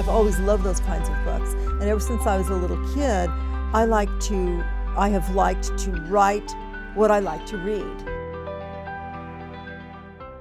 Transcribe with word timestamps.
I've 0.00 0.08
always 0.08 0.38
loved 0.38 0.64
those 0.64 0.80
kinds 0.80 1.10
of 1.10 1.24
books. 1.26 1.52
And 1.78 1.82
ever 1.82 2.00
since 2.00 2.26
I 2.26 2.38
was 2.38 2.48
a 2.48 2.54
little 2.54 2.78
kid, 2.94 3.28
I 3.74 3.84
like 3.84 4.08
to, 4.28 4.64
I 4.96 5.10
have 5.10 5.34
liked 5.34 5.76
to 5.84 5.90
write 6.08 6.50
what 6.94 7.10
I 7.10 7.18
like 7.18 7.44
to 7.48 7.58
read. 7.58 7.84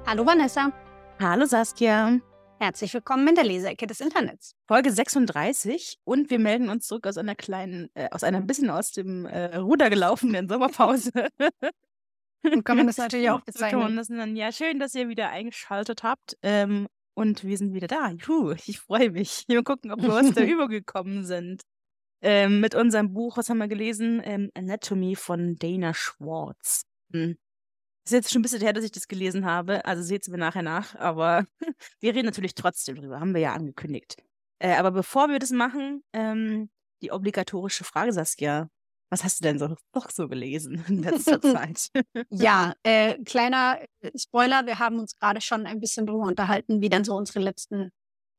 Hallo 0.06 0.24
Vanessa. 0.24 0.72
Hallo 1.20 1.46
Saskia. 1.46 2.22
Herzlich 2.62 2.94
willkommen 2.94 3.28
in 3.28 3.36
der 3.36 3.44
Leseecke 3.44 3.86
des 3.86 4.00
Internets. 4.00 4.56
Folge 4.66 4.94
36 4.94 5.98
und 6.06 6.30
wir 6.30 6.40
melden 6.40 6.70
uns 6.70 6.88
zurück 6.88 7.06
aus 7.06 7.18
einer 7.18 7.36
kleinen, 7.36 7.90
äh, 7.96 8.08
aus 8.12 8.24
einer 8.24 8.38
ein 8.38 8.48
bisschen 8.48 8.70
aus 8.70 8.94
dem 8.94 9.26
äh, 9.26 9.58
Ruder 9.58 9.90
gelaufenen 9.90 10.48
Sommerpause. 10.48 11.12
Und 12.42 12.64
kann 12.64 12.78
man 12.78 12.88
das 12.88 12.96
natürlich 12.98 13.30
auch 13.30 13.42
bezeichnen. 13.42 13.98
das. 13.98 14.08
Ja, 14.10 14.54
schön, 14.54 14.80
dass 14.80 14.96
ihr 14.96 15.10
wieder 15.10 15.28
eingeschaltet 15.28 16.04
habt. 16.04 16.38
Ähm, 16.42 16.88
und 17.20 17.44
wir 17.44 17.58
sind 17.58 17.74
wieder 17.74 17.88
da. 17.88 18.12
Juhu, 18.12 18.56
ich 18.66 18.80
freue 18.80 19.12
mich. 19.12 19.44
Mal 19.50 19.62
gucken, 19.62 19.92
ob 19.92 20.02
wir 20.02 20.16
uns 20.16 20.34
da 20.36 20.42
übergekommen 20.44 21.26
sind. 21.26 21.64
Ähm, 22.22 22.62
mit 22.62 22.76
unserem 22.76 23.14
Buch, 23.14 23.36
was 23.36 23.50
haben 23.50 23.58
wir 23.58 23.68
gelesen? 23.68 24.22
Ähm, 24.24 24.50
Anatomy 24.54 25.16
von 25.16 25.58
Dana 25.58 25.94
Schwartz. 25.94 26.86
Hm. 27.12 27.38
Ist 28.06 28.14
jetzt 28.14 28.32
schon 28.32 28.40
ein 28.40 28.44
bisschen 28.44 28.62
her, 28.62 28.72
dass 28.72 28.86
ich 28.86 28.94
das 28.94 29.10
gelesen 29.10 29.46
habe. 29.46 29.84
Also 29.84 30.02
seht 30.02 30.22
es 30.22 30.30
mir 30.30 30.38
nachher 30.38 30.62
nach. 30.62 30.96
Aber 30.96 31.46
wir 32.00 32.16
reden 32.16 32.26
natürlich 32.26 32.56
trotzdem 32.56 32.96
drüber. 32.96 33.20
Haben 33.20 33.34
wir 33.34 33.42
ja 33.42 33.54
angekündigt. 33.54 34.16
Äh, 34.60 34.76
aber 34.76 34.92
bevor 34.92 35.28
wir 35.28 35.40
das 35.40 35.52
machen, 35.52 36.04
ähm, 36.14 36.70
die 37.02 37.12
obligatorische 37.12 37.84
Frage, 37.84 38.14
Saskia. 38.14 38.70
Was 39.12 39.24
hast 39.24 39.40
du 39.40 39.44
denn 39.44 39.58
so, 39.58 39.76
doch 39.94 40.10
so 40.12 40.28
gelesen 40.28 40.84
in 40.88 41.02
letzter 41.04 41.42
Zeit? 41.42 41.90
Ja, 42.30 42.74
äh, 42.84 43.18
kleiner 43.24 43.80
äh, 44.02 44.12
Spoiler, 44.18 44.66
wir 44.66 44.80
haben 44.80 45.00
uns 45.00 45.16
gerade 45.16 45.42
schon 45.42 45.66
ein 45.66 45.80
bisschen 45.80 46.06
drüber 46.06 46.28
unterhalten, 46.28 46.82
wie 46.82 46.90
denn 46.90 47.04
so 47.04 47.16
unsere 47.16 47.40
letzten, 47.40 47.90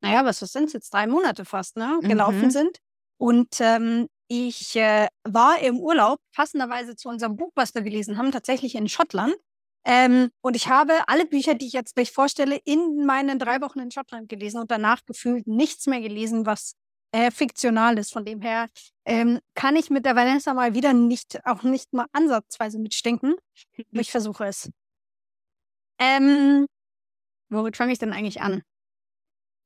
naja, 0.01 0.23
was, 0.25 0.41
was 0.41 0.51
sind 0.51 0.65
es 0.65 0.73
jetzt, 0.73 0.93
drei 0.93 1.07
Monate 1.07 1.45
fast, 1.45 1.77
ne, 1.77 1.99
gelaufen 2.01 2.45
Mhm. 2.45 2.51
sind. 2.51 2.77
Und 3.19 3.59
ähm, 3.59 4.07
ich 4.27 4.75
äh, 4.77 5.07
war 5.27 5.59
im 5.59 5.77
Urlaub, 5.79 6.19
passenderweise 6.33 6.95
zu 6.95 7.09
unserem 7.09 7.35
Buch, 7.35 7.51
was 7.55 7.75
wir 7.75 7.81
gelesen 7.81 8.17
haben, 8.17 8.31
tatsächlich 8.31 8.75
in 8.75 8.87
Schottland. 8.87 9.35
Ähm, 9.85 10.29
und 10.41 10.55
ich 10.55 10.69
habe 10.69 10.93
alle 11.07 11.25
Bücher, 11.25 11.55
die 11.55 11.67
ich 11.67 11.73
jetzt 11.73 11.95
gleich 11.95 12.11
vorstelle, 12.11 12.59
in 12.65 13.05
meinen 13.05 13.39
drei 13.39 13.59
Wochen 13.61 13.79
in 13.79 13.91
Schottland 13.91 14.29
gelesen 14.29 14.59
und 14.61 14.71
danach 14.71 15.03
gefühlt 15.05 15.47
nichts 15.47 15.85
mehr 15.87 15.99
gelesen, 16.01 16.45
was 16.45 16.75
äh, 17.11 17.31
fiktional 17.31 17.97
ist. 17.97 18.11
Von 18.11 18.25
dem 18.25 18.41
her 18.41 18.67
ähm, 19.05 19.39
kann 19.53 19.75
ich 19.75 19.89
mit 19.89 20.05
der 20.05 20.15
Vanessa 20.15 20.53
mal 20.53 20.73
wieder 20.73 20.93
nicht, 20.93 21.45
auch 21.45 21.63
nicht 21.63 21.93
mal 21.93 22.07
ansatzweise 22.13 22.79
mitstinken. 22.79 23.35
Ich 23.91 24.11
versuche 24.11 24.45
es. 24.45 24.69
Ähm, 25.99 26.67
womit 27.49 27.77
fange 27.77 27.93
ich 27.93 27.99
denn 27.99 28.13
eigentlich 28.13 28.41
an? 28.41 28.63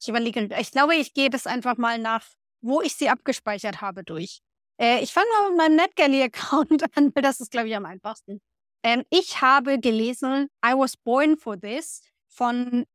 Ich 0.01 0.09
überlege, 0.09 0.49
ich 0.59 0.71
glaube, 0.71 0.95
ich 0.95 1.13
gehe 1.13 1.29
das 1.29 1.47
einfach 1.47 1.77
mal 1.77 1.97
nach, 1.97 2.25
wo 2.61 2.81
ich 2.81 2.95
sie 2.95 3.09
abgespeichert 3.09 3.81
habe, 3.81 4.03
durch. 4.03 4.41
Äh, 4.79 5.01
ich 5.01 5.13
fange 5.13 5.27
mal 5.33 5.49
mit 5.49 5.57
meinem 5.57 5.75
NetGalley-Account 5.77 6.83
an, 6.97 7.11
weil 7.15 7.23
das 7.23 7.39
ist, 7.39 7.51
glaube 7.51 7.69
ich, 7.69 7.75
am 7.75 7.85
einfachsten. 7.85 8.41
Ähm, 8.83 9.03
ich 9.09 9.41
habe 9.41 9.79
gelesen 9.79 10.49
I 10.63 10.73
Was 10.73 10.97
Born 10.97 11.37
for 11.37 11.59
This 11.59 12.01
von 12.27 12.85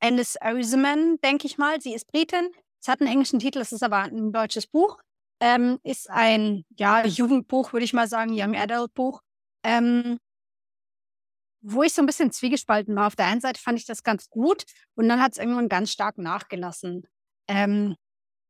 Alice 0.00 0.36
Oseman, 0.40 1.18
denke 1.22 1.46
ich 1.46 1.58
mal. 1.58 1.80
Sie 1.80 1.94
ist 1.94 2.06
Britin. 2.06 2.50
Es 2.84 2.88
hat 2.88 3.00
einen 3.00 3.10
englischen 3.10 3.38
Titel, 3.38 3.60
es 3.60 3.72
ist 3.72 3.82
aber 3.82 4.02
ein 4.02 4.30
deutsches 4.30 4.66
Buch. 4.66 4.98
Ähm, 5.40 5.78
ist 5.84 6.10
ein 6.10 6.66
ja, 6.76 7.06
Jugendbuch, 7.06 7.72
würde 7.72 7.84
ich 7.84 7.94
mal 7.94 8.06
sagen, 8.06 8.32
Young 8.34 8.54
Adult 8.54 8.92
Buch. 8.92 9.22
Ähm, 9.62 10.18
wo 11.62 11.82
ich 11.82 11.94
so 11.94 12.02
ein 12.02 12.06
bisschen 12.06 12.30
zwiegespalten 12.30 12.94
war. 12.94 13.06
Auf 13.06 13.16
der 13.16 13.24
einen 13.24 13.40
Seite 13.40 13.58
fand 13.58 13.78
ich 13.78 13.86
das 13.86 14.02
ganz 14.02 14.28
gut 14.28 14.64
und 14.96 15.08
dann 15.08 15.22
hat 15.22 15.32
es 15.32 15.38
irgendwann 15.38 15.70
ganz 15.70 15.92
stark 15.92 16.18
nachgelassen. 16.18 17.06
Ähm, 17.48 17.96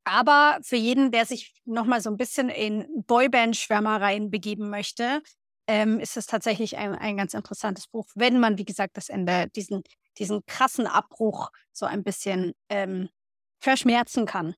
aber 0.03 0.59
für 0.63 0.75
jeden, 0.75 1.13
der 1.13 1.27
sich 1.27 1.55
nochmal 1.65 2.01
so 2.01 2.11
ein 2.11 2.17
bisschen 2.17 2.49
in 2.49 3.05
Boyband-Schwärmereien 3.07 4.33
begeben 4.33 4.69
möchte, 4.69 5.23
ähm, 5.69 6.01
ist 6.01 6.17
es 6.17 6.27
tatsächlich 6.27 6.77
ein, 6.77 6.97
ein 6.97 7.17
ganz 7.17 7.35
interessantes 7.35 7.87
Buch, 7.87 8.09
wenn 8.17 8.41
man, 8.41 8.59
wie 8.59 8.65
gesagt, 8.65 8.97
das 8.97 9.11
Ende, 9.11 9.47
diesen, 9.55 9.85
diesen 10.19 10.45
krassen 10.47 10.89
Abbruch 10.89 11.53
so 11.71 11.87
ein 11.87 12.03
bisschen 12.03 12.53
ähm, 12.69 13.09
verschmerzen 13.65 14.27
kann. 14.27 14.55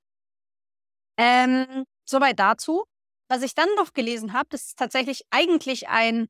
Ähm, 1.18 1.84
soweit 2.04 2.38
dazu. 2.38 2.84
Was 3.28 3.42
ich 3.42 3.54
dann 3.54 3.68
noch 3.76 3.92
gelesen 3.92 4.32
habe, 4.34 4.48
das 4.50 4.66
ist 4.66 4.78
tatsächlich 4.78 5.22
eigentlich 5.30 5.88
ein, 5.88 6.28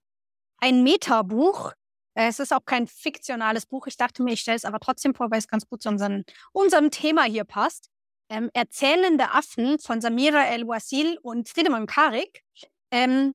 ein 0.59 0.83
Metabuch. 0.83 1.73
Äh, 2.15 2.29
Es 2.29 2.39
ist 2.39 2.53
auch 2.53 2.65
kein 2.65 2.87
fiktionales 2.87 3.67
Buch. 3.67 3.87
Ich 3.87 3.97
dachte 3.97 4.23
mir, 4.23 4.33
ich 4.33 4.41
stelle 4.41 4.57
es 4.57 4.65
aber 4.65 4.79
trotzdem 4.81 5.15
vor, 5.15 5.31
weil 5.31 5.39
es 5.39 5.49
ganz 5.49 5.67
gut 5.69 5.83
zu 5.83 5.89
unseren, 5.91 6.25
unserem 6.53 6.91
Thema 6.91 7.25
hier 7.25 7.45
passt. 7.45 7.89
Ähm, 8.31 8.51
Erzählende 8.55 9.31
Affen 9.33 9.79
von 9.79 10.01
Samira 10.01 10.47
El-Wasil 10.47 11.19
und 11.23 11.49
Friedemann 11.49 11.87
Karik. 11.87 12.43
Ähm, 12.91 13.33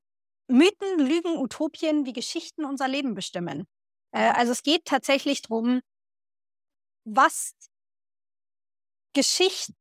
Mythen, 0.48 0.98
Lügen, 0.98 1.38
Utopien, 1.38 2.04
wie 2.04 2.12
Geschichten 2.12 2.64
unser 2.64 2.88
Leben 2.88 3.14
bestimmen. 3.14 3.66
Äh, 4.12 4.32
also 4.32 4.52
es 4.52 4.62
geht 4.62 4.84
tatsächlich 4.84 5.42
darum, 5.42 5.80
was 7.04 7.54
Geschichten 9.12 9.74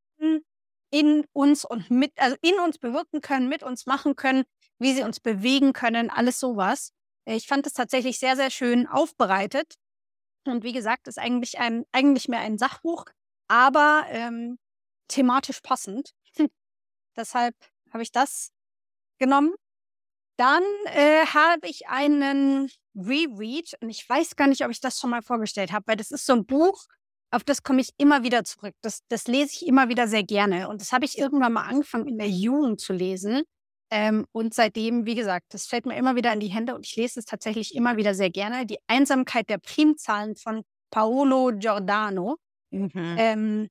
in 0.92 1.26
uns 1.34 1.66
und 1.66 1.90
mit, 1.90 2.12
also 2.18 2.36
in 2.42 2.60
uns 2.60 2.78
bewirken 2.78 3.22
können, 3.22 3.48
mit 3.48 3.64
uns 3.64 3.86
machen 3.86 4.16
können, 4.16 4.44
wie 4.78 4.94
sie 4.94 5.04
uns 5.04 5.20
bewegen 5.20 5.74
können, 5.74 6.10
alles 6.10 6.40
sowas. 6.40 6.92
Ich 7.26 7.48
fand 7.48 7.66
es 7.66 7.74
tatsächlich 7.74 8.20
sehr, 8.20 8.36
sehr 8.36 8.50
schön 8.50 8.88
aufbereitet. 8.88 9.76
Und 10.46 10.64
wie 10.64 10.74
gesagt, 10.74 11.08
ist 11.08 11.20
eigentlich 11.20 11.60
ein, 11.60 11.86
eigentlich 11.92 12.28
mehr 12.28 12.40
ein 12.40 12.58
Sachbuch, 12.58 13.06
aber 13.48 14.06
ähm, 14.10 14.58
thematisch 15.08 15.62
passend. 15.62 16.12
Deshalb 17.16 17.56
habe 17.92 18.04
ich 18.04 18.12
das 18.12 18.52
genommen. 19.20 19.54
Dann 20.38 20.64
äh, 20.86 21.26
habe 21.28 21.68
ich 21.68 21.88
einen 21.88 22.72
Reread 22.96 23.76
und 23.82 23.90
ich 23.90 24.08
weiß 24.08 24.36
gar 24.36 24.48
nicht, 24.48 24.66
ob 24.66 24.72
ich 24.72 24.80
das 24.80 25.00
schon 25.00 25.12
mal 25.12 25.22
vorgestellt 25.22 25.72
habe, 25.72 25.86
weil 25.88 25.98
das 25.98 26.12
ist 26.12 26.26
so 26.26 26.34
ein 26.34 26.46
Buch, 26.46 26.86
auf 27.32 27.44
das 27.44 27.64
komme 27.64 27.82
ich 27.82 27.90
immer 27.98 28.24
wieder 28.24 28.44
zurück. 28.44 28.76
Das, 28.82 29.02
das 29.08 29.28
lese 29.28 29.52
ich 29.54 29.68
immer 29.68 29.90
wieder 29.90 30.08
sehr 30.08 30.24
gerne. 30.24 30.70
Und 30.70 30.82
das 30.82 30.92
habe 30.92 31.06
ich 31.06 31.18
irgendwann 31.18 31.54
mal 31.54 31.64
angefangen 31.64 32.08
in 32.08 32.18
der 32.18 32.30
Jugend 32.30 32.80
zu 32.82 32.94
lesen. 32.94 33.44
Ähm, 33.90 34.26
und 34.32 34.54
seitdem, 34.54 35.06
wie 35.06 35.16
gesagt, 35.16 35.54
das 35.54 35.66
fällt 35.66 35.86
mir 35.86 35.98
immer 35.98 36.16
wieder 36.16 36.32
in 36.32 36.40
die 36.40 36.48
Hände 36.48 36.76
und 36.76 36.86
ich 36.86 36.96
lese 36.96 37.20
es 37.20 37.26
tatsächlich 37.26 37.76
immer 37.76 37.98
wieder 37.98 38.14
sehr 38.14 38.30
gerne. 38.30 38.66
Die 38.66 38.80
Einsamkeit 38.88 39.50
der 39.50 39.58
Primzahlen 39.58 40.36
von 40.36 40.64
Paolo 40.92 41.52
Giordano. 41.58 42.38
Mhm. 42.70 42.92
Ähm, 42.94 43.68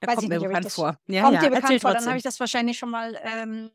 Da 0.00 0.14
kommt 0.14 0.28
mir 0.28 0.40
bekannt 0.40 0.70
vor. 0.70 0.96
Ja, 1.06 1.22
kommt 1.22 1.34
ja, 1.34 1.40
dir 1.40 1.50
bekannt 1.50 1.80
vor, 1.82 1.92
dann 1.92 2.06
habe 2.06 2.16
ich 2.16 2.22
das 2.22 2.40
wahrscheinlich 2.40 2.78
schon 2.78 2.90
mal 2.90 3.18
ähm, 3.22 3.70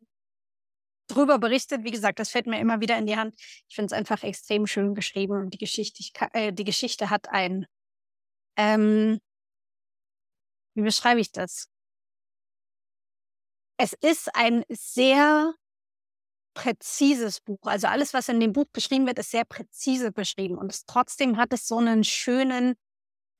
drüber 1.07 1.37
berichtet. 1.37 1.83
Wie 1.83 1.91
gesagt, 1.91 2.19
das 2.19 2.29
fällt 2.29 2.47
mir 2.47 2.59
immer 2.59 2.81
wieder 2.81 2.97
in 2.97 3.05
die 3.05 3.15
Hand. 3.15 3.35
Ich 3.69 3.75
finde 3.75 3.87
es 3.87 3.93
einfach 3.93 4.23
extrem 4.23 4.65
schön 4.65 4.95
geschrieben 4.95 5.41
und 5.41 5.53
die 5.53 5.59
Geschichte, 5.59 6.03
äh, 6.33 6.53
die 6.53 6.63
Geschichte 6.63 7.09
hat 7.11 7.29
ein, 7.29 7.65
ähm, 8.57 9.19
wie 10.75 10.81
beschreibe 10.81 11.19
ich 11.19 11.31
das? 11.31 11.67
Es 13.77 13.93
ist 13.93 14.35
ein 14.35 14.63
sehr 14.69 15.53
präzises 16.53 17.41
Buch. 17.41 17.59
Also 17.63 17.87
alles, 17.87 18.13
was 18.13 18.29
in 18.29 18.39
dem 18.39 18.53
Buch 18.53 18.65
beschrieben 18.71 19.07
wird, 19.07 19.19
ist 19.19 19.31
sehr 19.31 19.45
präzise 19.45 20.11
beschrieben. 20.11 20.57
Und 20.57 20.71
es, 20.71 20.85
trotzdem 20.85 21.37
hat 21.37 21.53
es 21.53 21.67
so 21.67 21.77
einen 21.77 22.03
schönen, 22.03 22.75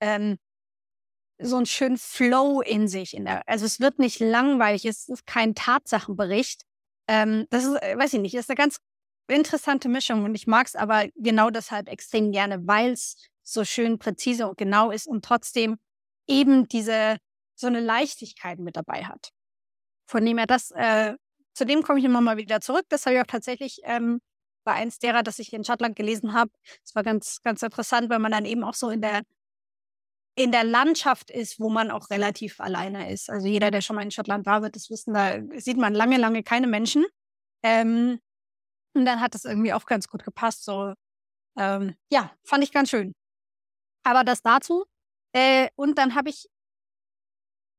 ähm, 0.01 0.37
so 1.39 1.57
einen 1.57 1.65
schönen 1.65 1.97
Flow 1.97 2.61
in 2.61 2.87
sich. 2.87 3.13
In 3.15 3.25
der, 3.25 3.47
also 3.47 3.65
es 3.65 3.79
wird 3.79 3.99
nicht 3.99 4.19
langweilig, 4.19 4.85
es 4.85 5.09
ist 5.09 5.25
kein 5.25 5.55
Tatsachenbericht. 5.55 6.63
Ähm, 7.07 7.45
das 7.49 7.65
ist, 7.65 7.81
äh, 7.81 7.97
weiß 7.97 8.13
ich 8.13 8.21
nicht, 8.21 8.35
ist 8.35 8.49
eine 8.49 8.57
ganz 8.57 8.77
interessante 9.27 9.89
Mischung 9.89 10.23
und 10.25 10.35
ich 10.35 10.47
mag 10.47 10.67
es 10.67 10.75
aber 10.75 11.05
genau 11.15 11.49
deshalb 11.49 11.89
extrem 11.89 12.31
gerne, 12.31 12.67
weil 12.67 12.91
es 12.91 13.15
so 13.43 13.65
schön 13.65 13.99
präzise 13.99 14.47
und 14.47 14.57
genau 14.57 14.91
ist 14.91 15.07
und 15.07 15.23
trotzdem 15.25 15.77
eben 16.27 16.67
diese 16.67 17.17
so 17.55 17.67
eine 17.67 17.79
Leichtigkeit 17.79 18.59
mit 18.59 18.75
dabei 18.75 19.05
hat. 19.05 19.29
Von 20.05 20.25
dem 20.25 20.37
her 20.37 20.47
das, 20.47 20.71
äh, 20.71 21.15
zu 21.53 21.65
dem 21.65 21.83
komme 21.83 21.99
ich 21.99 22.05
immer 22.05 22.21
mal 22.21 22.37
wieder 22.37 22.61
zurück. 22.61 22.85
Das 22.89 23.05
habe 23.05 23.15
ich 23.15 23.21
auch 23.21 23.27
tatsächlich 23.27 23.79
ähm, 23.83 24.19
bei 24.63 24.73
eins 24.73 24.99
derer, 24.99 25.23
das 25.23 25.39
ich 25.39 25.53
in 25.53 25.63
Schottland 25.63 25.95
gelesen 25.95 26.33
habe. 26.33 26.51
Es 26.83 26.95
war 26.95 27.03
ganz, 27.03 27.41
ganz 27.43 27.61
interessant, 27.61 28.09
weil 28.09 28.19
man 28.19 28.31
dann 28.31 28.45
eben 28.45 28.63
auch 28.63 28.73
so 28.73 28.89
in 28.89 29.01
der 29.01 29.21
in 30.35 30.51
der 30.51 30.63
Landschaft 30.63 31.29
ist, 31.29 31.59
wo 31.59 31.69
man 31.69 31.91
auch 31.91 32.09
relativ 32.09 32.59
alleine 32.59 33.11
ist. 33.11 33.29
Also 33.29 33.47
jeder, 33.47 33.69
der 33.69 33.81
schon 33.81 33.95
mal 33.95 34.01
in 34.01 34.09
Schottland 34.09 34.45
war, 34.47 34.63
wird 34.63 34.75
das 34.75 34.89
wissen, 34.89 35.13
da 35.13 35.39
sieht 35.59 35.77
man 35.77 35.93
lange, 35.93 36.17
lange 36.17 36.41
keine 36.41 36.65
Menschen. 36.65 37.05
Ähm, 37.61 38.19
und 38.95 39.05
dann 39.05 39.21
hat 39.21 39.35
das 39.35 39.45
irgendwie 39.45 39.73
auch 39.73 39.85
ganz 39.85 40.07
gut 40.07 40.23
gepasst. 40.23 40.65
So, 40.65 40.93
ähm, 41.57 41.95
ja, 42.11 42.31
fand 42.43 42.63
ich 42.63 42.71
ganz 42.71 42.89
schön. 42.89 43.13
Aber 44.03 44.23
das 44.23 44.41
dazu. 44.41 44.85
Äh, 45.33 45.69
und 45.75 45.97
dann 45.97 46.15
habe 46.15 46.29
ich 46.29 46.49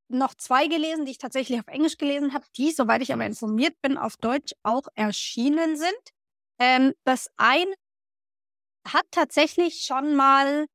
noch 0.08 0.34
zwei 0.34 0.66
gelesen, 0.66 1.04
die 1.04 1.12
ich 1.12 1.18
tatsächlich 1.18 1.58
auf 1.58 1.66
Englisch 1.68 1.96
gelesen 1.96 2.34
habe, 2.34 2.44
die, 2.56 2.72
soweit 2.72 3.02
ich 3.02 3.12
aber 3.12 3.24
informiert 3.26 3.80
bin, 3.82 3.96
auf 3.96 4.16
Deutsch 4.16 4.52
auch 4.62 4.86
erschienen 4.94 5.76
sind. 5.76 6.12
Ähm, 6.58 6.92
das 7.04 7.30
eine 7.36 7.72
hat 8.86 9.06
tatsächlich 9.10 9.84
schon 9.84 10.14
mal 10.14 10.66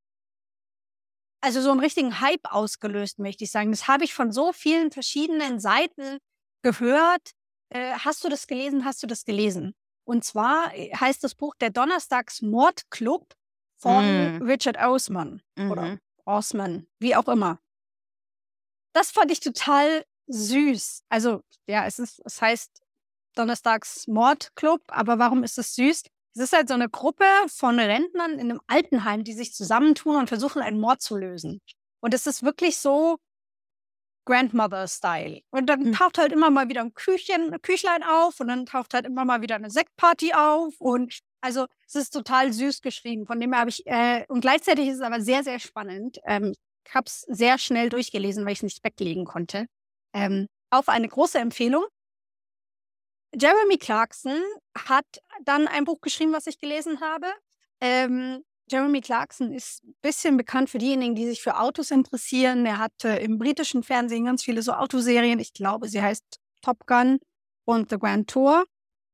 also 1.42 1.62
so 1.62 1.72
einen 1.72 1.80
richtigen 1.80 2.20
Hype 2.20 2.52
ausgelöst, 2.52 3.20
möchte 3.20 3.46
ich 3.46 3.52
sagen. 3.52 3.72
Das 3.72 3.88
habe 3.88 4.04
ich 4.04 4.14
von 4.14 4.32
so 4.32 4.52
vielen 4.52 4.92
verschiedenen 4.92 5.60
Seiten 5.60 6.18
gehört. 6.64 7.32
Äh, 7.70 7.94
hast 7.94 8.24
du 8.24 8.30
das 8.30 8.48
gelesen? 8.48 8.84
Hast 8.84 9.02
du 9.04 9.08
das 9.08 9.24
gelesen? 9.24 9.74
Und 10.06 10.24
zwar 10.26 10.76
äh, 10.76 10.94
heißt 10.94 11.24
das 11.24 11.36
Buch 11.36 11.56
Der 11.62 11.70
Donnerstags 11.70 12.42
Mordclub 12.42 13.34
von 13.80 14.38
Mm. 14.40 14.44
Richard 14.44 14.78
Osman 14.78 15.42
oder 15.58 15.82
Mhm. 15.84 16.00
Osman, 16.26 16.88
wie 17.00 17.16
auch 17.16 17.28
immer. 17.28 17.60
Das 18.94 19.12
fand 19.12 19.32
ich 19.32 19.40
total 19.40 20.06
süß. 20.28 21.04
Also, 21.10 21.42
ja, 21.68 21.86
es 21.86 22.00
ist, 22.00 22.22
es 22.26 22.42
heißt 22.42 22.82
Donnerstags 23.36 24.08
Mordclub, 24.08 24.82
aber 24.88 25.18
warum 25.20 25.44
ist 25.44 25.58
es 25.58 25.76
süß? 25.76 26.04
Es 26.36 26.42
ist 26.42 26.54
halt 26.54 26.68
so 26.68 26.74
eine 26.74 26.90
Gruppe 26.90 27.26
von 27.48 27.80
Rentnern 27.80 28.34
in 28.34 28.52
einem 28.52 28.62
Altenheim, 28.68 29.24
die 29.24 29.34
sich 29.34 29.54
zusammentun 29.54 30.16
und 30.16 30.28
versuchen, 30.28 30.62
einen 30.62 30.80
Mord 30.80 31.02
zu 31.02 31.18
lösen. 31.18 31.62
Und 32.02 32.14
es 32.14 32.28
ist 32.28 32.44
wirklich 32.44 32.78
so 32.78 33.18
Grandmother-Style. 34.26 35.42
Und 35.52 35.68
dann 35.68 35.86
Hm. 35.86 35.94
taucht 35.94 36.18
halt 36.18 36.32
immer 36.32 36.50
mal 36.50 36.70
wieder 36.70 36.82
ein 36.82 36.94
Küchchen, 36.94 37.54
ein 37.54 37.62
Küchlein 37.62 38.04
auf 38.04 38.40
und 38.40 38.48
dann 38.48 38.66
taucht 38.66 38.94
halt 38.94 39.06
immer 39.06 39.26
mal 39.26 39.42
wieder 39.42 39.56
eine 39.56 39.72
Sektparty 39.72 40.34
auf. 40.34 40.76
Und 40.80 41.20
also 41.42 41.68
es 41.88 41.96
ist 41.96 42.12
total 42.12 42.52
süß 42.54 42.82
geschrieben. 42.82 43.26
Von 43.26 43.40
dem 43.40 43.56
habe 43.56 43.70
ich, 43.70 43.86
äh, 43.86 44.26
und 44.28 44.42
gleichzeitig 44.42 44.88
ist 44.88 44.96
es 44.96 45.02
aber 45.02 45.22
sehr, 45.22 45.44
sehr 45.44 45.60
spannend. 45.60 46.20
Ähm, 46.26 46.54
ich 46.86 46.94
habe 46.94 47.06
es 47.06 47.22
sehr 47.22 47.58
schnell 47.58 47.90
durchgelesen, 47.90 48.46
weil 48.46 48.54
ich 48.54 48.60
es 48.60 48.64
nicht 48.64 48.84
weglegen 48.84 49.26
konnte. 49.26 49.68
Ähm, 50.14 50.48
auf 50.70 50.90
eine 50.90 51.08
große 51.08 51.38
Empfehlung. 51.38 51.86
Jeremy 53.34 53.78
Clarkson 53.78 54.42
hat 54.76 55.06
dann 55.44 55.68
ein 55.68 55.86
Buch 55.86 56.02
geschrieben, 56.02 56.34
was 56.34 56.48
ich 56.48 56.58
gelesen 56.60 57.00
habe. 57.00 57.28
Ähm, 57.80 58.44
Jeremy 58.72 59.02
Clarkson 59.02 59.52
ist 59.52 59.84
ein 59.84 59.96
bisschen 60.02 60.38
bekannt 60.38 60.70
für 60.70 60.78
diejenigen, 60.78 61.16
die 61.16 61.28
sich 61.28 61.42
für 61.42 61.60
Autos 61.60 61.92
interessieren. 61.92 62.66
Er 62.66 62.78
hat 62.78 63.04
äh, 63.04 63.24
im 63.24 63.38
britischen 63.38 63.84
Fernsehen 63.84 64.26
ganz 64.26 64.44
viele 64.44 64.62
so 64.62 64.74
Autoserien. 64.74 65.40
Ich 65.40 65.54
glaube, 65.54 65.88
sie 65.90 66.02
heißt 66.02 66.40
Top 66.62 66.86
Gun 66.86 67.20
und 67.66 67.90
The 67.90 67.98
Grand 67.98 68.30
Tour. 68.30 68.66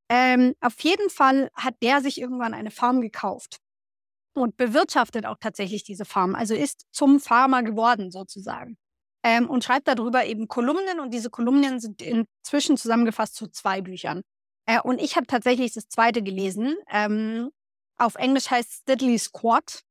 Ähm, 0.09 0.53
auf 0.61 0.79
jeden 0.81 1.09
Fall 1.09 1.49
hat 1.55 1.75
der 1.81 2.01
sich 2.01 2.19
irgendwann 2.21 2.53
eine 2.53 2.71
Farm 2.71 3.01
gekauft 3.01 3.57
und 4.35 4.57
bewirtschaftet 4.57 5.25
auch 5.25 5.37
tatsächlich 5.39 5.83
diese 5.83 6.05
Farm. 6.05 6.35
Also 6.35 6.53
ist 6.53 6.85
zum 6.91 7.19
Farmer 7.19 7.63
geworden 7.63 8.11
sozusagen. 8.11 8.77
Ähm, 9.23 9.49
und 9.49 9.63
schreibt 9.63 9.87
darüber 9.87 10.25
eben 10.25 10.47
Kolumnen 10.47 10.99
und 10.99 11.11
diese 11.11 11.31
Kolumnen 11.31 11.79
sind 11.79 12.01
inzwischen 12.01 12.77
zusammengefasst 12.77 13.35
zu 13.35 13.47
zwei 13.47 13.81
Büchern. 13.81 14.21
Äh, 14.67 14.79
und 14.81 15.01
ich 15.01 15.15
habe 15.15 15.25
tatsächlich 15.25 15.73
das 15.73 15.87
zweite 15.87 16.21
gelesen. 16.21 16.75
Ähm, 16.91 17.49
auf 17.97 18.15
Englisch 18.15 18.51
heißt 18.51 18.87
Diddley 18.87 19.17
Squad. 19.17 19.81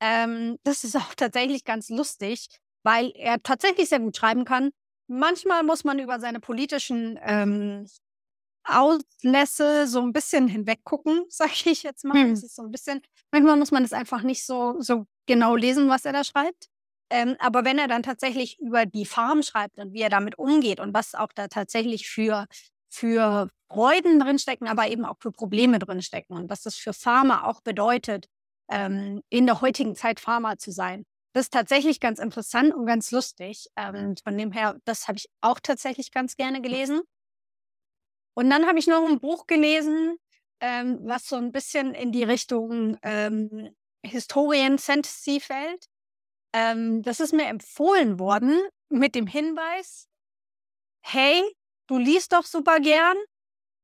Ähm, 0.00 0.56
das 0.62 0.84
ist 0.84 0.96
auch 0.96 1.14
tatsächlich 1.14 1.64
ganz 1.64 1.90
lustig, 1.90 2.48
weil 2.82 3.12
er 3.14 3.42
tatsächlich 3.42 3.90
sehr 3.90 4.00
gut 4.00 4.16
schreiben 4.16 4.46
kann. 4.46 4.70
Manchmal 5.08 5.62
muss 5.62 5.84
man 5.84 5.98
über 5.98 6.20
seine 6.20 6.40
politischen 6.40 7.18
ähm, 7.22 7.86
Auslässe 8.78 9.86
so 9.86 10.00
ein 10.00 10.12
bisschen 10.12 10.48
hinweggucken, 10.48 11.24
sage 11.28 11.70
ich 11.70 11.82
jetzt 11.82 12.04
mal. 12.04 12.14
Hm. 12.14 12.32
Es 12.32 12.42
ist 12.42 12.56
so 12.56 12.62
ein 12.62 12.70
bisschen, 12.70 13.00
manchmal 13.32 13.56
muss 13.56 13.70
man 13.70 13.82
das 13.82 13.92
einfach 13.92 14.22
nicht 14.22 14.44
so, 14.44 14.76
so 14.80 15.06
genau 15.26 15.56
lesen, 15.56 15.88
was 15.88 16.04
er 16.04 16.12
da 16.12 16.24
schreibt. 16.24 16.68
Ähm, 17.12 17.36
aber 17.40 17.64
wenn 17.64 17.78
er 17.78 17.88
dann 17.88 18.02
tatsächlich 18.02 18.58
über 18.60 18.86
die 18.86 19.04
Farm 19.04 19.42
schreibt 19.42 19.78
und 19.78 19.92
wie 19.92 20.00
er 20.00 20.10
damit 20.10 20.38
umgeht 20.38 20.78
und 20.78 20.94
was 20.94 21.14
auch 21.14 21.32
da 21.34 21.48
tatsächlich 21.48 22.08
für, 22.08 22.46
für 22.88 23.48
Freuden 23.68 24.20
drinstecken, 24.20 24.68
aber 24.68 24.88
eben 24.88 25.04
auch 25.04 25.16
für 25.20 25.32
Probleme 25.32 25.80
drinstecken 25.80 26.36
und 26.36 26.48
was 26.48 26.62
das 26.62 26.76
für 26.76 26.92
Farmer 26.92 27.46
auch 27.48 27.62
bedeutet, 27.62 28.28
ähm, 28.70 29.22
in 29.28 29.46
der 29.46 29.60
heutigen 29.60 29.96
Zeit 29.96 30.20
Farmer 30.20 30.56
zu 30.58 30.70
sein. 30.70 31.04
Das 31.32 31.46
ist 31.46 31.52
tatsächlich 31.52 32.00
ganz 32.00 32.18
interessant 32.18 32.74
und 32.74 32.86
ganz 32.86 33.10
lustig. 33.10 33.68
Ähm, 33.76 34.16
von 34.22 34.36
dem 34.36 34.52
her, 34.52 34.76
das 34.84 35.06
habe 35.06 35.18
ich 35.18 35.28
auch 35.40 35.60
tatsächlich 35.60 36.10
ganz 36.10 36.36
gerne 36.36 36.60
gelesen. 36.60 37.02
Und 38.40 38.48
dann 38.48 38.66
habe 38.66 38.78
ich 38.78 38.86
noch 38.86 39.06
ein 39.06 39.20
Buch 39.20 39.46
gelesen, 39.46 40.16
ähm, 40.60 40.98
was 41.02 41.28
so 41.28 41.36
ein 41.36 41.52
bisschen 41.52 41.92
in 41.92 42.10
die 42.10 42.24
Richtung 42.24 42.96
ähm, 43.02 43.68
Historien-Fantasy 44.02 45.40
fällt. 45.40 45.84
Ähm, 46.54 47.02
das 47.02 47.20
ist 47.20 47.34
mir 47.34 47.48
empfohlen 47.48 48.18
worden 48.18 48.58
mit 48.88 49.14
dem 49.14 49.26
Hinweis, 49.26 50.08
hey, 51.02 51.42
du 51.86 51.98
liest 51.98 52.32
doch 52.32 52.46
super 52.46 52.80
gern 52.80 53.18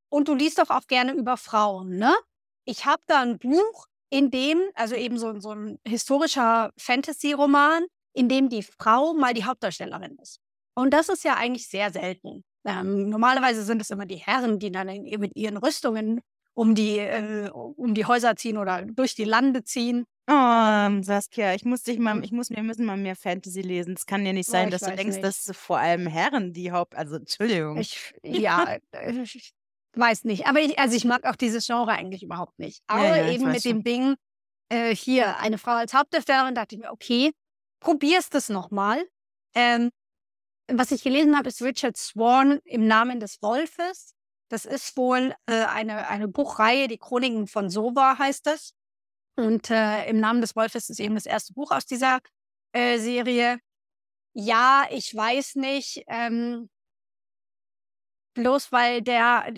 und 0.09 0.29
du 0.29 0.35
liest 0.35 0.59
doch 0.59 0.71
auch 0.71 0.87
gerne 0.87 1.13
über 1.13 1.37
Frauen, 1.37 1.99
ne? 1.99 2.17
Ich 2.65 2.87
habe 2.87 3.03
da 3.09 3.21
ein 3.21 3.39
Buch, 3.39 3.89
in 4.09 4.31
dem, 4.31 4.63
also 4.75 4.95
eben 4.95 5.19
so, 5.19 5.39
so 5.39 5.51
ein 5.51 5.79
historischer 5.87 6.73
Fantasy-Roman, 6.79 7.85
in 8.15 8.31
dem 8.31 8.49
die 8.49 8.63
Frau 8.63 9.13
mal 9.13 9.35
die 9.35 9.45
Hauptdarstellerin 9.45 10.17
ist. 10.23 10.41
Und 10.75 10.95
das 10.95 11.11
ist 11.11 11.25
ja 11.25 11.35
eigentlich 11.35 11.69
sehr 11.69 11.93
selten. 11.93 12.43
Ähm, 12.67 13.09
normalerweise 13.11 13.63
sind 13.63 13.81
es 13.81 13.91
immer 13.91 14.07
die 14.07 14.17
Herren, 14.17 14.59
die 14.59 14.73
dann 14.73 14.89
in, 14.89 15.21
mit 15.21 15.37
ihren 15.37 15.57
Rüstungen 15.57 16.21
um 16.55 16.75
die, 16.75 16.99
äh, 16.99 17.49
um 17.51 17.95
die 17.95 18.07
Häuser 18.07 18.35
ziehen 18.37 18.59
oder 18.59 18.83
durch 18.83 19.15
die 19.15 19.25
Lande 19.25 19.63
ziehen. 19.63 20.05
Oh, 20.29 21.03
Saskia, 21.03 21.55
ich 21.55 21.65
muss 21.65 21.83
dich 21.83 21.99
mal, 22.01 22.25
ich 22.25 22.33
muss, 22.33 22.51
wir 22.51 22.63
müssen 22.63 22.85
mal 22.85 22.97
mehr 22.97 23.15
Fantasy 23.15 23.61
lesen. 23.61 23.95
Es 23.97 24.07
kann 24.07 24.27
ja 24.27 24.33
nicht 24.33 24.49
Oh, 24.49 24.53
sein, 24.53 24.69
ich 24.69 24.73
dass 24.73 24.81
du 24.83 24.97
denkst, 24.97 25.17
nicht. 25.19 25.25
dass 25.25 25.51
vor 25.57 25.79
allem 25.79 26.07
Herren 26.09 26.53
die 26.53 26.73
Haupt, 26.73 26.97
also 26.97 27.17
Entschuldigung. 27.17 27.77
Ich, 27.77 28.13
ja, 28.25 28.77
äh, 28.91 29.23
ich 29.23 29.53
weiß 29.95 30.25
nicht. 30.25 30.47
Aber 30.47 30.59
ich, 30.61 30.79
also 30.79 30.97
ich 30.97 31.05
mag 31.05 31.25
auch 31.25 31.37
dieses 31.37 31.67
Genre 31.67 31.93
eigentlich 31.93 32.25
überhaupt 32.25 32.59
nicht. 32.59 32.83
Ja, 32.91 32.97
Aber 32.97 33.17
ja, 33.17 33.29
ich 33.29 33.35
eben 33.37 33.47
mit 33.53 33.63
schon. 33.63 33.73
dem 33.73 33.85
Ding, 33.85 34.15
äh, 34.71 34.95
hier 34.97 35.39
eine 35.39 35.59
Frau 35.59 35.73
als 35.73 35.95
Hauptdarstellerin, 35.95 36.55
dachte 36.57 36.75
ich 36.75 36.81
mir, 36.81 36.91
okay, 36.91 37.31
probierst 37.79 38.35
es 38.35 38.49
nochmal. 38.49 39.05
Ähm, 39.55 39.91
was 40.69 40.91
ich 40.91 41.03
gelesen 41.03 41.37
habe, 41.37 41.49
ist 41.49 41.63
Richard 41.63 41.97
Swan 41.97 42.61
im 42.65 42.87
Namen 42.87 43.21
des 43.21 43.41
Wolfes. 43.43 44.15
Das 44.49 44.65
ist 44.65 44.97
wohl 44.97 45.35
äh, 45.47 45.65
eine, 45.65 46.09
eine 46.09 46.29
Buchreihe, 46.29 46.89
die 46.89 46.99
Chroniken 46.99 47.47
von 47.47 47.69
Sova 47.71 48.19
heißt 48.19 48.47
es. 48.47 48.75
Und 49.37 49.71
äh, 49.71 50.09
im 50.09 50.19
Namen 50.19 50.41
des 50.41 50.57
Wolfes 50.57 50.89
ist 50.89 51.01
eben 51.01 51.15
das 51.15 51.27
erste 51.27 51.53
Buch 51.53 51.71
aus 51.71 51.85
dieser 51.85 52.21
äh, 52.73 52.99
Serie. 52.99 53.59
Ja, 54.33 54.87
ich 54.91 55.15
weiß 55.15 55.57
nicht. 55.57 56.05
Ähm, 56.07 56.71
bloß 58.35 58.73
weil 58.73 59.03
der 59.03 59.53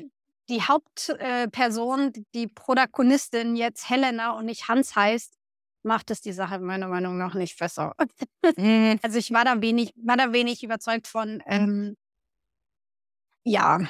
die 0.49 0.62
Hauptperson, 0.62 1.50
Person, 1.50 2.12
die 2.34 2.46
Protagonistin 2.46 3.55
jetzt 3.55 3.90
Helena 3.90 4.32
und 4.32 4.46
nicht 4.46 4.69
Hans 4.69 4.96
heißt, 4.96 5.38
macht 5.82 6.10
es 6.10 6.20
die 6.20 6.32
Sache 6.32 6.58
meiner 6.58 6.88
Meinung 6.88 7.16
nach 7.19 7.34
nicht 7.34 7.58
besser. 7.58 7.94
Mhm. 8.56 8.98
Also 9.02 9.19
ich 9.19 9.30
war 9.32 9.44
da 9.44 9.60
wenig, 9.62 9.92
war 9.96 10.17
da 10.17 10.32
wenig 10.32 10.62
überzeugt 10.62 11.06
von. 11.06 11.43
Ähm, 11.46 11.96
ja. 13.44 13.81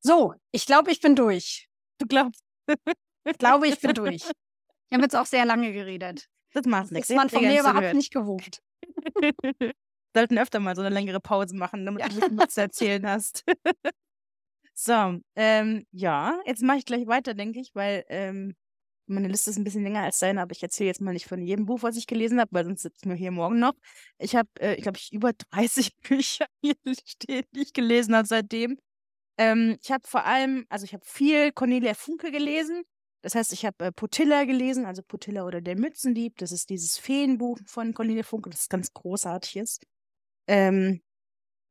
So, 0.00 0.34
ich 0.52 0.66
glaube, 0.66 0.90
ich 0.92 1.00
bin 1.00 1.16
durch. 1.16 1.68
Du 1.98 2.06
glaubst, 2.06 2.42
Ich 3.24 3.38
glaube, 3.38 3.66
ich 3.68 3.80
bin 3.80 3.94
durch. 3.94 4.22
Ich 4.88 4.92
habe 4.92 5.02
jetzt 5.02 5.16
auch 5.16 5.26
sehr 5.26 5.44
lange 5.44 5.72
geredet. 5.72 6.28
das 6.52 6.64
macht 6.66 6.84
Das 6.84 6.90
nichts. 6.92 7.10
ist 7.10 7.16
man 7.16 7.28
von 7.28 7.42
mir 7.42 7.58
überhaupt 7.60 7.94
nicht 7.94 8.12
gewohnt. 8.12 8.60
Sollten 10.14 10.38
öfter 10.38 10.60
mal 10.60 10.76
so 10.76 10.82
eine 10.82 10.94
längere 10.94 11.20
Pause 11.20 11.56
machen, 11.56 11.84
damit 11.84 12.02
Ja. 12.02 12.08
du 12.28 12.36
was 12.38 12.54
zu 12.54 12.60
erzählen 12.62 13.04
hast. 13.06 13.44
so, 14.74 15.18
ähm, 15.34 15.86
ja, 15.90 16.38
jetzt 16.46 16.62
mache 16.62 16.78
ich 16.78 16.84
gleich 16.84 17.06
weiter, 17.06 17.34
denke 17.34 17.60
ich, 17.60 17.74
weil 17.74 18.04
ähm, 18.08 18.54
meine 19.06 19.28
Liste 19.28 19.50
ist 19.50 19.56
ein 19.58 19.64
bisschen 19.64 19.82
länger 19.82 20.02
als 20.02 20.18
deine, 20.18 20.40
aber 20.42 20.52
ich 20.52 20.62
erzähle 20.62 20.88
jetzt 20.88 21.00
mal 21.00 21.12
nicht 21.12 21.26
von 21.26 21.40
jedem 21.40 21.66
Buch, 21.66 21.82
was 21.82 21.96
ich 21.96 22.06
gelesen 22.06 22.40
habe, 22.40 22.50
weil 22.52 22.64
sonst 22.64 22.82
sitzen 22.82 23.08
wir 23.08 23.16
hier 23.16 23.30
morgen 23.30 23.58
noch. 23.58 23.74
Ich 24.18 24.36
habe, 24.36 24.48
äh, 24.60 24.74
ich 24.74 24.82
glaube, 24.82 24.98
ich 24.98 25.12
über 25.12 25.32
30 25.32 25.96
Bücher 26.08 26.46
hier 26.60 26.74
stehen, 27.04 27.44
die 27.54 27.62
ich 27.62 27.72
gelesen 27.72 28.14
habe 28.14 28.26
seitdem. 28.26 28.78
Ähm, 29.38 29.78
ich 29.82 29.90
habe 29.92 30.06
vor 30.06 30.24
allem, 30.24 30.66
also 30.68 30.84
ich 30.84 30.94
habe 30.94 31.04
viel 31.04 31.52
Cornelia 31.52 31.94
Funke 31.94 32.30
gelesen. 32.30 32.82
Das 33.22 33.34
heißt, 33.34 33.52
ich 33.52 33.66
habe 33.66 33.86
äh, 33.86 33.92
Potilla 33.92 34.44
gelesen, 34.44 34.86
also 34.86 35.02
Potilla 35.02 35.44
oder 35.44 35.60
der 35.60 35.76
Mützendieb. 35.76 36.36
Das 36.38 36.52
ist 36.52 36.70
dieses 36.70 36.98
Feenbuch 36.98 37.58
von 37.66 37.94
Cornelia 37.94 38.22
Funke, 38.22 38.50
das 38.50 38.68
ganz 38.68 38.92
großartig 38.92 39.56
ist. 39.56 39.86
Ähm, 40.46 41.02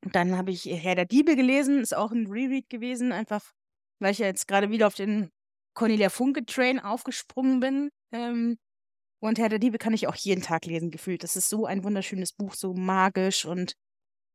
dann 0.02 0.38
habe 0.38 0.52
ich 0.52 0.66
Herr 0.66 0.96
der 0.96 1.06
Diebe 1.06 1.36
gelesen, 1.36 1.80
ist 1.82 1.96
auch 1.96 2.12
ein 2.12 2.28
Reread 2.28 2.70
gewesen, 2.70 3.12
einfach 3.12 3.54
weil 4.00 4.12
ich 4.12 4.20
ja 4.20 4.28
jetzt 4.28 4.48
gerade 4.48 4.70
wieder 4.70 4.88
auf 4.88 4.96
den 4.96 5.32
Cornelia 5.76 6.10
Funke-Train 6.10 6.80
aufgesprungen 6.80 7.60
bin. 7.60 7.92
Ähm, 8.12 8.58
und 9.20 9.40
Herr 9.40 9.50
der 9.50 9.60
Diebe 9.60 9.78
kann 9.78 9.94
ich 9.94 10.08
auch 10.08 10.16
jeden 10.16 10.42
Tag 10.42 10.66
lesen, 10.66 10.92
gefühlt. 10.92 11.24
Das 11.24 11.36
ist 11.36 11.50
so 11.50 11.66
ein 11.66 11.84
wunderschönes 11.84 12.34
Buch, 12.34 12.54
so 12.56 12.74
magisch 12.74 13.46
und 13.46 13.76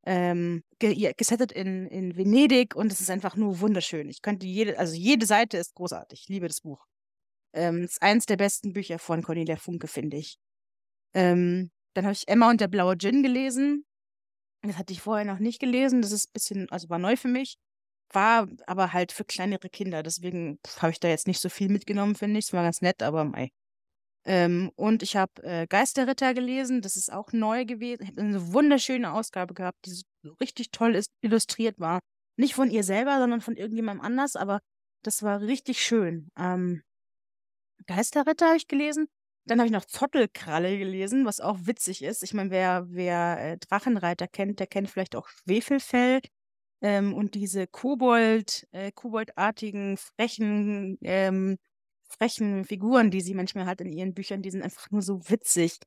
ähm, 0.07 0.63
gesettet 0.79 1.53
in, 1.53 1.87
in 1.89 2.17
Venedig 2.17 2.75
und 2.75 2.93
es 2.93 3.01
ist 3.01 3.11
einfach 3.11 3.37
nur 3.37 3.61
wunderschön. 3.61 4.09
Ich 4.09 4.23
könnte 4.23 4.47
jede, 4.47 4.79
also 4.79 4.95
jede 4.95 5.27
Seite 5.27 5.59
ist 5.59 5.75
großartig. 5.75 6.23
Ich 6.23 6.29
liebe 6.29 6.49
das 6.49 6.61
Buch. 6.61 6.87
Ähm, 7.53 7.85
ist 7.85 8.01
eins 8.01 8.27
der 8.27 8.37
besten 8.37 8.73
Bücher 8.73 8.99
von 8.99 9.23
Cornelia 9.23 9.57
Funke, 9.57 9.89
finde 9.89 10.17
ich. 10.17 10.39
Ähm, 11.15 11.71
dann 11.95 12.05
habe 12.05 12.13
ich 12.13 12.29
Emma 12.29 12.51
und 12.51 12.61
der 12.61 12.69
blaue 12.69 12.97
Djinn 12.97 13.23
gelesen. 13.23 13.85
Das 14.63 14.79
hatte 14.79 14.93
ich 14.93 15.03
vorher 15.03 15.25
noch 15.25 15.39
nicht 15.39 15.61
gelesen. 15.61 16.03
Das 16.03 16.13
ist 16.13 16.29
ein 16.29 16.33
bisschen, 16.33 16.71
also 16.71 16.89
war 16.89 16.99
neu 16.99 17.17
für 17.17 17.29
mich. 17.29 17.59
War 18.13 18.49
aber 18.67 18.93
halt 18.93 19.13
für 19.13 19.25
kleinere 19.25 19.69
Kinder. 19.69 20.03
Deswegen 20.03 20.59
habe 20.79 20.93
ich 20.93 21.01
da 21.01 21.09
jetzt 21.09 21.27
nicht 21.27 21.41
so 21.41 21.49
viel 21.49 21.69
mitgenommen, 21.69 22.15
finde 22.15 22.39
ich. 22.39 22.47
Es 22.47 22.53
war 22.53 22.63
ganz 22.63 22.81
nett, 22.83 23.03
aber 23.03 23.25
mei. 23.25 23.51
Ähm, 24.25 24.71
und 24.77 25.03
ich 25.03 25.17
habe 25.17 25.43
äh, 25.43 25.67
Geisterritter 25.67 26.35
gelesen, 26.35 26.83
das 26.83 26.97
ist 26.97 27.13
auch 27.13 27.33
neu 27.33 27.65
gewesen. 27.65 28.03
Ich 28.03 28.09
habe 28.11 28.21
eine 28.21 28.53
wunderschöne 28.53 29.13
Ausgabe 29.13 29.55
gehabt, 29.55 29.87
die 29.87 29.93
so 29.93 30.05
richtig 30.41 30.71
toll 30.73 30.95
ist, 30.95 31.11
illustriert 31.23 31.79
war. 31.79 32.01
Nicht 32.37 32.55
von 32.55 32.71
ihr 32.71 32.85
selber, 32.85 33.19
sondern 33.19 33.41
von 33.41 33.57
irgendjemandem 33.57 34.05
anders, 34.05 34.37
aber 34.37 34.61
das 35.03 35.23
war 35.23 35.41
richtig 35.41 35.83
schön. 35.83 36.31
Ähm, 36.37 36.83
Geisterritter 37.87 38.47
habe 38.49 38.57
ich 38.57 38.69
gelesen. 38.69 39.09
Dann 39.47 39.59
habe 39.59 39.67
ich 39.67 39.73
noch 39.73 39.87
Zottelkralle 39.87 40.79
gelesen, 40.79 41.25
was 41.25 41.41
auch 41.41 41.59
witzig 41.63 42.03
ist. 42.03 42.23
Ich 42.23 42.35
meine, 42.35 42.51
wer, 42.51 42.87
wer 42.89 43.39
äh, 43.41 43.59
Drachenreiter 43.59 44.29
kennt, 44.29 44.61
der 44.61 44.67
kennt 44.67 44.91
vielleicht 44.91 45.17
auch 45.17 45.29
Schwefelfell 45.29 46.21
ähm, 46.83 47.15
und 47.15 47.35
diese 47.35 47.67
Kobold, 47.67 48.67
äh, 48.73 48.93
Koboldartigen, 48.93 49.97
frechen, 49.97 50.99
ähm, 51.03 51.59
frechen 52.09 52.65
Figuren, 52.65 53.11
die 53.11 53.21
sie 53.21 53.35
manchmal 53.35 53.67
hat 53.67 53.81
in 53.81 53.93
ihren 53.93 54.15
Büchern, 54.15 54.43
die 54.43 54.51
sind 54.51 54.63
einfach 54.63 54.91
nur 54.91 55.03
so 55.03 55.21
witzig. 55.29 55.79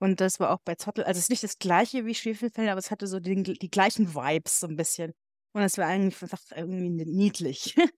Und 0.00 0.20
das 0.20 0.40
war 0.40 0.50
auch 0.52 0.60
bei 0.64 0.74
Zottel, 0.76 1.04
also 1.04 1.18
es 1.18 1.24
ist 1.24 1.30
nicht 1.30 1.42
das 1.42 1.58
gleiche 1.58 2.06
wie 2.06 2.14
Schwefelfell, 2.14 2.68
aber 2.68 2.78
es 2.78 2.90
hatte 2.90 3.06
so 3.06 3.20
den, 3.20 3.44
die 3.44 3.70
gleichen 3.70 4.14
Vibes 4.14 4.60
so 4.60 4.68
ein 4.68 4.76
bisschen. 4.76 5.12
Und 5.52 5.62
es 5.62 5.78
war 5.78 5.86
eigentlich 5.86 6.20
einfach 6.22 6.40
irgendwie 6.54 6.90
niedlich. 6.90 7.74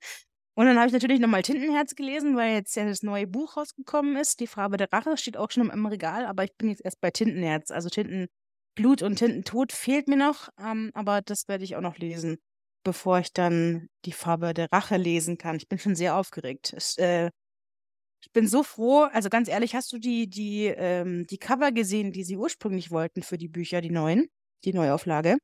Und 0.55 0.67
dann 0.67 0.77
habe 0.77 0.89
ich 0.89 0.93
natürlich 0.93 1.21
nochmal 1.21 1.43
Tintenherz 1.43 1.95
gelesen, 1.95 2.37
weil 2.37 2.53
jetzt 2.55 2.75
ja 2.77 2.85
das 2.85 3.03
neue 3.03 3.27
Buch 3.27 3.57
rausgekommen 3.57 4.17
ist. 4.17 4.41
Die 4.41 4.47
Farbe 4.47 4.77
der 4.77 4.93
Rache 4.93 5.17
steht 5.17 5.37
auch 5.37 5.51
schon 5.51 5.71
im 5.71 5.87
Regal, 5.87 6.27
aber 6.27 6.45
ich 6.45 6.55
bin 6.57 6.69
jetzt 6.69 6.85
erst 6.85 7.01
bei 7.01 7.11
Tintenherz. 7.11 7.71
Also 7.71 7.89
Tintenblut 8.77 9.03
und 9.03 9.17
Tintentod 9.17 9.73
fehlt 9.73 10.09
mir 10.09 10.17
noch, 10.17 10.49
ähm, 10.59 10.91
aber 10.95 11.23
das 11.23 11.49
werde 11.49 11.65
ich 11.65 11.77
auch 11.77 11.81
noch 11.81 11.99
lesen, 11.99 12.39
bevor 12.85 13.19
ich 13.19 13.33
dann 13.33 13.89
die 14.05 14.13
Farbe 14.13 14.55
der 14.55 14.69
Rache 14.73 14.97
lesen 14.97 15.39
kann. 15.39 15.57
Ich 15.57 15.69
bin 15.69 15.79
schon 15.79 15.95
sehr 15.95 16.17
aufgeregt. 16.17 16.73
Es, 16.77 16.97
äh, 16.99 17.31
ich 18.23 18.33
bin 18.33 18.49
so 18.49 18.63
froh, 18.63 19.03
also 19.13 19.31
ganz 19.31 19.49
ehrlich, 19.49 19.75
hast 19.75 19.93
du 19.93 19.99
die, 19.99 20.29
die, 20.29 20.67
ähm, 20.67 21.27
die 21.29 21.39
Cover 21.39 21.73
gesehen, 21.73 22.13
die 22.13 22.25
sie 22.25 22.37
ursprünglich 22.37 22.91
wollten 22.91 23.23
für 23.23 23.39
die 23.39 23.49
Bücher, 23.49 23.81
die 23.81 23.91
neuen, 23.91 24.29
die 24.65 24.73
Neuauflage? 24.75 25.39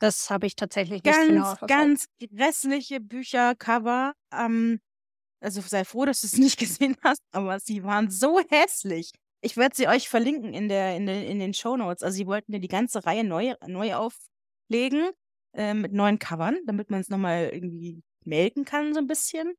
Das 0.00 0.28
habe 0.30 0.46
ich 0.46 0.56
tatsächlich 0.56 1.02
nicht 1.04 1.26
genau 1.26 1.54
Ganz, 1.66 2.06
ganz 2.18 2.28
grässliche 2.30 3.00
Büchercover. 3.00 4.12
Ähm, 4.32 4.80
also 5.40 5.60
sei 5.62 5.84
froh, 5.84 6.04
dass 6.06 6.22
du 6.22 6.26
es 6.28 6.38
nicht 6.38 6.58
gesehen 6.58 6.96
hast, 7.02 7.22
aber 7.32 7.60
sie 7.60 7.84
waren 7.84 8.10
so 8.10 8.40
hässlich. 8.50 9.12
Ich 9.44 9.58
werde 9.58 9.76
sie 9.76 9.88
euch 9.88 10.08
verlinken 10.08 10.54
in, 10.54 10.70
der, 10.70 10.96
in, 10.96 11.04
den, 11.04 11.22
in 11.22 11.38
den 11.38 11.52
Show 11.52 11.76
Notes. 11.76 12.02
Also 12.02 12.16
sie 12.16 12.26
wollten 12.26 12.50
ja 12.52 12.58
die 12.58 12.68
ganze 12.68 13.04
Reihe 13.04 13.24
neu, 13.24 13.54
neu 13.66 13.94
auflegen 13.94 15.10
äh, 15.52 15.74
mit 15.74 15.92
neuen 15.92 16.18
Covern, 16.18 16.56
damit 16.64 16.90
man 16.90 17.00
es 17.00 17.10
nochmal 17.10 17.50
irgendwie 17.52 18.02
melken 18.24 18.64
kann, 18.64 18.94
so 18.94 19.00
ein 19.00 19.06
bisschen. 19.06 19.52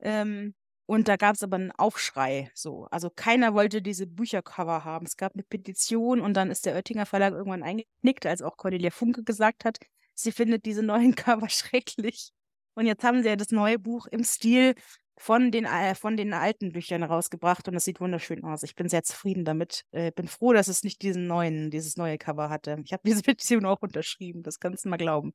Ähm, 0.00 0.54
und 0.86 1.08
da 1.08 1.16
gab 1.16 1.34
es 1.34 1.42
aber 1.42 1.56
einen 1.56 1.72
Aufschrei, 1.72 2.50
so. 2.54 2.86
Also 2.90 3.10
keiner 3.10 3.52
wollte 3.52 3.82
diese 3.82 4.06
Büchercover 4.06 4.86
haben. 4.86 5.04
Es 5.04 5.18
gab 5.18 5.34
eine 5.34 5.42
Petition 5.42 6.20
und 6.22 6.32
dann 6.32 6.50
ist 6.50 6.64
der 6.64 6.74
Oettinger 6.74 7.04
Verlag 7.04 7.34
irgendwann 7.34 7.62
eingeknickt, 7.62 8.24
als 8.24 8.40
auch 8.40 8.56
Cordelia 8.56 8.90
Funke 8.90 9.24
gesagt 9.24 9.66
hat, 9.66 9.78
sie 10.14 10.32
findet 10.32 10.64
diese 10.64 10.82
neuen 10.82 11.14
Cover 11.14 11.50
schrecklich. 11.50 12.30
Und 12.74 12.86
jetzt 12.86 13.04
haben 13.04 13.22
sie 13.22 13.28
ja 13.28 13.36
das 13.36 13.50
neue 13.50 13.78
Buch 13.78 14.06
im 14.06 14.24
Stil 14.24 14.74
von 15.18 15.50
den, 15.50 15.64
äh, 15.64 15.94
von 15.94 16.16
den 16.16 16.32
alten 16.32 16.72
Büchern 16.72 17.02
rausgebracht 17.02 17.68
und 17.68 17.74
das 17.74 17.84
sieht 17.84 18.00
wunderschön 18.00 18.44
aus. 18.44 18.62
Ich 18.62 18.74
bin 18.74 18.88
sehr 18.88 19.02
zufrieden 19.02 19.44
damit. 19.44 19.84
Äh, 19.90 20.12
bin 20.12 20.28
froh, 20.28 20.52
dass 20.52 20.68
es 20.68 20.82
nicht 20.82 21.02
diesen 21.02 21.26
neuen, 21.26 21.70
dieses 21.70 21.96
neue 21.96 22.18
Cover 22.18 22.50
hatte. 22.50 22.78
Ich 22.84 22.92
habe 22.92 23.02
diese 23.04 23.22
Petition 23.22 23.66
auch 23.66 23.82
unterschrieben, 23.82 24.42
das 24.42 24.60
kannst 24.60 24.84
du 24.84 24.88
mal 24.88 24.96
glauben. 24.96 25.32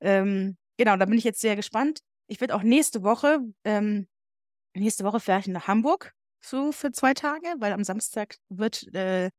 Ähm, 0.00 0.56
genau, 0.76 0.96
da 0.96 1.04
bin 1.06 1.18
ich 1.18 1.24
jetzt 1.24 1.40
sehr 1.40 1.56
gespannt. 1.56 2.00
Ich 2.26 2.40
werde 2.40 2.54
auch 2.54 2.62
nächste 2.62 3.02
Woche 3.02 3.40
ähm, 3.64 4.06
Nächste 4.78 5.04
Woche 5.04 5.20
fahre 5.20 5.40
ich 5.40 5.48
nach 5.48 5.66
Hamburg 5.66 6.12
so 6.40 6.72
für 6.72 6.92
zwei 6.92 7.14
Tage, 7.14 7.46
weil 7.58 7.72
am 7.72 7.84
Samstag 7.84 8.36
wird 8.48 8.92
äh, 8.94 9.30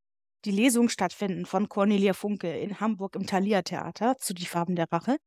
die 0.46 0.52
Lesung 0.52 0.90
stattfinden 0.90 1.46
von 1.46 1.70
Cornelia 1.70 2.14
Funke 2.14 2.58
in 2.60 2.80
Hamburg 2.80 3.16
im 3.16 3.26
Thalia 3.26 3.62
Theater 3.62 4.18
zu 4.18 4.34
Die 4.34 4.46
Farben 4.46 4.76
der 4.76 4.92
Rache. 4.92 5.18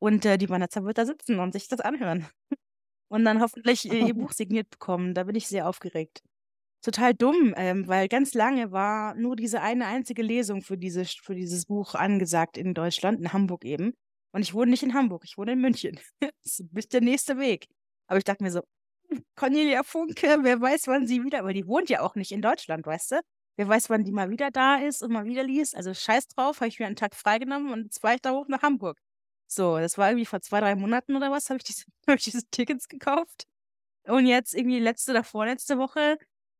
Und 0.00 0.24
äh, 0.24 0.38
die 0.38 0.48
Vanessa 0.48 0.84
wird 0.84 0.98
da 0.98 1.06
sitzen 1.06 1.40
und 1.40 1.52
sich 1.52 1.68
das 1.68 1.80
anhören. 1.80 2.26
Und 3.08 3.24
dann 3.24 3.40
hoffentlich 3.40 3.90
äh, 3.90 4.06
ihr 4.06 4.14
Buch 4.14 4.32
signiert 4.32 4.70
bekommen. 4.70 5.14
Da 5.14 5.24
bin 5.24 5.34
ich 5.34 5.48
sehr 5.48 5.68
aufgeregt. 5.68 6.22
Total 6.82 7.12
dumm, 7.12 7.54
ähm, 7.56 7.88
weil 7.88 8.08
ganz 8.08 8.34
lange 8.34 8.70
war 8.70 9.14
nur 9.16 9.34
diese 9.34 9.60
eine 9.60 9.86
einzige 9.86 10.22
Lesung 10.22 10.62
für, 10.62 10.78
diese, 10.78 11.04
für 11.04 11.34
dieses 11.34 11.66
Buch 11.66 11.94
angesagt 11.94 12.56
in 12.56 12.72
Deutschland, 12.72 13.18
in 13.20 13.32
Hamburg 13.32 13.64
eben. 13.64 13.94
Und 14.32 14.42
ich 14.42 14.54
wohne 14.54 14.70
nicht 14.70 14.82
in 14.84 14.94
Hamburg, 14.94 15.24
ich 15.24 15.36
wohne 15.36 15.52
in 15.52 15.60
München. 15.60 15.98
das 16.20 16.60
ist 16.74 16.92
der 16.92 17.00
nächste 17.00 17.38
Weg. 17.38 17.66
Aber 18.06 18.18
ich 18.18 18.24
dachte 18.24 18.44
mir 18.44 18.52
so, 18.52 18.62
Cornelia 19.36 19.82
Funke, 19.82 20.38
wer 20.42 20.60
weiß, 20.60 20.86
wann 20.86 21.06
sie 21.06 21.24
wieder, 21.24 21.40
aber 21.40 21.52
die 21.52 21.66
wohnt 21.66 21.88
ja 21.90 22.02
auch 22.02 22.14
nicht 22.14 22.30
in 22.32 22.42
Deutschland, 22.42 22.86
weißt 22.86 23.12
du? 23.12 23.20
Wer 23.56 23.68
weiß, 23.68 23.90
wann 23.90 24.04
die 24.04 24.12
mal 24.12 24.30
wieder 24.30 24.50
da 24.52 24.76
ist 24.76 25.02
und 25.02 25.12
mal 25.12 25.24
wieder 25.24 25.42
liest. 25.42 25.74
Also 25.74 25.92
scheiß 25.92 26.28
drauf, 26.28 26.60
habe 26.60 26.68
ich 26.68 26.78
mir 26.78 26.86
einen 26.86 26.96
Tag 26.96 27.16
freigenommen 27.16 27.72
und 27.72 27.84
jetzt 27.84 28.00
fahre 28.00 28.14
ich 28.16 28.20
da 28.20 28.32
hoch 28.32 28.46
nach 28.48 28.62
Hamburg. 28.62 28.98
So, 29.48 29.78
das 29.78 29.98
war 29.98 30.10
irgendwie 30.10 30.26
vor 30.26 30.40
zwei, 30.40 30.60
drei 30.60 30.74
Monaten 30.76 31.16
oder 31.16 31.30
was, 31.30 31.50
habe 31.50 31.58
ich, 31.58 31.64
diese, 31.64 31.84
hab 32.06 32.16
ich 32.16 32.24
diese 32.24 32.44
Tickets 32.50 32.88
gekauft. 32.88 33.46
Und 34.04 34.26
jetzt 34.26 34.54
irgendwie 34.54 34.78
letzte 34.78 35.10
oder 35.10 35.24
vorletzte 35.24 35.78
Woche, 35.78 36.18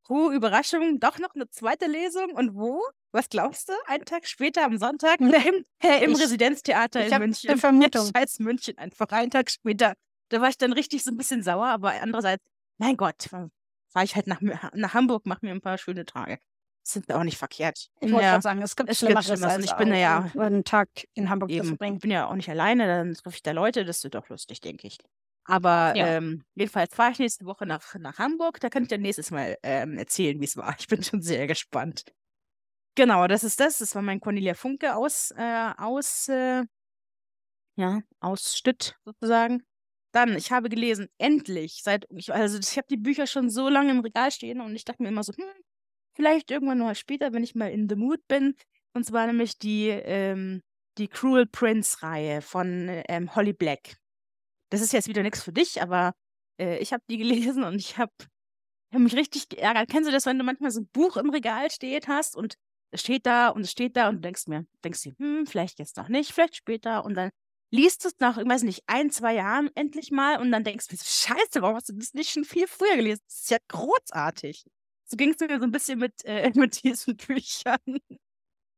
oh, 0.09 0.30
Überraschung, 0.30 0.99
doch 0.99 1.18
noch 1.18 1.35
eine 1.35 1.49
zweite 1.49 1.87
Lesung. 1.87 2.33
Und 2.33 2.54
wo? 2.54 2.83
Was 3.12 3.28
glaubst 3.28 3.68
du? 3.68 3.73
Einen 3.87 4.04
Tag 4.04 4.26
später 4.26 4.64
am 4.64 4.78
Sonntag 4.78 5.21
im, 5.21 5.33
im 5.33 5.64
ich, 5.80 6.21
Residenztheater 6.21 7.07
ich 7.07 7.12
in 7.12 7.18
München. 7.18 7.50
Eine 7.50 7.59
Vermutung. 7.61 8.11
Scheiß 8.16 8.40
München, 8.40 8.76
einfach 8.76 9.09
einen 9.09 9.30
Tag 9.30 9.50
später 9.50 9.95
da 10.28 10.40
war 10.40 10.49
ich 10.49 10.59
dann 10.59 10.73
richtig 10.73 11.04
so 11.04 11.11
ein 11.11 11.16
bisschen 11.16 11.42
sauer, 11.42 11.66
aber 11.66 11.92
andererseits, 12.00 12.45
mein 12.76 12.97
Gott, 12.97 13.28
fahre 13.28 14.04
ich 14.04 14.14
halt 14.14 14.26
nach, 14.26 14.40
nach 14.40 14.95
Hamburg, 14.95 15.26
mache 15.26 15.40
mir 15.42 15.52
ein 15.52 15.61
paar 15.61 15.78
schöne 15.78 16.04
Tage. 16.04 16.38
Sind 16.88 17.12
auch 17.12 17.23
nicht 17.23 17.37
verkehrt. 17.37 17.90
Ich 18.00 18.11
wollte 18.11 18.25
ja. 18.25 18.30
gerade 18.30 18.42
sagen, 18.42 18.62
es 18.62 18.75
gibt 18.75 18.88
es 18.88 18.99
Schlimmeres, 19.00 19.26
Schlimmeres 19.26 19.52
als 19.52 19.64
ich 19.66 19.73
bin 19.75 19.92
ja 19.92 20.30
einen 20.38 20.64
Tag 20.64 20.88
in 21.12 21.28
Hamburg 21.28 21.50
eben, 21.50 21.76
zu. 21.76 21.85
Ich 21.85 21.99
bin 21.99 22.11
ja 22.11 22.26
auch 22.26 22.35
nicht 22.35 22.49
alleine, 22.49 22.87
dann 22.87 23.12
treffe 23.12 23.37
ich 23.37 23.42
da 23.42 23.50
Leute, 23.50 23.85
das 23.85 24.02
wird 24.04 24.14
doch 24.14 24.26
lustig, 24.30 24.62
denke 24.62 24.87
ich. 24.87 24.97
Aber 25.45 25.95
ja. 25.97 26.07
ähm, 26.07 26.45
jedenfalls 26.54 26.95
fahre 26.95 27.12
ich 27.12 27.18
nächste 27.18 27.45
Woche 27.45 27.66
nach, 27.66 27.95
nach 27.97 28.18
Hamburg. 28.18 28.59
Da 28.61 28.71
kann 28.71 28.85
ich 28.85 28.88
dann 28.88 29.02
nächstes 29.02 29.30
Mal 29.30 29.59
ähm, 29.62 29.99
erzählen, 29.99 30.40
wie 30.40 30.47
es 30.47 30.57
war. 30.57 30.75
Ich 30.78 30.87
bin 30.87 31.02
schon 31.02 31.21
sehr 31.21 31.47
gespannt. 31.47 32.04
Genau, 32.95 33.26
das 33.26 33.45
ist 33.45 33.61
das. 33.61 33.78
Das 33.78 33.95
war 33.95 34.00
mein 34.00 34.21
Cornelia 34.21 34.54
Funke 34.54 34.97
aus, 34.97 35.30
äh, 35.37 35.73
aus, 35.76 36.28
äh, 36.28 36.64
ja, 37.76 38.00
Ausschnitt 38.21 38.97
sozusagen. 39.04 39.62
Dann, 40.12 40.37
ich 40.37 40.52
habe 40.52 40.71
gelesen, 40.71 41.09
endlich, 41.18 41.83
seit, 41.83 42.07
ich, 42.11 42.33
also 42.33 42.59
ich 42.59 42.78
habe 42.78 42.88
die 42.88 42.97
Bücher 42.97 43.26
schon 43.26 43.50
so 43.50 43.68
lange 43.68 43.90
im 43.90 44.00
Regal 44.00 44.30
stehen 44.30 44.62
und 44.62 44.75
ich 44.75 44.87
dachte 44.87 45.02
mir 45.02 45.11
immer 45.11 45.23
so, 45.23 45.35
hm, 45.35 45.45
vielleicht 46.19 46.51
irgendwann 46.51 46.79
mal 46.79 46.97
später, 46.97 47.33
wenn 47.33 47.45
ich 47.45 47.55
mal 47.55 47.71
in 47.71 47.89
the 47.89 47.95
mood 47.95 48.27
bin. 48.27 48.57
Und 48.93 49.05
zwar 49.05 49.27
nämlich 49.29 49.57
die, 49.57 49.87
ähm, 49.89 50.63
die 50.99 51.07
Cruel 51.07 51.47
Prince-Reihe 51.47 52.43
von 52.43 52.89
ähm, 53.09 53.35
Holly 53.37 53.53
Black. 53.53 53.97
Das 54.71 54.81
ist 54.81 54.93
jetzt 54.93 55.07
wieder 55.07 55.23
nichts 55.23 55.45
für 55.45 55.53
dich, 55.53 55.81
aber 55.81 56.15
äh, 56.61 56.79
ich 56.79 56.93
habe 56.93 57.05
die 57.09 57.19
gelesen 57.19 57.63
und 57.63 57.77
ich 57.77 57.99
habe 57.99 58.13
hab 58.93 59.01
mich 59.01 59.15
richtig 59.15 59.49
geärgert. 59.49 59.89
Kennst 59.89 60.09
du 60.09 60.13
das, 60.13 60.27
wenn 60.27 60.39
du 60.39 60.45
manchmal 60.45 60.73
so 60.73 60.81
ein 60.81 60.89
Buch 60.89 61.17
im 61.17 61.31
Regal 61.31 61.71
steht 61.71 62.09
hast 62.09 62.37
und 62.37 62.57
es 62.91 63.01
steht 63.03 63.25
da 63.25 63.51
und 63.51 63.61
es 63.63 63.71
steht 63.71 63.97
da 63.97 64.09
und 64.09 64.17
du 64.17 64.21
denkst 64.23 64.49
mir, 64.49 64.67
denkst 64.83 65.03
dir, 65.03 65.15
hm, 65.19 65.47
vielleicht 65.47 65.79
jetzt 65.79 65.97
noch 65.99 66.09
nicht, 66.09 66.33
vielleicht 66.33 66.57
später 66.57 67.05
und 67.05 67.15
dann 67.15 67.31
liest 67.71 68.05
es 68.07 68.19
nach, 68.19 68.39
ich 68.39 68.49
weiß 68.49 68.65
nicht, 68.65 68.83
ein, 68.89 69.11
zwei 69.11 69.35
Jahren 69.35 69.71
endlich 69.77 70.11
mal 70.11 70.41
und 70.41 70.51
dann 70.51 70.65
denkst 70.65 70.89
du, 70.89 70.97
scheiße, 70.97 71.63
warum 71.63 71.77
hast 71.77 71.91
du 71.91 71.93
das 71.93 72.15
nicht 72.15 72.31
schon 72.31 72.45
viel 72.45 72.67
früher 72.67 72.97
gelesen? 72.97 73.21
Das 73.27 73.43
ist 73.43 73.51
ja 73.51 73.59
großartig. 73.69 74.65
So 75.11 75.17
ging 75.17 75.31
es 75.31 75.41
mir 75.41 75.59
so 75.59 75.65
ein 75.65 75.73
bisschen 75.73 75.99
mit, 75.99 76.25
äh, 76.25 76.50
mit 76.55 76.83
diesen 76.85 77.17
Büchern. 77.17 77.79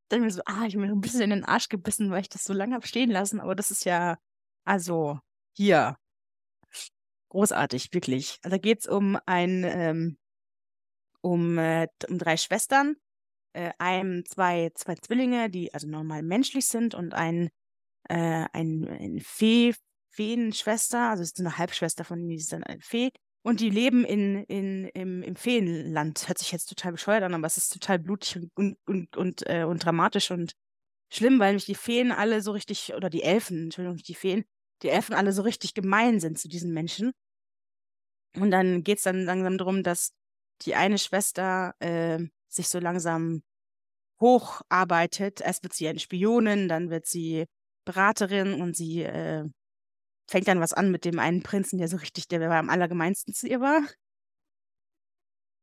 Dann 0.09 0.23
mir 0.23 0.31
so, 0.31 0.43
ah, 0.47 0.65
ich 0.67 0.75
habe 0.75 0.87
mir 0.87 0.93
ein 0.93 1.01
bisschen 1.01 1.23
in 1.23 1.31
den 1.31 1.45
Arsch 1.45 1.69
gebissen, 1.69 2.11
weil 2.11 2.23
ich 2.23 2.29
das 2.29 2.45
so 2.45 2.53
lange 2.53 2.75
habe 2.75 2.87
stehen 2.87 3.11
lassen, 3.11 3.41
aber 3.41 3.55
das 3.55 3.71
ist 3.71 3.85
ja, 3.85 4.19
also, 4.65 5.21
hier. 5.57 5.97
Großartig, 7.31 7.93
wirklich. 7.93 8.39
Also 8.43 8.57
da 8.57 8.59
geht 8.59 8.81
es 8.81 8.87
um 8.87 9.19
ein, 9.27 9.65
ähm, 9.65 10.19
um, 11.21 11.59
äh, 11.59 11.87
um 12.09 12.19
drei 12.19 12.37
Schwestern, 12.37 12.97
äh, 13.53 13.73
einem, 13.79 14.25
zwei, 14.27 14.71
zwei 14.75 14.97
Zwillinge, 14.97 15.51
die 15.51 15.73
also 15.75 15.87
normal 15.89 16.23
menschlich 16.23 16.67
sind 16.67 16.95
und 16.95 17.15
ein 17.15 17.51
äh, 18.09 18.47
ein, 18.53 18.89
ein 18.89 19.21
Fee, 19.21 19.75
Feenschwester, 20.11 21.11
also 21.11 21.23
ist 21.23 21.39
eine 21.41 21.59
Halbschwester 21.59 22.05
von 22.05 22.19
ihnen, 22.21 22.31
die 22.31 22.37
ist 22.37 22.53
dann 22.53 22.65
eine 22.65 22.81
Fee. 22.81 23.13
Und 23.43 23.61
die 23.61 23.71
leben 23.71 24.05
in, 24.05 24.45
in, 24.45 24.85
im, 24.89 25.23
im 25.23 25.37
Feenland. 25.37 26.29
Hört 26.29 26.39
sich 26.39 26.53
jetzt 26.53 26.67
total 26.67 26.93
bescheuert 26.93 27.23
an, 27.23 27.35
aber 27.35 27.47
es 27.47 27.57
ist 27.57 27.73
total 27.73 27.99
blutig 27.99 28.37
und, 28.55 28.77
und, 28.87 29.17
und, 29.17 29.43
äh, 29.47 29.65
und 29.65 29.85
dramatisch 29.85 30.31
und 30.31 30.53
schlimm, 31.11 31.39
weil 31.39 31.49
nämlich 31.49 31.65
die 31.65 31.75
Feen 31.75 32.13
alle 32.13 32.43
so 32.43 32.53
richtig, 32.53 32.95
oder 32.95 33.09
die 33.09 33.23
Elfen, 33.23 33.65
Entschuldigung, 33.65 33.95
nicht 33.97 34.09
die 34.09 34.15
Feen, 34.15 34.45
die 34.83 34.91
Elfen 34.91 35.15
alle 35.15 35.33
so 35.33 35.43
richtig 35.43 35.75
gemein 35.75 36.21
sind 36.21 36.39
zu 36.39 36.49
diesen 36.49 36.73
Menschen. 36.73 37.13
Und 38.37 38.51
dann 38.51 38.85
geht 38.85 38.99
es 38.99 39.05
dann 39.05 39.25
langsam 39.25 39.59
darum, 39.59 39.83
dass 39.83 40.13
die 40.63 40.75
eine 40.75 40.99
Schwester 40.99 41.75
äh, 41.81 42.19
sich 42.49 42.69
so 42.69 42.79
langsam 42.79 43.43
hocharbeitet. 44.21 45.41
Erst 45.41 45.63
wird 45.63 45.73
sie 45.73 45.89
eine 45.89 45.99
Spionin, 45.99 46.69
dann 46.69 46.91
wird 46.91 47.07
sie 47.07 47.47
Beraterin 47.85 48.61
und 48.61 48.77
sie 48.77 49.03
äh, 49.03 49.49
fängt 50.31 50.49
dann 50.49 50.61
was 50.61 50.73
an 50.73 50.91
mit 50.91 51.05
dem 51.05 51.19
einen 51.19 51.43
Prinzen, 51.43 51.79
der 51.79 51.89
so 51.89 51.97
richtig, 51.97 52.29
der 52.29 52.49
am 52.51 52.71
allergemeinsten 52.71 53.35
zu 53.35 53.49
ihr 53.49 53.61
war. 53.61 53.83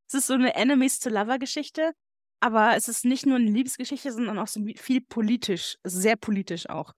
Es 0.08 0.14
ist 0.14 0.28
so 0.28 0.34
eine 0.34 0.56
Enemies 0.56 1.00
to 1.00 1.10
Lover 1.10 1.40
Geschichte, 1.40 1.94
aber 2.42 2.76
es 2.76 2.88
ist 2.88 3.06
nicht 3.06 3.26
nur 3.26 3.38
eine 3.38 3.50
Liebesgeschichte, 3.50 4.12
sondern 4.12 4.38
auch 4.38 4.48
so 4.48 4.62
viel 4.76 5.02
politisch, 5.02 5.78
sehr 5.84 6.18
politisch 6.18 6.70
auch. 6.70 6.94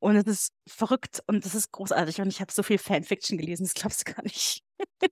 Und 0.00 0.14
es 0.16 0.26
ist 0.26 0.52
verrückt 0.68 1.20
und 1.26 1.44
es 1.44 1.56
ist 1.56 1.72
großartig 1.72 2.20
und 2.20 2.28
ich 2.28 2.40
habe 2.40 2.52
so 2.52 2.62
viel 2.62 2.78
Fanfiction 2.78 3.36
gelesen, 3.36 3.64
das 3.64 3.74
glaubst 3.74 4.06
du 4.06 4.12
gar 4.12 4.22
nicht. 4.22 4.62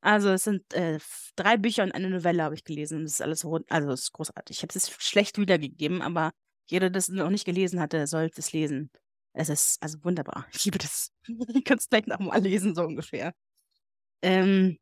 also 0.00 0.30
es 0.30 0.44
sind 0.44 0.72
äh, 0.72 0.98
drei 1.36 1.58
Bücher 1.58 1.82
und 1.82 1.92
eine 1.92 2.08
Novelle 2.08 2.42
habe 2.42 2.54
ich 2.54 2.64
gelesen 2.64 2.98
und 2.98 3.04
das 3.04 3.12
ist 3.12 3.22
alles 3.22 3.44
rund, 3.44 3.70
also 3.70 3.90
es 3.90 4.04
ist 4.04 4.12
großartig. 4.12 4.56
Ich 4.56 4.62
habe 4.62 4.72
es 4.74 4.90
schlecht 4.90 5.36
wiedergegeben, 5.36 6.00
aber 6.00 6.30
jeder, 6.70 6.88
der 6.88 6.92
das 6.92 7.08
noch 7.08 7.28
nicht 7.28 7.44
gelesen 7.44 7.78
hatte, 7.78 8.06
sollte 8.06 8.40
es 8.40 8.52
lesen. 8.52 8.90
Es 9.34 9.48
ist 9.48 9.82
also 9.82 10.02
wunderbar. 10.04 10.46
Ich 10.52 10.64
liebe 10.64 10.78
das. 10.78 11.12
Ich 11.54 11.64
kann 11.64 11.78
es 11.78 11.88
gleich 11.88 12.06
nochmal 12.06 12.40
lesen, 12.40 12.74
so 12.74 12.82
ungefähr. 12.82 13.32
Ähm, 14.22 14.78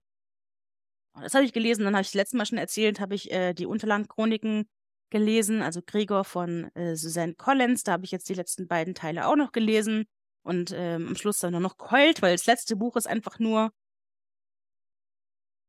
das 1.15 1.35
habe 1.35 1.45
ich 1.45 1.53
gelesen, 1.53 1.85
dann 1.85 1.95
habe 1.95 2.03
ich 2.03 2.09
das 2.09 2.15
letzte 2.15 2.37
Mal 2.37 2.47
schon 2.47 2.59
erzählt, 2.59 3.01
habe 3.01 3.15
ich 3.15 3.31
äh, 3.31 3.53
die 3.53 3.67
Unterlandchroniken 3.67 4.69
gelesen, 5.11 5.63
also 5.63 5.83
Gregor 5.85 6.25
von 6.25 6.75
äh, 6.75 6.97
Suzanne 6.97 7.35
Collins. 7.35 7.83
Da 7.85 7.93
habe 7.93 8.05
ich 8.05 8.11
jetzt 8.11 8.29
die 8.29 8.35
letzten 8.35 8.69
beiden 8.69 8.95
Teile 8.95 9.27
auch 9.27 9.37
noch 9.37 9.53
gelesen 9.53 10.07
und 10.43 10.73
ähm, 10.75 11.09
am 11.09 11.17
Schluss 11.17 11.39
dann 11.39 11.53
nur 11.53 11.61
noch 11.61 11.77
geheult, 11.77 12.23
weil 12.23 12.35
das 12.35 12.47
letzte 12.47 12.77
Buch 12.77 12.97
ist 12.97 13.07
einfach 13.07 13.39
nur 13.39 13.73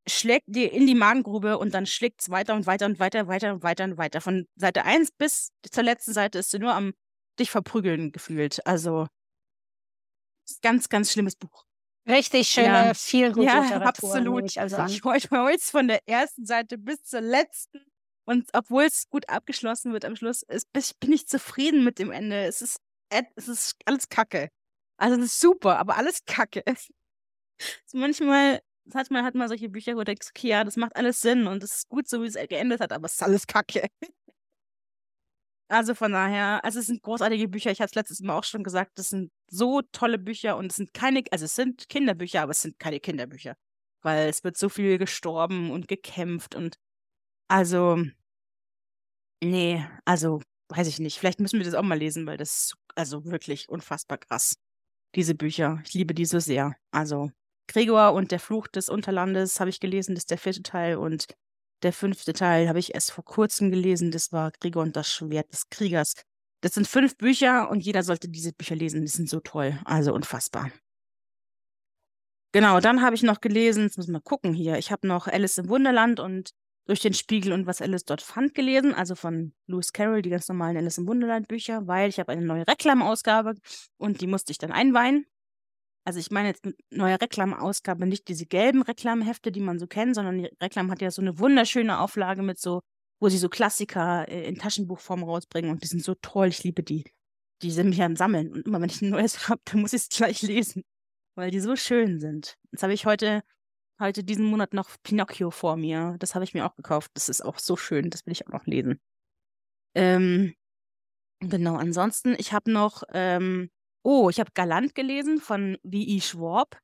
schlägt 0.08 0.46
dir 0.48 0.72
in 0.72 0.88
die 0.88 0.96
Magengrube 0.96 1.58
und 1.58 1.74
dann 1.74 1.86
schlägt 1.86 2.22
es 2.22 2.30
weiter 2.30 2.56
und 2.56 2.66
weiter 2.66 2.86
und 2.88 3.00
weiter, 3.00 3.28
weiter 3.28 3.54
und 3.54 3.64
weiter 3.64 3.84
und 3.84 3.98
weiter. 3.98 4.22
Von 4.22 4.48
Seite 4.56 4.84
1 4.84 5.12
bis 5.12 5.52
zur 5.70 5.84
letzten 5.84 6.14
Seite 6.14 6.40
ist 6.40 6.54
du 6.54 6.60
nur 6.60 6.74
am 6.74 6.94
dich 7.42 7.52
verprügeln 7.52 8.12
gefühlt. 8.12 8.66
Also 8.66 9.08
ganz, 10.62 10.90
ganz 10.90 11.12
schlimmes 11.12 11.36
Buch. 11.36 11.66
Richtig 12.08 12.48
schöne, 12.48 12.68
ja. 12.68 12.94
viel 12.94 13.32
gute 13.32 13.46
ja, 13.46 13.82
absolut. 13.82 14.46
Ich, 14.46 14.60
also 14.60 14.84
ich 14.86 15.04
heule 15.04 15.60
von 15.60 15.88
der 15.88 16.08
ersten 16.08 16.46
Seite 16.46 16.78
bis 16.78 17.04
zur 17.04 17.22
letzten. 17.22 17.86
Und 18.26 18.50
obwohl 18.54 18.84
es 18.84 19.10
gut 19.10 19.28
abgeschlossen 19.30 19.94
wird 19.94 20.06
am 20.06 20.16
Schluss, 20.16 20.44
ist, 20.44 20.72
bin 21.00 21.14
ich 21.14 21.28
zufrieden 21.28 21.84
mit 21.84 22.00
dem 22.00 22.12
Ende. 22.12 22.44
Es 22.46 22.62
ist, 22.62 22.80
es 23.36 23.48
ist 23.48 23.76
alles 23.86 24.10
Kacke. 24.10 24.50
Also 24.98 25.18
es 25.18 25.26
ist 25.26 25.40
super, 25.40 25.78
aber 25.80 25.98
alles 25.98 26.26
Kacke. 26.26 26.64
So 27.86 28.00
manchmal 28.00 28.60
hat 28.92 29.12
man, 29.12 29.24
hat 29.24 29.36
man 29.36 29.48
solche 29.48 29.70
Bücher, 29.70 29.94
wo 29.94 30.00
du 30.00 30.06
denkst, 30.06 30.30
okay, 30.36 30.48
ja, 30.48 30.64
das 30.64 30.78
macht 30.78 30.96
alles 30.96 31.22
Sinn 31.22 31.46
und 31.46 31.64
es 31.64 31.76
ist 31.76 31.90
gut, 31.90 32.08
so 32.10 32.24
wie 32.24 32.26
es 32.26 32.34
geendet 32.34 32.80
hat, 32.80 32.92
aber 32.92 33.06
es 33.06 33.14
ist 33.14 33.22
alles 33.22 33.46
Kacke. 33.46 33.88
Also 35.72 35.96
von 35.96 36.12
daher, 36.12 36.66
also 36.66 36.80
es 36.80 36.88
sind 36.88 37.02
großartige 37.02 37.48
Bücher. 37.48 37.72
Ich 37.72 37.80
hatte 37.80 37.92
es 37.92 37.96
letztes 37.96 38.20
Mal 38.20 38.38
auch 38.38 38.44
schon 38.44 38.62
gesagt, 38.62 38.92
das 39.00 39.08
sind 39.08 39.32
so 39.48 39.82
tolle 39.94 40.20
Bücher 40.20 40.58
und 40.58 40.70
es 40.70 40.76
sind 40.76 40.94
keine, 40.94 41.24
also 41.32 41.46
es 41.46 41.56
sind 41.56 41.88
Kinderbücher, 41.88 42.42
aber 42.42 42.52
es 42.52 42.62
sind 42.62 42.78
keine 42.78 43.00
Kinderbücher. 43.00 43.56
Weil 44.02 44.28
es 44.28 44.44
wird 44.44 44.58
so 44.58 44.68
viel 44.68 44.98
gestorben 44.98 45.72
und 45.72 45.88
gekämpft 45.88 46.56
und 46.56 46.76
also, 47.48 48.04
nee, 49.42 49.86
also 50.06 50.42
weiß 50.70 50.88
ich 50.88 51.00
nicht. 51.00 51.20
Vielleicht 51.20 51.40
müssen 51.40 51.60
wir 51.60 51.66
das 51.66 51.74
auch 51.74 51.84
mal 51.84 51.98
lesen, 51.98 52.26
weil 52.26 52.38
das 52.38 52.52
ist 52.52 52.76
also 52.96 53.24
wirklich 53.26 53.70
unfassbar 53.70 54.18
krass. 54.18 54.56
Diese 55.16 55.36
Bücher. 55.36 55.82
Ich 55.86 55.94
liebe 55.94 56.14
die 56.14 56.26
so 56.26 56.40
sehr. 56.40 56.76
Also, 56.92 57.32
Gregor 57.68 58.14
und 58.14 58.32
der 58.32 58.40
Fluch 58.40 58.68
des 58.68 58.90
Unterlandes 58.90 59.62
habe 59.62 59.70
ich 59.70 59.80
gelesen, 59.80 60.16
das 60.16 60.24
ist 60.24 60.32
der 60.32 60.38
vierte 60.38 60.64
Teil 60.64 60.98
und 60.98 61.28
der 61.84 61.94
fünfte 61.94 62.34
Teil 62.34 62.68
habe 62.68 62.80
ich 62.80 62.94
erst 62.94 63.12
vor 63.12 63.26
kurzem 63.26 63.72
gelesen. 63.72 64.12
Das 64.12 64.32
war 64.32 64.52
Gregor 64.52 64.84
und 64.84 64.96
das 64.96 65.12
Schwert 65.12 65.52
des 65.52 65.70
Kriegers. 65.70 66.14
Das 66.62 66.74
sind 66.74 66.88
fünf 66.88 67.18
Bücher 67.18 67.70
und 67.70 67.82
jeder 67.82 68.04
sollte 68.04 68.30
diese 68.30 68.54
Bücher 68.54 68.76
lesen. 68.76 69.02
Die 69.02 69.08
sind 69.08 69.30
so 69.30 69.40
toll. 69.40 69.80
Also 69.86 70.14
unfassbar. 70.14 70.72
Genau, 72.54 72.80
dann 72.82 73.02
habe 73.02 73.16
ich 73.16 73.24
noch 73.24 73.40
gelesen, 73.40 73.84
jetzt 73.84 73.98
man 73.98 74.12
mal 74.12 74.22
gucken 74.22 74.54
hier. 74.54 74.78
Ich 74.78 74.92
habe 74.92 75.08
noch 75.08 75.28
Alice 75.28 75.58
im 75.58 75.70
Wunderland 75.70 76.20
und 76.20 76.52
durch 76.86 77.00
den 77.00 77.14
Spiegel 77.14 77.54
und 77.54 77.66
was 77.66 77.82
Alice 77.82 78.04
dort 78.04 78.22
fand 78.22 78.54
gelesen, 78.54 78.94
also 78.94 79.16
von 79.16 79.54
Lewis 79.68 79.94
Carroll, 79.94 80.22
die 80.22 80.30
ganz 80.30 80.50
normalen 80.50 80.76
Alice 80.76 80.98
im 80.98 81.08
Wunderland 81.08 81.48
Bücher, 81.48 81.88
weil 81.88 82.10
ich 82.10 82.20
habe 82.20 82.32
eine 82.34 82.46
neue 82.46 82.68
Reklamausgabe 82.68 83.56
und 83.98 84.20
die 84.20 84.28
musste 84.28 84.52
ich 84.52 84.58
dann 84.58 84.72
einweihen. 84.72 85.26
Also 86.04 86.20
ich 86.20 86.32
meine 86.32 86.50
jetzt 86.50 86.66
mit 86.66 86.78
neuer 86.90 87.22
Reklamausgabe 87.22 88.08
nicht 88.08 88.28
diese 88.28 88.46
gelben 88.46 88.82
Reklamhefte, 88.82 89.52
die 89.52 89.60
man 89.60 89.78
so 89.78 89.86
kennt, 89.88 90.16
sondern 90.16 90.40
die 90.40 90.50
Reklam 90.60 90.90
hat 90.90 91.02
ja 91.02 91.12
so 91.12 91.22
eine 91.22 91.38
wunderschöne 91.38 92.00
Auflage 92.00 92.42
mit 92.42 92.60
so, 92.60 92.82
wo 93.20 93.30
sie 93.30 93.38
so 93.38 93.50
Klassiker 93.50 94.28
äh, 94.28 94.48
in 94.48 94.58
Taschenbuchform 94.58 95.24
rausbringen 95.24 95.70
und 95.72 95.84
die 95.84 95.88
sind 95.88 96.04
so 96.04 96.16
toll, 96.16 96.48
ich 96.48 96.64
liebe 96.64 96.82
die. 96.84 97.06
Die 97.62 97.70
sind 97.70 97.90
mich 97.90 98.02
am 98.02 98.16
Sammeln 98.16 98.52
und 98.52 98.66
immer 98.66 98.82
wenn 98.82 98.90
ich 98.90 99.02
ein 99.02 99.10
neues 99.10 99.48
habe, 99.50 99.62
dann 99.66 99.82
muss 99.82 99.94
ich 99.94 100.02
es 100.02 100.10
gleich 100.10 100.42
lesen, 100.42 100.84
weil 101.36 101.52
die 101.52 101.60
so 101.60 101.76
schön 101.76 102.20
sind. 102.20 102.58
Jetzt 102.72 102.82
habe 102.82 102.94
ich 102.94 103.06
heute, 103.06 103.44
heute 104.00 104.24
diesen 104.24 104.46
Monat 104.46 104.74
noch 104.74 104.90
Pinocchio 105.04 105.52
vor 105.52 105.78
mir. 105.78 106.16
Das 106.18 106.34
habe 106.34 106.44
ich 106.46 106.56
mir 106.56 106.66
auch 106.66 106.76
gekauft. 106.76 107.12
Das 107.14 107.30
ist 107.30 107.42
auch 107.42 107.60
so 107.60 107.78
schön, 107.78 108.10
das 108.10 108.26
will 108.26 108.34
ich 108.34 108.48
auch 108.48 108.52
noch 108.52 108.66
lesen. 108.66 109.00
Ähm, 109.94 110.56
genau, 111.40 111.76
ansonsten, 111.76 112.36
ich 112.40 112.54
habe 112.54 112.72
noch 112.72 113.04
ähm, 113.14 113.70
Oh, 114.04 114.30
ich 114.30 114.40
habe 114.40 114.52
Galant 114.54 114.96
gelesen 114.96 115.40
von 115.40 115.78
V.E. 115.84 116.22
Schwab. 116.22 116.80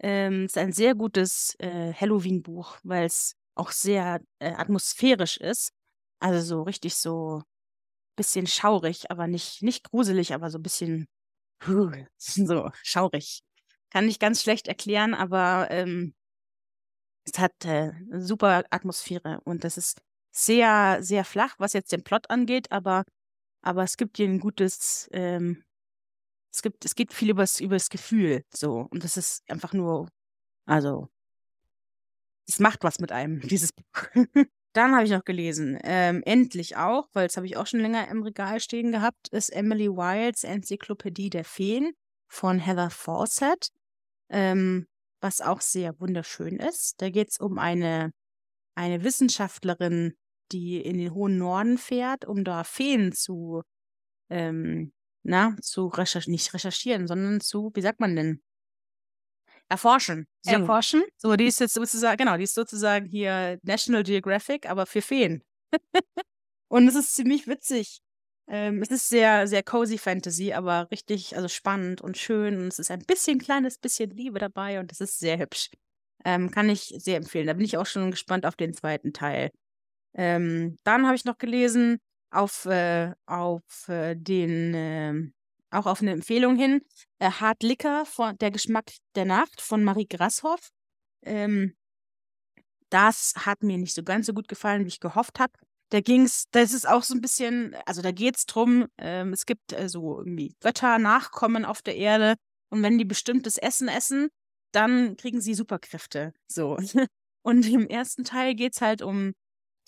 Ähm, 0.00 0.46
ist 0.46 0.58
ein 0.58 0.72
sehr 0.72 0.94
gutes 0.94 1.54
äh, 1.58 1.92
Halloween-Buch, 1.94 2.78
weil 2.82 3.06
es 3.06 3.34
auch 3.54 3.70
sehr 3.70 4.20
äh, 4.40 4.52
atmosphärisch 4.52 5.38
ist. 5.38 5.72
Also 6.20 6.40
so 6.40 6.62
richtig 6.62 6.96
so 6.96 7.42
bisschen 8.16 8.46
schaurig, 8.46 9.10
aber 9.10 9.26
nicht, 9.26 9.62
nicht 9.62 9.90
gruselig, 9.90 10.34
aber 10.34 10.50
so 10.50 10.58
ein 10.58 10.62
bisschen 10.62 11.08
so 12.18 12.70
schaurig. 12.82 13.40
Kann 13.90 14.08
ich 14.08 14.18
ganz 14.18 14.42
schlecht 14.42 14.68
erklären, 14.68 15.14
aber 15.14 15.68
ähm, 15.70 16.14
es 17.24 17.38
hat 17.38 17.64
äh, 17.64 17.92
super 18.10 18.64
Atmosphäre 18.70 19.40
und 19.44 19.64
das 19.64 19.76
ist 19.78 20.00
sehr, 20.32 20.98
sehr 21.02 21.24
flach, 21.24 21.54
was 21.58 21.72
jetzt 21.72 21.92
den 21.92 22.02
Plot 22.04 22.28
angeht, 22.30 22.70
aber, 22.72 23.04
aber 23.62 23.84
es 23.84 23.96
gibt 23.96 24.18
dir 24.18 24.28
ein 24.28 24.40
gutes, 24.40 25.08
ähm, 25.12 25.64
es 26.54 26.62
gibt, 26.62 26.84
es 26.84 26.94
geht 26.94 27.12
viel 27.12 27.30
übers, 27.30 27.58
übers 27.60 27.88
Gefühl, 27.88 28.44
so. 28.54 28.86
Und 28.90 29.02
das 29.02 29.16
ist 29.16 29.42
einfach 29.50 29.72
nur, 29.72 30.08
also, 30.66 31.08
es 32.46 32.60
macht 32.60 32.84
was 32.84 33.00
mit 33.00 33.10
einem, 33.10 33.40
dieses 33.48 33.72
Buch. 33.72 34.24
Dann 34.72 34.94
habe 34.94 35.04
ich 35.04 35.10
noch 35.10 35.24
gelesen, 35.24 35.78
ähm, 35.82 36.22
endlich 36.24 36.76
auch, 36.76 37.08
weil 37.12 37.26
das 37.26 37.36
habe 37.36 37.46
ich 37.46 37.56
auch 37.56 37.66
schon 37.66 37.80
länger 37.80 38.08
im 38.08 38.22
Regal 38.22 38.60
stehen 38.60 38.92
gehabt, 38.92 39.28
ist 39.28 39.50
Emily 39.50 39.88
Wilds 39.88 40.44
Enzyklopädie 40.44 41.30
der 41.30 41.44
Feen 41.44 41.92
von 42.28 42.58
Heather 42.58 42.90
Fawcett, 42.90 43.68
ähm, 44.30 44.86
was 45.20 45.40
auch 45.40 45.60
sehr 45.60 45.98
wunderschön 46.00 46.58
ist. 46.58 47.00
Da 47.00 47.10
geht 47.10 47.30
es 47.30 47.38
um 47.38 47.58
eine, 47.58 48.12
eine 48.76 49.04
Wissenschaftlerin, 49.04 50.14
die 50.52 50.80
in 50.80 50.98
den 50.98 51.14
hohen 51.14 51.38
Norden 51.38 51.78
fährt, 51.78 52.24
um 52.24 52.44
da 52.44 52.64
Feen 52.64 53.12
zu 53.12 53.62
ähm, 54.28 54.92
na, 55.24 55.56
zu 55.60 55.88
recherchieren, 55.88 56.32
nicht 56.32 56.54
recherchieren, 56.54 57.06
sondern 57.06 57.40
zu, 57.40 57.70
wie 57.74 57.80
sagt 57.80 58.00
man 58.00 58.14
denn? 58.14 58.42
Erforschen. 59.68 60.26
So. 60.42 60.52
Erforschen? 60.52 61.02
So, 61.16 61.34
die 61.36 61.46
ist 61.46 61.60
jetzt 61.60 61.74
sozusagen, 61.74 62.18
genau, 62.18 62.36
die 62.36 62.44
ist 62.44 62.54
sozusagen 62.54 63.06
hier 63.06 63.58
National 63.62 64.02
Geographic, 64.02 64.68
aber 64.68 64.86
für 64.86 65.02
Feen. 65.02 65.42
und 66.68 66.86
es 66.86 66.94
ist 66.94 67.14
ziemlich 67.14 67.46
witzig. 67.46 68.00
Ähm, 68.46 68.82
es 68.82 68.90
ist 68.90 69.08
sehr, 69.08 69.46
sehr 69.46 69.62
cozy 69.62 69.96
Fantasy, 69.96 70.52
aber 70.52 70.88
richtig, 70.90 71.34
also 71.34 71.48
spannend 71.48 72.02
und 72.02 72.18
schön. 72.18 72.58
Und 72.58 72.68
es 72.68 72.78
ist 72.78 72.90
ein 72.90 73.04
bisschen 73.06 73.38
kleines 73.38 73.78
bisschen 73.78 74.10
Liebe 74.10 74.38
dabei 74.38 74.80
und 74.80 74.92
es 74.92 75.00
ist 75.00 75.18
sehr 75.18 75.38
hübsch. 75.38 75.70
Ähm, 76.26 76.50
kann 76.50 76.68
ich 76.68 76.94
sehr 76.98 77.16
empfehlen. 77.16 77.46
Da 77.46 77.54
bin 77.54 77.64
ich 77.64 77.78
auch 77.78 77.86
schon 77.86 78.10
gespannt 78.10 78.44
auf 78.44 78.56
den 78.56 78.74
zweiten 78.74 79.14
Teil. 79.14 79.50
Ähm, 80.14 80.76
dann 80.84 81.06
habe 81.06 81.16
ich 81.16 81.24
noch 81.24 81.38
gelesen 81.38 81.98
auf, 82.34 82.66
äh, 82.66 83.12
auf 83.26 83.88
äh, 83.88 84.14
den, 84.14 84.74
äh, 84.74 85.14
auch 85.70 85.86
auf 85.86 86.02
eine 86.02 86.12
Empfehlung 86.12 86.56
hin, 86.56 86.82
äh, 87.18 87.30
Hard 87.30 87.62
Liquor 87.62 88.04
von 88.06 88.36
Der 88.38 88.50
Geschmack 88.50 88.92
der 89.14 89.24
Nacht 89.24 89.60
von 89.60 89.82
Marie 89.84 90.06
Grasshoff. 90.06 90.70
Ähm, 91.22 91.76
das 92.90 93.32
hat 93.36 93.62
mir 93.62 93.78
nicht 93.78 93.94
so 93.94 94.02
ganz 94.02 94.26
so 94.26 94.34
gut 94.34 94.48
gefallen, 94.48 94.84
wie 94.84 94.88
ich 94.88 95.00
gehofft 95.00 95.40
habe. 95.40 95.52
Da 95.90 96.00
ging's, 96.00 96.44
das 96.50 96.72
ist 96.72 96.88
auch 96.88 97.02
so 97.02 97.14
ein 97.14 97.20
bisschen, 97.20 97.76
also 97.86 98.02
da 98.02 98.12
geht 98.12 98.36
es 98.36 98.46
drum, 98.46 98.86
ähm, 98.98 99.32
es 99.32 99.46
gibt 99.46 99.72
äh, 99.72 99.88
so 99.88 100.18
irgendwie 100.18 100.54
Götter, 100.60 100.98
Nachkommen 100.98 101.64
auf 101.64 101.82
der 101.82 101.96
Erde 101.96 102.36
und 102.70 102.82
wenn 102.82 102.98
die 102.98 103.04
bestimmtes 103.04 103.56
Essen 103.56 103.88
essen, 103.88 104.28
dann 104.72 105.16
kriegen 105.16 105.40
sie 105.40 105.54
Superkräfte. 105.54 106.32
So. 106.48 106.76
Und 107.46 107.68
im 107.68 107.86
ersten 107.86 108.24
Teil 108.24 108.54
geht 108.54 108.74
es 108.74 108.80
halt 108.80 109.02
um 109.02 109.34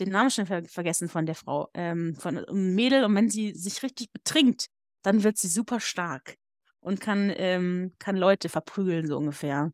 den 0.01 0.11
Namen 0.11 0.31
schon 0.31 0.47
ver 0.47 0.65
vergessen 0.65 1.09
von 1.09 1.27
der 1.27 1.35
Frau, 1.35 1.69
ähm, 1.75 2.15
von 2.17 2.39
einem 2.39 2.75
Mädel. 2.75 3.05
Und 3.05 3.15
wenn 3.15 3.31
sie 3.31 3.53
sich 3.53 3.83
richtig 3.83 4.13
betrinkt, 4.13 4.67
dann 5.03 5.23
wird 5.23 5.39
sie 5.39 5.49
super 5.49 5.81
stark 5.81 6.37
und 6.81 7.01
kann, 7.01 7.33
ähm, 7.37 7.93
kann 7.99 8.17
Leute 8.17 8.49
verprügeln, 8.49 9.07
so 9.07 9.17
ungefähr. 9.17 9.73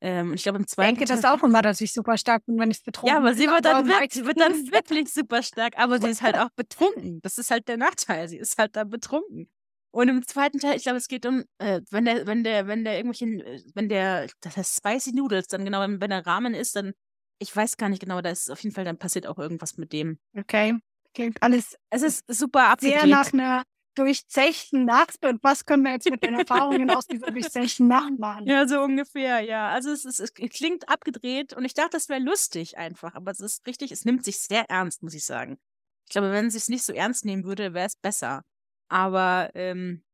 Ähm, 0.00 0.34
ich 0.34 0.42
glaube, 0.42 0.58
im 0.58 0.66
zweiten. 0.66 0.92
Ich 0.92 0.98
denke 0.98 1.22
das 1.22 1.24
auch 1.24 1.42
immer, 1.42 1.62
dass 1.62 1.80
ich 1.80 1.92
super 1.92 2.18
stark 2.18 2.44
bin, 2.44 2.58
wenn 2.58 2.70
ich 2.70 2.82
betrunken 2.82 3.14
bin. 3.14 3.24
Ja, 3.24 3.28
aber 3.28 3.34
sie 3.34 3.46
wird 3.46 3.64
dann, 3.64 3.88
wirklich, 3.88 4.24
wird 4.24 4.38
dann 4.38 4.52
wirklich 4.70 5.12
super 5.12 5.42
stark. 5.42 5.78
Aber 5.78 5.98
sie 5.98 6.08
ist 6.08 6.20
halt 6.20 6.36
auch 6.36 6.50
betrunken. 6.56 7.20
Das 7.22 7.38
ist 7.38 7.50
halt 7.50 7.68
der 7.68 7.78
Nachteil. 7.78 8.28
Sie 8.28 8.36
ist 8.36 8.58
halt 8.58 8.76
da 8.76 8.84
betrunken. 8.84 9.48
Und 9.94 10.08
im 10.08 10.26
zweiten 10.26 10.58
Teil, 10.58 10.76
ich 10.76 10.82
glaube, 10.82 10.98
es 10.98 11.08
geht 11.08 11.24
um, 11.24 11.44
äh, 11.58 11.80
wenn 11.90 12.04
der, 12.04 12.26
wenn 12.26 12.42
der, 12.42 12.66
wenn 12.66 12.84
der 12.84 12.96
irgendwelchen, 12.96 13.40
äh, 13.40 13.62
wenn 13.74 13.88
der, 13.88 14.26
das 14.40 14.56
heißt 14.56 14.76
Spicy 14.76 15.12
Noodles, 15.12 15.46
dann 15.46 15.64
genau, 15.64 15.80
wenn, 15.80 16.00
wenn 16.00 16.10
der 16.10 16.26
Rahmen 16.26 16.52
ist, 16.52 16.76
dann 16.76 16.92
Ich 17.38 17.54
weiß 17.54 17.76
gar 17.76 17.88
nicht 17.88 18.00
genau, 18.00 18.20
da 18.20 18.30
ist 18.30 18.50
auf 18.50 18.60
jeden 18.60 18.74
Fall, 18.74 18.84
dann 18.84 18.98
passiert 18.98 19.26
auch 19.26 19.38
irgendwas 19.38 19.76
mit 19.76 19.92
dem. 19.92 20.18
Okay. 20.36 20.78
Klingt 21.14 21.42
alles 21.42 21.76
Es 21.90 22.02
ist 22.02 22.24
super 22.28 22.68
abgedreht. 22.70 23.00
sehr 23.00 23.06
nach 23.08 23.32
einer 23.32 23.62
durchzechten 23.94 24.84
Nacht. 24.84 25.24
Und 25.24 25.42
was 25.42 25.64
können 25.64 25.84
wir 25.84 25.92
jetzt 25.92 26.10
mit 26.10 26.22
den 26.22 26.34
Erfahrungen 26.34 26.90
aus 26.90 27.06
dieser 27.06 27.30
durchzechten 27.30 27.86
Nacht 27.88 28.18
machen? 28.18 28.46
Ja, 28.46 28.66
so 28.66 28.80
ungefähr, 28.80 29.40
ja. 29.40 29.68
Also 29.70 29.90
es, 29.90 30.04
ist, 30.04 30.20
es 30.20 30.34
klingt 30.34 30.88
abgedreht 30.88 31.52
und 31.54 31.64
ich 31.64 31.74
dachte, 31.74 31.90
das 31.92 32.08
wäre 32.08 32.20
lustig 32.20 32.76
einfach, 32.76 33.14
aber 33.14 33.30
es 33.30 33.40
ist 33.40 33.66
richtig, 33.66 33.92
es 33.92 34.04
nimmt 34.04 34.24
sich 34.24 34.40
sehr 34.40 34.68
ernst, 34.68 35.02
muss 35.02 35.14
ich 35.14 35.24
sagen. 35.24 35.58
Ich 36.06 36.12
glaube, 36.12 36.32
wenn 36.32 36.46
es 36.46 36.54
sich 36.54 36.68
nicht 36.68 36.84
so 36.84 36.92
ernst 36.92 37.24
nehmen 37.24 37.44
würde, 37.44 37.72
wäre 37.72 37.86
es 37.86 37.96
besser. 37.96 38.42
Aber 38.88 39.50
ähm, 39.54 40.04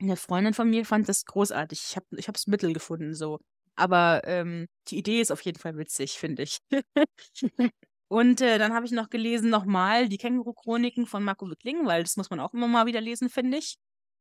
eine 0.00 0.16
Freundin 0.16 0.54
von 0.54 0.70
mir 0.70 0.84
fand 0.84 1.08
das 1.08 1.24
großartig. 1.24 1.82
Ich 1.88 1.96
habe 1.96 2.06
ich 2.16 2.28
es 2.28 2.46
Mittel 2.46 2.72
gefunden, 2.72 3.14
so. 3.14 3.40
Aber 3.82 4.20
ähm, 4.26 4.68
die 4.86 4.98
Idee 4.98 5.20
ist 5.20 5.32
auf 5.32 5.40
jeden 5.40 5.58
Fall 5.58 5.76
witzig, 5.76 6.12
finde 6.12 6.44
ich. 6.44 6.58
Und 8.08 8.40
äh, 8.40 8.56
dann 8.58 8.74
habe 8.74 8.86
ich 8.86 8.92
noch 8.92 9.10
gelesen 9.10 9.50
nochmal 9.50 10.08
die 10.08 10.18
Känguru-Chroniken 10.18 11.04
von 11.04 11.24
Marco 11.24 11.50
Wickling, 11.50 11.84
weil 11.84 12.04
das 12.04 12.16
muss 12.16 12.30
man 12.30 12.38
auch 12.38 12.54
immer 12.54 12.68
mal 12.68 12.86
wieder 12.86 13.00
lesen, 13.00 13.28
finde 13.28 13.58
ich. 13.58 13.74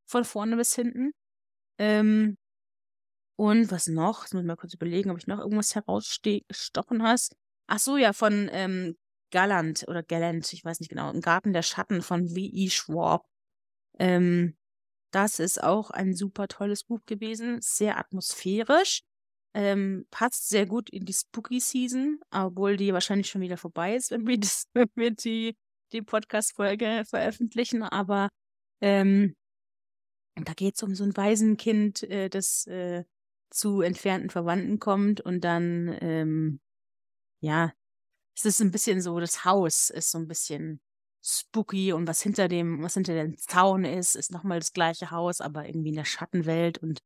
Von 0.09 0.25
vorne 0.25 0.57
bis 0.57 0.73
hinten. 0.73 1.11
Ähm, 1.77 2.37
und 3.35 3.69
was 3.69 3.85
noch? 3.85 4.23
Jetzt 4.23 4.33
muss 4.33 4.41
ich 4.41 4.47
mal 4.47 4.55
kurz 4.55 4.73
überlegen, 4.73 5.11
ob 5.11 5.19
ich 5.19 5.27
noch 5.27 5.37
irgendwas 5.37 5.75
herausgestochen 5.75 7.03
hast. 7.03 7.35
Ach 7.67 7.77
so, 7.77 7.97
ja, 7.97 8.13
von 8.13 8.49
ähm, 8.51 8.95
Gallant 9.31 9.85
oder 9.87 10.01
Gallant, 10.01 10.51
ich 10.53 10.65
weiß 10.65 10.79
nicht 10.79 10.89
genau. 10.89 11.11
Im 11.11 11.21
Garten 11.21 11.53
der 11.53 11.61
Schatten 11.61 12.01
von 12.01 12.33
W.E. 12.33 12.71
Schwab. 12.71 13.27
Ähm, 13.99 14.55
das 15.11 15.37
ist 15.37 15.61
auch 15.61 15.91
ein 15.91 16.15
super 16.15 16.47
tolles 16.47 16.83
Buch 16.83 17.01
gewesen, 17.05 17.59
sehr 17.61 17.99
atmosphärisch. 17.99 19.03
Ähm, 19.53 20.05
passt 20.11 20.49
sehr 20.49 20.65
gut 20.65 20.89
in 20.89 21.05
die 21.05 21.13
Spooky 21.13 21.59
Season, 21.59 22.19
obwohl 22.31 22.77
die 22.77 22.93
wahrscheinlich 22.93 23.29
schon 23.29 23.41
wieder 23.41 23.57
vorbei 23.57 23.95
ist, 23.95 24.11
wenn 24.11 24.27
wir, 24.27 24.39
das, 24.39 24.65
wenn 24.73 24.89
wir 24.95 25.11
die, 25.11 25.55
die 25.91 26.01
Podcast-Folge 26.01 27.03
veröffentlichen. 27.05 27.83
Aber 27.83 28.29
ähm, 28.81 29.35
da 30.35 30.53
geht 30.53 30.75
es 30.75 30.83
um 30.83 30.95
so 30.95 31.03
ein 31.03 31.15
Waisenkind, 31.15 32.03
äh, 32.03 32.29
das 32.29 32.65
äh, 32.67 33.03
zu 33.49 33.81
entfernten 33.81 34.29
Verwandten 34.29 34.79
kommt 34.79 35.21
und 35.21 35.41
dann, 35.43 35.97
ähm, 36.01 36.61
ja, 37.41 37.73
es 38.35 38.45
ist 38.45 38.61
ein 38.61 38.71
bisschen 38.71 39.01
so, 39.01 39.19
das 39.19 39.45
Haus 39.45 39.89
ist 39.89 40.11
so 40.11 40.17
ein 40.17 40.27
bisschen 40.27 40.79
spooky 41.23 41.93
und 41.93 42.07
was 42.07 42.21
hinter 42.21 42.47
dem, 42.47 42.81
was 42.81 42.95
hinter 42.95 43.13
dem 43.13 43.37
Zaun 43.37 43.85
ist, 43.85 44.15
ist 44.15 44.31
nochmal 44.31 44.59
das 44.59 44.73
gleiche 44.73 45.11
Haus, 45.11 45.41
aber 45.41 45.67
irgendwie 45.67 45.89
in 45.89 45.95
der 45.95 46.05
Schattenwelt 46.05 46.77
und 46.79 46.99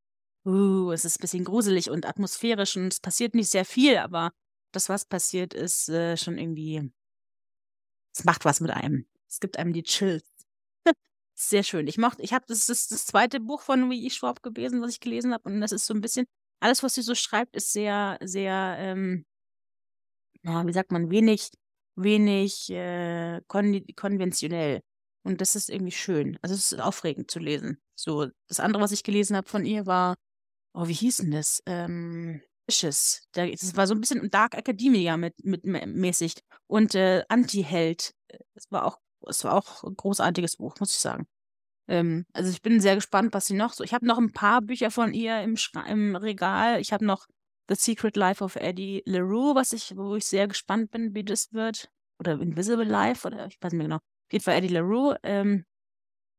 uh, 0.45 0.91
es 0.91 1.05
ist 1.05 1.19
ein 1.19 1.21
bisschen 1.21 1.43
gruselig 1.45 1.89
und 1.89 2.05
atmosphärisch 2.05 2.77
und 2.77 2.93
es 2.93 2.99
passiert 2.99 3.35
nicht 3.35 3.49
sehr 3.49 3.65
viel, 3.65 3.97
aber 3.97 4.31
das, 4.71 4.89
was 4.89 5.05
passiert, 5.05 5.53
ist 5.53 5.89
äh, 5.89 6.17
schon 6.17 6.37
irgendwie, 6.37 6.91
es 8.15 8.23
macht 8.25 8.45
was 8.45 8.59
mit 8.59 8.71
einem. 8.71 9.07
Es 9.27 9.39
gibt 9.39 9.57
einem 9.57 9.73
die 9.73 9.83
Chills. 9.83 10.23
Sehr 11.35 11.63
schön. 11.63 11.87
Ich 11.87 11.97
mochte, 11.97 12.21
ich 12.21 12.33
habe, 12.33 12.45
das 12.47 12.69
ist 12.69 12.91
das 12.91 13.05
zweite 13.05 13.39
Buch 13.39 13.61
von 13.61 13.91
ich 13.91 14.13
Schwab 14.13 14.43
gewesen, 14.43 14.81
was 14.81 14.91
ich 14.91 14.99
gelesen 14.99 15.33
habe. 15.33 15.49
Und 15.49 15.61
das 15.61 15.71
ist 15.71 15.85
so 15.85 15.93
ein 15.93 16.01
bisschen, 16.01 16.25
alles, 16.59 16.83
was 16.83 16.93
sie 16.95 17.01
so 17.01 17.15
schreibt, 17.15 17.55
ist 17.55 17.73
sehr, 17.73 18.17
sehr, 18.21 18.77
ähm, 18.79 19.25
na, 20.43 20.65
wie 20.65 20.73
sagt 20.73 20.91
man, 20.91 21.09
wenig, 21.09 21.49
wenig 21.95 22.69
äh, 22.69 23.41
kon 23.47 23.85
konventionell. 23.95 24.81
Und 25.23 25.41
das 25.41 25.55
ist 25.55 25.69
irgendwie 25.69 25.91
schön. 25.91 26.37
Also 26.41 26.55
es 26.55 26.71
ist 26.71 26.79
aufregend 26.79 27.31
zu 27.31 27.39
lesen. 27.39 27.81
So, 27.95 28.27
das 28.47 28.59
andere, 28.59 28.83
was 28.83 28.91
ich 28.91 29.03
gelesen 29.03 29.35
habe 29.35 29.49
von 29.49 29.65
ihr, 29.65 29.85
war 29.85 30.15
oh, 30.75 30.87
wie 30.87 30.93
hieß 30.93 31.17
denn 31.17 31.31
das? 31.31 31.63
Ähm, 31.65 32.41
Vicious. 32.67 33.27
Das 33.33 33.75
war 33.75 33.87
so 33.87 33.93
ein 33.93 34.01
bisschen 34.01 34.29
Dark 34.29 34.55
Academia 34.55 35.17
mit, 35.17 35.33
mit 35.43 35.65
mäßig. 35.65 36.35
Und 36.67 36.95
äh, 36.95 37.23
Anti-Held. 37.29 38.13
Das 38.53 38.71
war 38.71 38.85
auch, 38.85 38.99
das 39.21 39.43
war 39.43 39.53
auch 39.53 39.83
ein 39.83 39.95
großartiges 39.95 40.57
Buch, 40.57 40.75
muss 40.79 40.91
ich 40.91 40.99
sagen. 40.99 41.27
Ähm, 41.87 42.25
also 42.33 42.49
ich 42.49 42.61
bin 42.61 42.81
sehr 42.81 42.95
gespannt, 42.95 43.33
was 43.33 43.45
sie 43.45 43.53
noch 43.53 43.73
so. 43.73 43.83
Ich 43.83 43.93
habe 43.93 44.05
noch 44.05 44.17
ein 44.17 44.31
paar 44.31 44.61
Bücher 44.61 44.91
von 44.91 45.13
ihr 45.13 45.41
im, 45.41 45.55
im 45.87 46.15
Regal. 46.15 46.81
Ich 46.81 46.91
habe 46.91 47.05
noch 47.05 47.27
The 47.69 47.75
Secret 47.75 48.15
Life 48.15 48.43
of 48.43 48.55
Eddie 48.55 49.03
LaRue, 49.05 49.55
was 49.55 49.73
ich, 49.73 49.95
wo 49.95 50.15
ich 50.15 50.25
sehr 50.25 50.47
gespannt 50.47 50.91
bin, 50.91 51.13
wie 51.13 51.23
das 51.23 51.53
wird. 51.53 51.89
Oder 52.19 52.33
Invisible 52.33 52.85
Life, 52.85 53.27
oder 53.27 53.47
ich 53.47 53.57
weiß 53.61 53.73
nicht 53.73 53.77
mehr 53.77 53.87
genau. 53.87 53.97
Auf 53.97 54.31
jeden 54.31 54.43
Fall 54.43 54.55
Eddie 54.55 54.73
LaRue. 54.73 55.17
Ähm, 55.23 55.65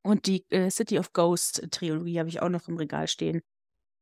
und 0.02 0.26
die 0.26 0.44
äh, 0.50 0.70
City 0.70 0.98
of 0.98 1.12
Ghost 1.12 1.66
Trilogie 1.70 2.18
habe 2.18 2.28
ich 2.28 2.42
auch 2.42 2.48
noch 2.48 2.68
im 2.68 2.76
Regal 2.76 3.08
stehen. 3.08 3.42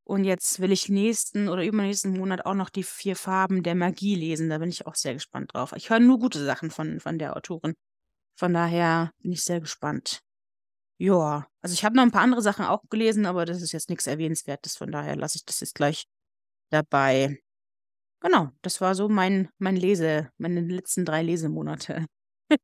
Und 0.06 0.24
jetzt 0.24 0.60
will 0.60 0.70
ich 0.70 0.90
nächsten 0.90 1.48
oder 1.48 1.64
übernächsten 1.64 2.16
Monat 2.16 2.44
auch 2.44 2.54
noch 2.54 2.68
die 2.68 2.82
vier 2.82 3.16
Farben 3.16 3.62
der 3.62 3.74
Magie 3.74 4.14
lesen. 4.14 4.50
Da 4.50 4.58
bin 4.58 4.68
ich 4.68 4.86
auch 4.86 4.94
sehr 4.94 5.14
gespannt 5.14 5.54
drauf. 5.54 5.72
Ich 5.76 5.88
höre 5.88 6.00
nur 6.00 6.18
gute 6.18 6.44
Sachen 6.44 6.70
von, 6.70 7.00
von 7.00 7.18
der 7.18 7.36
Autorin. 7.36 7.74
Von 8.36 8.52
daher 8.52 9.12
bin 9.22 9.32
ich 9.32 9.44
sehr 9.44 9.60
gespannt. 9.60 10.20
Ja, 10.98 11.48
also 11.62 11.72
ich 11.72 11.84
habe 11.84 11.96
noch 11.96 12.02
ein 12.02 12.10
paar 12.12 12.22
andere 12.22 12.42
Sachen 12.42 12.64
auch 12.66 12.82
gelesen, 12.90 13.26
aber 13.26 13.46
das 13.46 13.62
ist 13.62 13.72
jetzt 13.72 13.90
nichts 13.90 14.06
Erwähnenswertes. 14.06 14.76
Von 14.76 14.92
daher 14.92 15.16
lasse 15.16 15.38
ich 15.38 15.44
das 15.44 15.60
jetzt 15.60 15.74
gleich 15.74 16.06
dabei. 16.70 17.38
Genau, 18.20 18.50
das 18.62 18.80
war 18.80 18.94
so 18.94 19.08
mein, 19.08 19.50
mein 19.58 19.76
Lese, 19.76 20.30
meine 20.38 20.60
letzten 20.60 21.04
drei 21.04 21.22
Lesemonate. 21.22 22.06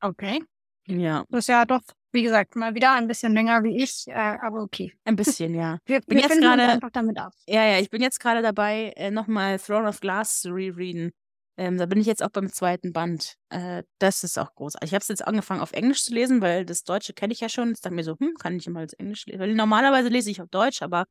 okay. 0.00 0.42
Ja. 0.86 1.24
Das 1.28 1.40
ist 1.40 1.48
ja 1.48 1.64
doch 1.64 1.82
wie 2.12 2.22
gesagt, 2.22 2.56
mal 2.56 2.74
wieder 2.74 2.92
ein 2.92 3.06
bisschen 3.06 3.34
länger 3.34 3.62
wie 3.64 3.82
ich, 3.82 4.06
äh, 4.08 4.12
aber 4.12 4.62
okay. 4.62 4.92
Ein 5.04 5.16
bisschen, 5.16 5.54
ja. 5.54 5.78
Wir, 5.86 6.00
bin 6.00 6.16
wir 6.16 6.22
jetzt 6.22 6.32
finden 6.32 6.48
uns 6.48 6.62
einfach 6.62 6.90
damit 6.90 7.18
ab. 7.18 7.32
Ja, 7.46 7.64
ja, 7.64 7.78
ich 7.78 7.90
bin 7.90 8.02
jetzt 8.02 8.20
gerade 8.20 8.42
dabei, 8.42 8.92
äh, 8.96 9.10
nochmal 9.10 9.58
Throne 9.58 9.88
of 9.88 10.00
Glass 10.00 10.40
zu 10.40 10.50
rereaden. 10.50 11.12
Ähm, 11.58 11.76
da 11.76 11.86
bin 11.86 12.00
ich 12.00 12.06
jetzt 12.06 12.22
auch 12.22 12.30
beim 12.30 12.52
zweiten 12.52 12.92
Band. 12.92 13.34
Äh, 13.50 13.82
das 13.98 14.22
ist 14.22 14.38
auch 14.38 14.54
großartig. 14.54 14.90
Ich 14.90 14.94
habe 14.94 15.02
es 15.02 15.08
jetzt 15.08 15.26
angefangen 15.26 15.60
auf 15.60 15.72
Englisch 15.72 16.04
zu 16.04 16.14
lesen, 16.14 16.40
weil 16.40 16.64
das 16.64 16.84
Deutsche 16.84 17.12
kenne 17.12 17.32
ich 17.32 17.40
ja 17.40 17.48
schon. 17.48 17.70
Jetzt 17.70 17.84
dachte 17.84 17.96
mir 17.96 18.04
so, 18.04 18.16
hm, 18.18 18.34
kann 18.38 18.56
ich 18.56 18.68
mal 18.68 18.86
das 18.86 18.92
Englisch 18.94 19.26
lesen? 19.26 19.40
Weil 19.40 19.54
normalerweise 19.54 20.08
lese 20.08 20.30
ich 20.30 20.40
auf 20.40 20.48
Deutsch, 20.48 20.82
aber 20.82 21.04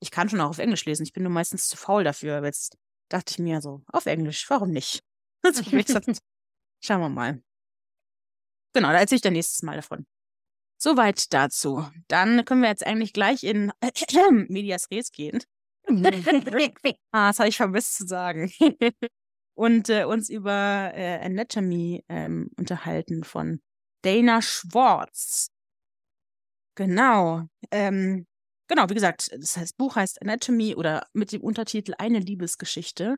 ich 0.00 0.10
kann 0.10 0.28
schon 0.28 0.42
auch 0.42 0.50
auf 0.50 0.58
Englisch 0.58 0.84
lesen. 0.84 1.04
Ich 1.04 1.14
bin 1.14 1.22
nur 1.22 1.32
meistens 1.32 1.68
zu 1.68 1.78
faul 1.78 2.04
dafür. 2.04 2.36
Aber 2.36 2.46
jetzt 2.46 2.76
dachte 3.08 3.32
ich 3.32 3.38
mir 3.38 3.62
so, 3.62 3.82
auf 3.90 4.04
Englisch, 4.06 4.48
warum 4.50 4.70
nicht? 4.70 5.02
Also 5.42 5.60
ich 5.60 5.68
Schauen 6.80 7.00
wir 7.00 7.08
mal. 7.10 7.42
Genau, 8.74 8.88
da 8.88 8.98
erzähle 8.98 9.16
ich 9.16 9.22
dann 9.22 9.34
nächstes 9.34 9.62
Mal 9.62 9.76
davon. 9.76 10.06
Soweit 10.78 11.32
dazu. 11.32 11.86
Dann 12.08 12.44
können 12.44 12.62
wir 12.62 12.68
jetzt 12.68 12.86
eigentlich 12.86 13.12
gleich 13.12 13.44
in 13.44 13.72
Medias 14.48 14.90
Res 14.90 15.12
gehen. 15.12 15.40
Ah, 17.12 17.28
das 17.28 17.38
habe 17.38 17.48
ich 17.48 17.56
vermisst 17.56 17.96
zu 17.96 18.06
sagen. 18.06 18.50
Und 19.54 19.88
äh, 19.88 20.04
uns 20.04 20.30
über 20.30 20.90
äh, 20.94 21.20
Anatomy 21.24 22.04
ähm, 22.08 22.50
unterhalten 22.56 23.22
von 23.22 23.60
Dana 24.02 24.42
Schwartz. 24.42 25.50
Genau. 26.76 27.44
Ähm, 27.70 28.26
genau, 28.66 28.88
wie 28.88 28.94
gesagt, 28.94 29.30
das 29.32 29.56
heißt, 29.56 29.76
Buch 29.76 29.94
heißt 29.94 30.20
Anatomy 30.22 30.74
oder 30.74 31.06
mit 31.12 31.32
dem 31.32 31.40
Untertitel 31.40 31.94
Eine 31.98 32.18
Liebesgeschichte, 32.18 33.16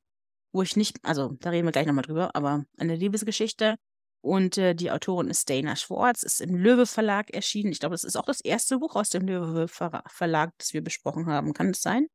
wo 0.53 0.63
ich 0.63 0.77
nicht, 0.77 0.99
also 1.03 1.37
da 1.41 1.51
reden 1.51 1.67
wir 1.67 1.73
gleich 1.73 1.87
nochmal 1.87 2.05
drüber, 2.05 2.35
aber 2.35 2.65
eine 2.77 2.97
Liebesgeschichte. 2.97 3.77
Und 4.27 4.59
äh, 4.59 4.75
die 4.75 4.91
Autorin 4.91 5.29
ist 5.29 5.49
Dana 5.49 5.77
Schwartz, 5.77 6.25
ist 6.25 6.41
im 6.41 6.57
Löwe 6.57 6.85
Verlag 6.85 7.31
erschienen. 7.31 7.71
Ich 7.71 7.79
glaube, 7.79 7.95
das 7.95 8.03
ist 8.03 8.17
auch 8.17 8.25
das 8.25 8.41
erste 8.41 8.79
Buch 8.79 8.97
aus 8.97 9.09
dem 9.09 9.25
Löwe 9.25 9.69
Ver 9.69 10.03
Verlag, 10.09 10.53
das 10.59 10.75
wir 10.75 10.83
besprochen 10.83 11.27
haben. 11.27 11.55
Kann 11.55 11.71
es 11.71 11.81
sein? 11.81 12.09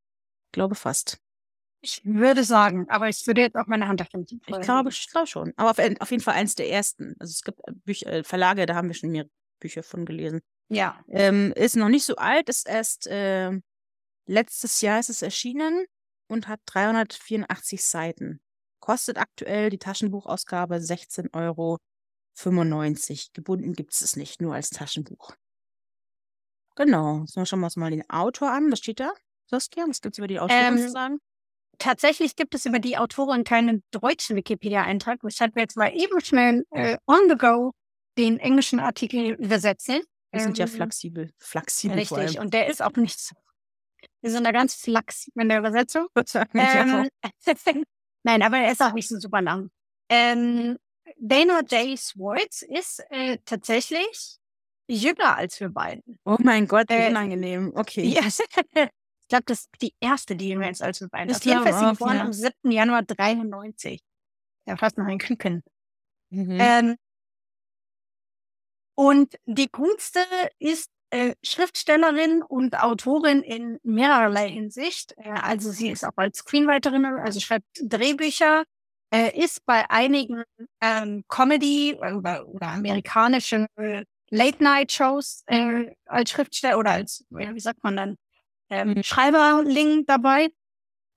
Ich 0.47 0.52
glaube 0.52 0.76
fast. 0.76 1.19
Ich 1.80 2.02
würde 2.04 2.43
sagen, 2.43 2.86
aber 2.89 3.08
ich 3.08 3.26
würde 3.26 3.39
jetzt 3.39 3.56
auch 3.56 3.67
meine 3.67 3.88
Hand 3.88 4.02
davon 4.02 4.28
ziehen. 4.28 4.41
Ich 4.45 4.60
glaube, 4.60 4.89
ich 4.89 5.10
glaube 5.10 5.26
schon. 5.26 5.54
Aber 5.56 5.71
auf, 5.71 5.80
auf 6.02 6.12
jeden 6.12 6.21
Fall 6.21 6.34
eins 6.34 6.56
der 6.56 6.69
ersten. 6.69 7.15
Also 7.17 7.32
es 7.32 7.43
gibt 7.43 7.62
äh, 7.65 7.71
Bücher, 7.86 8.08
äh, 8.08 8.24
Verlage, 8.26 8.65
da 8.65 8.76
haben 8.76 8.89
wir 8.89 8.93
schon 8.93 9.12
mehrere 9.12 9.30
Bücher 9.62 9.82
von 9.82 10.06
gelesen. 10.06 10.41
Ja. 10.67 11.00
Ähm, 11.08 11.54
ist 11.56 11.78
noch 11.78 11.88
nicht 11.88 12.04
so 12.04 12.17
alt, 12.17 12.50
ist 12.50 12.67
erst 12.67 13.08
äh, 13.08 13.52
letztes 14.26 14.82
Jahr 14.82 15.00
ist 15.00 15.10
es 15.10 15.21
erschienen 15.21 15.86
und 16.28 16.50
hat 16.50 16.60
384 16.65 17.82
Seiten. 17.82 18.41
Kostet 18.82 19.17
aktuell 19.17 19.69
die 19.69 19.80
Taschenbuchausgabe 19.80 20.76
16,95 20.76 21.34
Euro. 21.34 21.78
Gebunden 23.34 23.74
gibt 23.74 23.94
es 23.94 24.02
es 24.02 24.15
nicht, 24.15 24.41
nur 24.41 24.56
als 24.56 24.70
Taschenbuch. 24.70 25.34
Genau. 26.76 27.26
Wir 27.34 27.46
schauen 27.46 27.60
wir 27.60 27.65
uns 27.65 27.76
mal 27.76 27.91
den 27.91 28.10
Autor 28.10 28.52
an. 28.52 28.72
Was 28.72 28.80
steht 28.80 29.00
da? 29.00 29.12
Saskia, 29.46 29.86
was 29.88 30.02
gibt 30.02 30.15
es 30.15 30.17
über 30.17 30.28
die 30.28 30.39
Autorin 30.39 30.78
Ähm, 30.78 30.78
zu 30.78 30.89
sagen? 30.89 31.20
Tatsächlich 31.78 32.36
gibt 32.36 32.56
es 32.56 32.65
über 32.65 32.80
die 32.80 32.98
Autorin 32.98 33.44
keinen 33.44 33.84
deutschen 33.91 34.36
Wikipedia-Eintrag, 34.36 35.24
weshalb 35.24 35.56
wir 35.56 35.63
jetzt 35.63 35.78
mal 35.78 35.91
eben 35.94 36.22
schnell 36.22 36.63
äh, 36.72 36.98
on 37.08 37.28
the 37.28 37.36
go 37.36 37.74
den 38.17 38.39
englischen 38.39 38.80
Artikel 38.80 39.32
übersetzen. 39.32 40.02
Wir 40.32 40.41
sind 40.41 40.58
ja 40.58 40.65
ähm, 40.65 40.72
flexibel. 40.72 41.32
Flexibel. 41.38 41.98
Richtig, 41.98 42.39
und 42.39 42.54
der 42.54 42.67
ist 42.67 42.82
auch 42.82 42.96
nicht 42.96 43.20
so. 43.20 43.36
Wir 44.22 44.32
sind 44.32 44.44
da 44.44 44.52
ganz 44.52 44.76
flachs 44.76 45.28
in 45.36 45.50
der 45.50 45.60
Übersetzung. 45.60 46.08
Ähm, 46.54 47.10
Nein, 48.24 48.44
aber 48.44 48.58
er 48.58 48.72
ist 48.72 48.82
auch 48.82 48.94
nicht 48.94 49.08
so 49.08 49.20
super 49.20 49.41
lang. 49.41 49.72
Ähm, 50.10 50.78
Dana 51.24 51.62
J. 51.62 51.98
Swartz 51.98 52.64
ist 52.64 53.06
äh, 53.12 53.38
tatsächlich 53.46 54.38
jünger 54.88 55.38
als 55.38 55.60
wir 55.60 55.70
beiden. 55.70 56.20
Oh 56.26 56.38
mein 56.40 56.68
Gott, 56.68 56.90
wie 56.90 56.94
Äh, 56.96 57.10
unangenehm. 57.10 57.72
Okay. 57.76 58.06
Ja, 58.06 58.22
ich 58.26 59.28
glaube, 59.30 59.44
das 59.46 59.60
ist 59.60 59.70
die 59.82 59.94
erste, 60.00 60.36
die 60.36 60.50
jünger 60.50 60.70
ist 60.70 60.82
als 60.82 61.00
wir 61.00 61.10
beiden. 61.10 61.30
Ich 61.30 61.38
Auf 61.38 61.46
jeden 61.46 61.62
Fall 61.62 61.74
ist 61.74 62.00
geboren 62.00 62.18
ja. 62.18 62.24
am 62.24 62.34
7. 62.34 62.72
Januar 62.72 63.04
93. 63.04 64.02
ja 64.66 64.78
fast 64.78 64.98
noch 64.98 65.06
ein 65.06 65.20
Küken. 65.20 65.64
Mhm. 66.32 66.58
Ähm, 66.60 66.96
und 68.96 69.36
die 69.46 69.68
Kunste 69.68 70.22
ist 70.58 70.90
äh, 71.12 71.36
Schriftstellerin 71.44 72.42
und 72.42 72.82
Autorin 72.82 73.44
in 73.44 73.80
mehrerlei 73.84 74.50
Hinsicht. 74.50 75.14
Äh, 75.18 75.30
also 75.30 75.70
sie 75.70 75.92
ist 75.92 76.04
auch 76.04 76.16
als 76.16 76.40
Screenwriterin, 76.40 77.06
also 77.06 77.40
schreibt 77.40 77.66
Drehbücher, 77.80 78.64
äh, 79.12 79.38
ist 79.38 79.65
bei 79.65 79.89
einigen 79.89 80.43
ähm, 80.82 81.24
Comedy 81.28 81.95
oder, 81.95 82.47
oder 82.47 82.67
amerikanischen 82.67 83.67
äh, 83.76 84.06
Late-Night-Shows 84.30 85.43
äh, 85.47 85.91
als 86.06 86.32
Schriftsteller 86.32 86.78
oder 86.78 86.91
als, 86.91 87.26
wie 87.30 87.60
sagt 87.60 87.84
man 87.84 87.97
dann, 87.97 88.15
ähm, 88.69 88.93
Mhm. 88.93 89.04
Schreiberling 89.04 90.06
dabei 90.06 90.50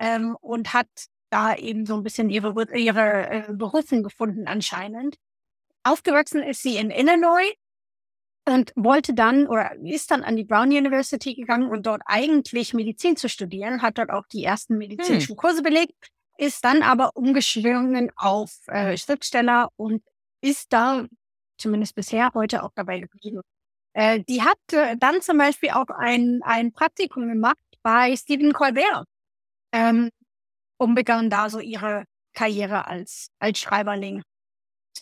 ähm, 0.01 0.37
und 0.41 0.75
hat 0.75 0.89
da 1.31 1.55
eben 1.55 1.87
so 1.87 1.95
ein 1.95 2.03
bisschen 2.03 2.31
ihre, 2.31 2.53
ihre 2.77 3.31
äh, 3.31 3.53
Berufung 3.53 4.03
gefunden 4.03 4.47
anscheinend. 4.49 5.17
Aufgewachsen 5.85 6.43
ist 6.43 6.63
sie 6.63 6.77
in 6.77 6.91
Illinois 6.91 7.53
und 8.47 8.73
wollte 8.77 9.15
dann 9.15 9.47
oder 9.47 9.75
ist 9.85 10.11
dann 10.11 10.23
an 10.25 10.37
die 10.37 10.45
Brown 10.45 10.69
University 10.69 11.35
gegangen 11.35 11.71
und 11.71 11.87
dort 11.87 12.03
eigentlich 12.07 12.75
Medizin 12.75 13.17
zu 13.17 13.29
studieren, 13.29 13.83
hat 13.83 13.99
dort 13.99 14.11
auch 14.11 14.27
die 14.27 14.45
ersten 14.45 14.77
medizinischen 14.79 15.37
Kurse 15.37 15.63
belegt, 15.63 16.09
ist 16.37 16.65
dann 16.65 16.83
aber 16.83 17.11
umgeschwungen 17.15 18.11
auf 18.17 18.67
äh, 18.69 18.97
Schriftsteller 18.97 19.71
und 19.77 20.03
ist 20.41 20.73
da 20.73 21.07
zumindest 21.59 21.95
bisher 21.95 22.31
heute 22.35 22.63
auch 22.63 22.73
dabei 22.75 23.01
geblieben. 23.01 23.41
Äh, 23.95 24.21
die 24.29 24.43
hat 24.43 24.59
äh, 24.73 24.97
dann 24.97 25.23
zum 25.23 25.39
Beispiel 25.39 25.71
auch 25.71 25.89
ein, 25.89 26.41
ein 26.43 26.73
Praktikum 26.73 27.29
gemacht 27.29 27.57
bei 27.83 28.17
Stephen 28.17 28.53
Colbert 28.53 29.07
ähm, 29.73 30.11
und 30.79 30.95
begann 30.95 31.31
da 31.31 31.49
so 31.51 31.61
ihre 31.61 32.05
Karriere 32.35 32.87
als, 32.87 33.29
als 33.39 33.61
Schreiberling. 33.61 34.23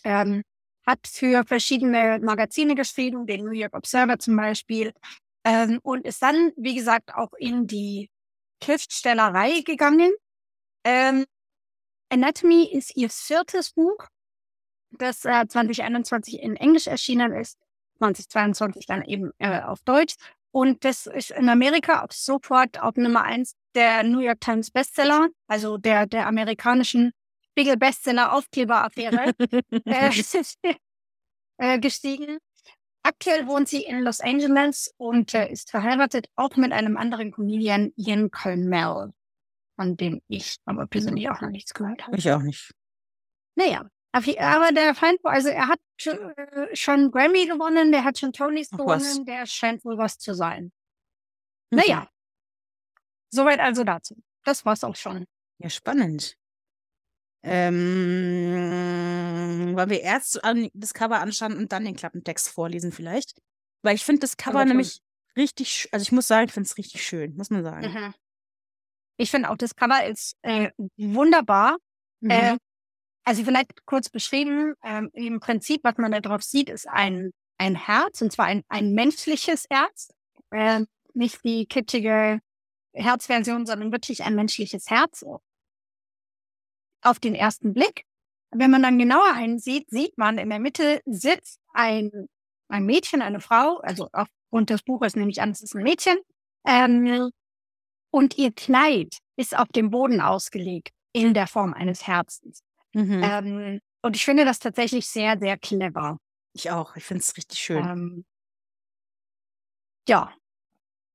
Ähm, 0.03 0.43
hat 0.85 1.07
für 1.07 1.45
verschiedene 1.45 2.19
Magazine 2.21 2.75
geschrieben, 2.75 3.25
den 3.25 3.45
New 3.45 3.51
York 3.51 3.75
Observer 3.75 4.19
zum 4.19 4.35
Beispiel, 4.35 4.91
ähm, 5.45 5.79
und 5.83 6.05
ist 6.05 6.21
dann, 6.21 6.51
wie 6.57 6.75
gesagt, 6.75 7.13
auch 7.15 7.31
in 7.37 7.67
die 7.67 8.09
Schriftstellerei 8.63 9.61
gegangen. 9.61 10.11
Ähm, 10.83 11.25
Anatomy 12.09 12.65
ist 12.71 12.95
ihr 12.95 13.09
viertes 13.09 13.71
Buch, 13.71 14.07
das 14.91 15.25
äh, 15.25 15.47
2021 15.47 16.39
in 16.39 16.55
Englisch 16.55 16.87
erschienen 16.87 17.33
ist, 17.33 17.57
2022 17.97 18.85
dann 18.85 19.03
eben 19.03 19.31
äh, 19.39 19.61
auf 19.61 19.81
Deutsch. 19.81 20.15
Und 20.51 20.85
das 20.85 21.07
ist 21.07 21.31
in 21.31 21.49
Amerika 21.49 22.03
auch 22.03 22.11
sofort 22.11 22.79
auf 22.79 22.95
Nummer 22.95 23.23
eins 23.23 23.55
der 23.73 24.03
New 24.03 24.19
York 24.19 24.39
Times 24.41 24.69
Bestseller, 24.69 25.29
also 25.47 25.77
der, 25.77 26.05
der 26.05 26.27
amerikanischen 26.27 27.11
Spiegel 27.51 27.77
Bestseller 27.77 28.33
Aufkleberaffäre 28.33 29.33
äh, 29.85 30.11
äh, 31.57 31.79
gestiegen. 31.79 32.37
Aktuell 33.01 33.47
wohnt 33.47 33.67
sie 33.67 33.83
in 33.83 34.01
Los 34.01 34.21
Angeles 34.21 34.93
und 34.97 35.33
äh, 35.33 35.51
ist 35.51 35.71
verheiratet, 35.71 36.27
auch 36.35 36.55
mit 36.55 36.71
einem 36.71 36.97
anderen 36.97 37.31
Comedian, 37.31 37.91
Ian 37.97 38.31
Colmel, 38.31 39.11
von 39.83 39.97
dem 39.97 40.21
ich 40.27 40.55
aber 40.65 40.87
persönlich 40.87 41.29
auch 41.29 41.41
noch 41.41 41.49
nichts 41.49 41.73
gehört 41.73 42.07
habe. 42.07 42.15
Ich 42.17 42.31
auch 42.31 42.41
nicht. 42.41 42.71
Naja, 43.55 43.85
aber 44.11 44.71
der 44.71 44.95
Feind, 44.95 45.19
also 45.23 45.49
er 45.49 45.67
hat 45.67 45.79
schon, 45.97 46.17
äh, 46.37 46.73
schon 46.75 47.11
Grammy 47.11 47.45
gewonnen, 47.45 47.91
der 47.91 48.05
hat 48.05 48.17
schon 48.17 48.31
Tonys 48.31 48.69
gewonnen, 48.69 49.25
der 49.25 49.45
scheint 49.45 49.83
wohl 49.83 49.97
was 49.97 50.17
zu 50.17 50.33
sein. 50.33 50.71
Mhm. 51.71 51.79
Naja, 51.79 52.07
soweit 53.29 53.59
also 53.59 53.83
dazu. 53.83 54.15
Das 54.45 54.65
war's 54.65 54.83
auch 54.85 54.95
schon. 54.95 55.25
Ja, 55.59 55.69
spannend. 55.69 56.35
Ähm, 57.45 57.73
wollen 59.75 59.89
wir 59.89 59.99
erst 60.01 60.39
das 60.73 60.93
Cover 60.93 61.19
anschauen 61.19 61.57
und 61.57 61.73
dann 61.73 61.83
den 61.83 61.97
Klappentext 61.97 62.47
vorlesen 62.49 62.93
vielleicht? 62.93 63.41
Weil 63.81 63.95
ich 63.95 64.05
finde 64.05 64.21
das 64.21 64.37
Cover 64.37 64.63
nämlich 64.63 65.01
richtig, 65.35 65.89
also 65.91 66.03
ich 66.03 66.13
muss 66.13 66.27
sagen, 66.27 66.47
ich 66.47 66.53
finde 66.53 66.67
es 66.67 66.77
richtig 66.77 67.05
schön, 67.05 67.35
muss 67.35 67.49
man 67.49 67.63
sagen. 67.63 67.91
Mhm. 67.91 68.13
Ich 69.17 69.31
finde 69.31 69.49
auch, 69.49 69.57
das 69.57 69.75
Cover 69.75 70.05
ist 70.05 70.35
äh, 70.41 70.71
wunderbar. 70.97 71.77
Mhm. 72.21 72.29
Äh, 72.29 72.57
also 73.25 73.43
vielleicht 73.43 73.85
kurz 73.85 74.09
beschrieben, 74.09 74.73
ähm, 74.83 75.09
im 75.13 75.39
Prinzip, 75.39 75.81
was 75.83 75.97
man 75.97 76.11
da 76.11 76.19
drauf 76.19 76.43
sieht, 76.43 76.69
ist 76.69 76.87
ein, 76.89 77.31
ein 77.57 77.75
Herz, 77.75 78.21
und 78.21 78.31
zwar 78.31 78.45
ein, 78.45 78.63
ein 78.67 78.93
menschliches 78.93 79.65
Herz. 79.69 80.09
Äh, 80.51 80.81
nicht 81.13 81.43
die 81.43 81.65
kitschige 81.65 82.39
Herzversion, 82.93 83.65
sondern 83.65 83.91
wirklich 83.91 84.23
ein 84.23 84.35
menschliches 84.35 84.89
Herz. 84.89 85.23
Auf 87.01 87.19
den 87.19 87.35
ersten 87.35 87.73
Blick. 87.73 88.03
Wenn 88.51 88.71
man 88.71 88.83
dann 88.83 88.99
genauer 88.99 89.35
hinsieht, 89.35 89.89
sieht 89.89 90.17
man, 90.17 90.37
in 90.37 90.49
der 90.49 90.59
Mitte 90.59 91.01
sitzt 91.05 91.59
ein, 91.73 92.27
ein 92.67 92.85
Mädchen, 92.85 93.21
eine 93.21 93.39
Frau, 93.39 93.77
also 93.79 94.09
aufgrund 94.11 94.69
des 94.69 94.83
Buches 94.83 95.15
nehme 95.15 95.31
ich 95.31 95.41
an, 95.41 95.51
es 95.51 95.61
ist 95.61 95.75
ein 95.75 95.83
Mädchen. 95.83 96.17
Ähm, 96.65 97.31
und 98.13 98.37
ihr 98.37 98.51
Kleid 98.51 99.17
ist 99.35 99.57
auf 99.57 99.67
dem 99.69 99.89
Boden 99.89 100.21
ausgelegt 100.21 100.89
in 101.13 101.33
der 101.33 101.47
Form 101.47 101.73
eines 101.73 102.05
Herzens. 102.05 102.61
Mhm. 102.93 103.21
Ähm, 103.23 103.79
und 104.03 104.15
ich 104.15 104.23
finde 104.23 104.45
das 104.45 104.59
tatsächlich 104.59 105.07
sehr, 105.07 105.37
sehr 105.39 105.57
clever. 105.57 106.17
ich 106.53 106.69
auch, 106.69 106.95
ich 106.95 107.03
finde 107.03 107.21
es 107.21 107.35
richtig 107.35 107.59
schön. 107.59 107.83
Ähm, 107.85 108.25
ja, 110.07 110.33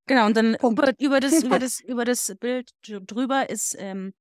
Genau, 0.07 0.25
und 0.25 0.35
dann 0.35 0.55
über, 0.55 0.91
über, 0.97 1.19
das, 1.19 1.43
über, 1.43 1.59
das, 1.59 1.79
über 1.81 2.03
das 2.03 2.33
Bild 2.39 2.71
dr- 2.81 2.99
drüber 3.01 3.47
ist 3.47 3.75
ähm, 3.77 4.11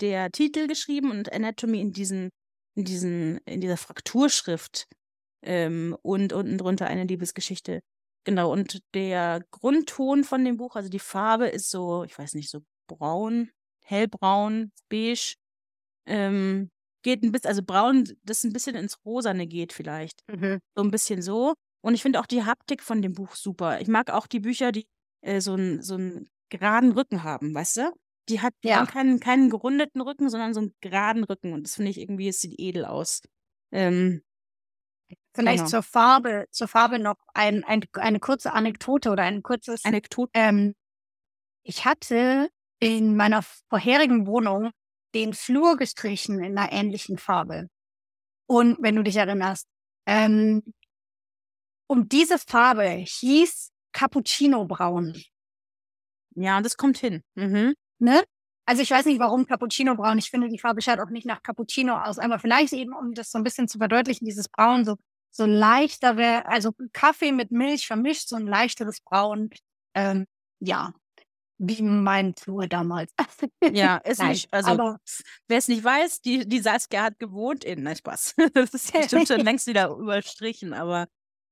der 0.00 0.30
Titel 0.30 0.66
geschrieben 0.66 1.10
und 1.10 1.30
Anatomy 1.34 1.82
in 1.82 1.92
diesen, 1.92 2.30
in 2.74 2.84
diesen, 2.84 3.36
in 3.44 3.60
dieser 3.60 3.76
Frakturschrift 3.76 4.86
ähm, 5.42 5.94
und 6.00 6.32
unten 6.32 6.56
drunter 6.56 6.86
eine 6.86 7.04
Liebesgeschichte. 7.04 7.80
Genau, 8.24 8.50
und 8.52 8.80
der 8.94 9.44
Grundton 9.50 10.24
von 10.24 10.44
dem 10.44 10.56
Buch, 10.56 10.76
also 10.76 10.88
die 10.88 10.98
Farbe 10.98 11.46
ist 11.46 11.70
so, 11.70 12.04
ich 12.04 12.18
weiß 12.18 12.34
nicht, 12.34 12.50
so 12.50 12.60
braun, 12.86 13.50
hellbraun, 13.84 14.72
beige. 14.88 15.34
Ähm, 16.06 16.70
geht 17.02 17.22
ein 17.22 17.32
bisschen, 17.32 17.48
also 17.48 17.62
braun, 17.62 18.04
das 18.24 18.44
ein 18.44 18.52
bisschen 18.52 18.74
ins 18.76 18.98
Rosane 19.04 19.46
geht 19.46 19.72
vielleicht 19.72 20.20
mhm. 20.28 20.58
so 20.74 20.82
ein 20.82 20.90
bisschen 20.90 21.22
so. 21.22 21.54
Und 21.82 21.94
ich 21.94 22.02
finde 22.02 22.18
auch 22.18 22.26
die 22.26 22.44
Haptik 22.44 22.82
von 22.82 23.02
dem 23.02 23.12
Buch 23.12 23.34
super. 23.36 23.80
Ich 23.80 23.88
mag 23.88 24.10
auch 24.10 24.26
die 24.26 24.40
Bücher, 24.40 24.72
die 24.72 24.86
äh, 25.20 25.40
so 25.40 25.52
einen 25.52 25.82
so 25.82 25.94
einen 25.94 26.28
geraden 26.50 26.92
Rücken 26.92 27.22
haben, 27.22 27.54
weißt 27.54 27.76
du? 27.78 27.92
Die 28.30 28.40
hat 28.40 28.54
die 28.64 28.68
Ja. 28.68 28.76
haben 28.76 28.86
keinen, 28.86 29.20
keinen 29.20 29.50
gerundeten 29.50 30.00
Rücken, 30.00 30.30
sondern 30.30 30.54
so 30.54 30.60
einen 30.60 30.74
geraden 30.80 31.24
Rücken. 31.24 31.52
Und 31.52 31.64
das 31.64 31.74
finde 31.74 31.90
ich 31.90 32.00
irgendwie, 32.00 32.28
es 32.28 32.40
sieht 32.40 32.58
edel 32.58 32.86
aus. 32.86 33.20
Ähm, 33.70 34.22
vielleicht 35.34 35.58
Genau. 35.64 35.70
zur 35.70 35.82
Farbe, 35.82 36.46
zur 36.50 36.68
Farbe 36.68 36.98
noch 36.98 37.16
ein, 37.34 37.64
ein, 37.64 37.84
eine 37.94 38.20
kurze 38.20 38.52
Anekdote 38.52 39.10
oder 39.10 39.22
ein 39.24 39.42
kurzes. 39.42 39.84
Anekdote. 39.84 40.30
ähm, 40.34 40.74
ich 41.64 41.84
hatte 41.84 42.50
in 42.80 43.16
meiner 43.16 43.42
vorherigen 43.70 44.26
Wohnung 44.26 44.70
den 45.14 45.32
Flur 45.32 45.76
gestrichen 45.76 46.42
in 46.42 46.58
einer 46.58 46.72
ähnlichen 46.72 47.18
Farbe. 47.18 47.68
Und 48.46 48.76
wenn 48.80 48.96
du 48.96 49.02
dich 49.02 49.16
erinnerst, 49.16 49.66
ähm, 50.06 50.62
und 51.86 52.12
diese 52.12 52.38
Farbe 52.38 52.84
hieß 52.88 53.70
Cappuccino 53.92 54.64
Braun. 54.66 55.14
Ja, 56.34 56.60
das 56.60 56.76
kommt 56.76 56.98
hin. 56.98 57.22
Mhm. 57.36 57.74
Ne? 58.00 58.24
Also 58.66 58.82
ich 58.82 58.90
weiß 58.90 59.04
nicht, 59.06 59.18
warum 59.20 59.46
Cappuccino 59.46 59.94
Braun. 59.94 60.18
Ich 60.18 60.30
finde, 60.30 60.48
die 60.48 60.58
Farbe 60.58 60.80
schaut 60.80 60.98
auch 61.00 61.10
nicht 61.10 61.26
nach 61.26 61.42
Cappuccino 61.42 61.96
aus. 61.98 62.18
Aber 62.18 62.38
vielleicht 62.38 62.72
eben, 62.72 62.94
um 62.94 63.12
das 63.14 63.30
so 63.30 63.38
ein 63.38 63.44
bisschen 63.44 63.68
zu 63.68 63.78
verdeutlichen, 63.78 64.24
dieses 64.26 64.48
Braun, 64.48 64.84
so, 64.84 64.96
so 65.30 65.44
leichtere, 65.44 66.46
also 66.46 66.72
Kaffee 66.92 67.32
mit 67.32 67.50
Milch 67.50 67.86
vermischt, 67.86 68.28
so 68.28 68.36
ein 68.36 68.46
leichteres 68.46 69.00
Braun. 69.02 69.50
Ähm, 69.94 70.24
ja, 70.60 70.94
wie 71.58 71.82
mein 71.82 72.34
Flur 72.34 72.66
damals. 72.66 73.12
Ja, 73.72 73.96
ist 73.98 74.18
Nein, 74.18 74.30
nicht, 74.30 74.52
also 74.52 74.70
aber 74.70 74.98
wer 75.48 75.58
es 75.58 75.68
nicht 75.68 75.84
weiß, 75.84 76.20
die, 76.20 76.48
die 76.48 76.60
Saskia 76.60 77.02
hat 77.04 77.18
gewohnt 77.18 77.64
in, 77.64 77.82
nein, 77.82 77.96
Spaß. 77.96 78.34
Das 78.54 78.74
ist 78.74 78.92
bestimmt 78.92 79.28
schon 79.28 79.40
längst 79.40 79.66
wieder 79.66 79.88
überstrichen, 79.90 80.72
aber 80.74 81.06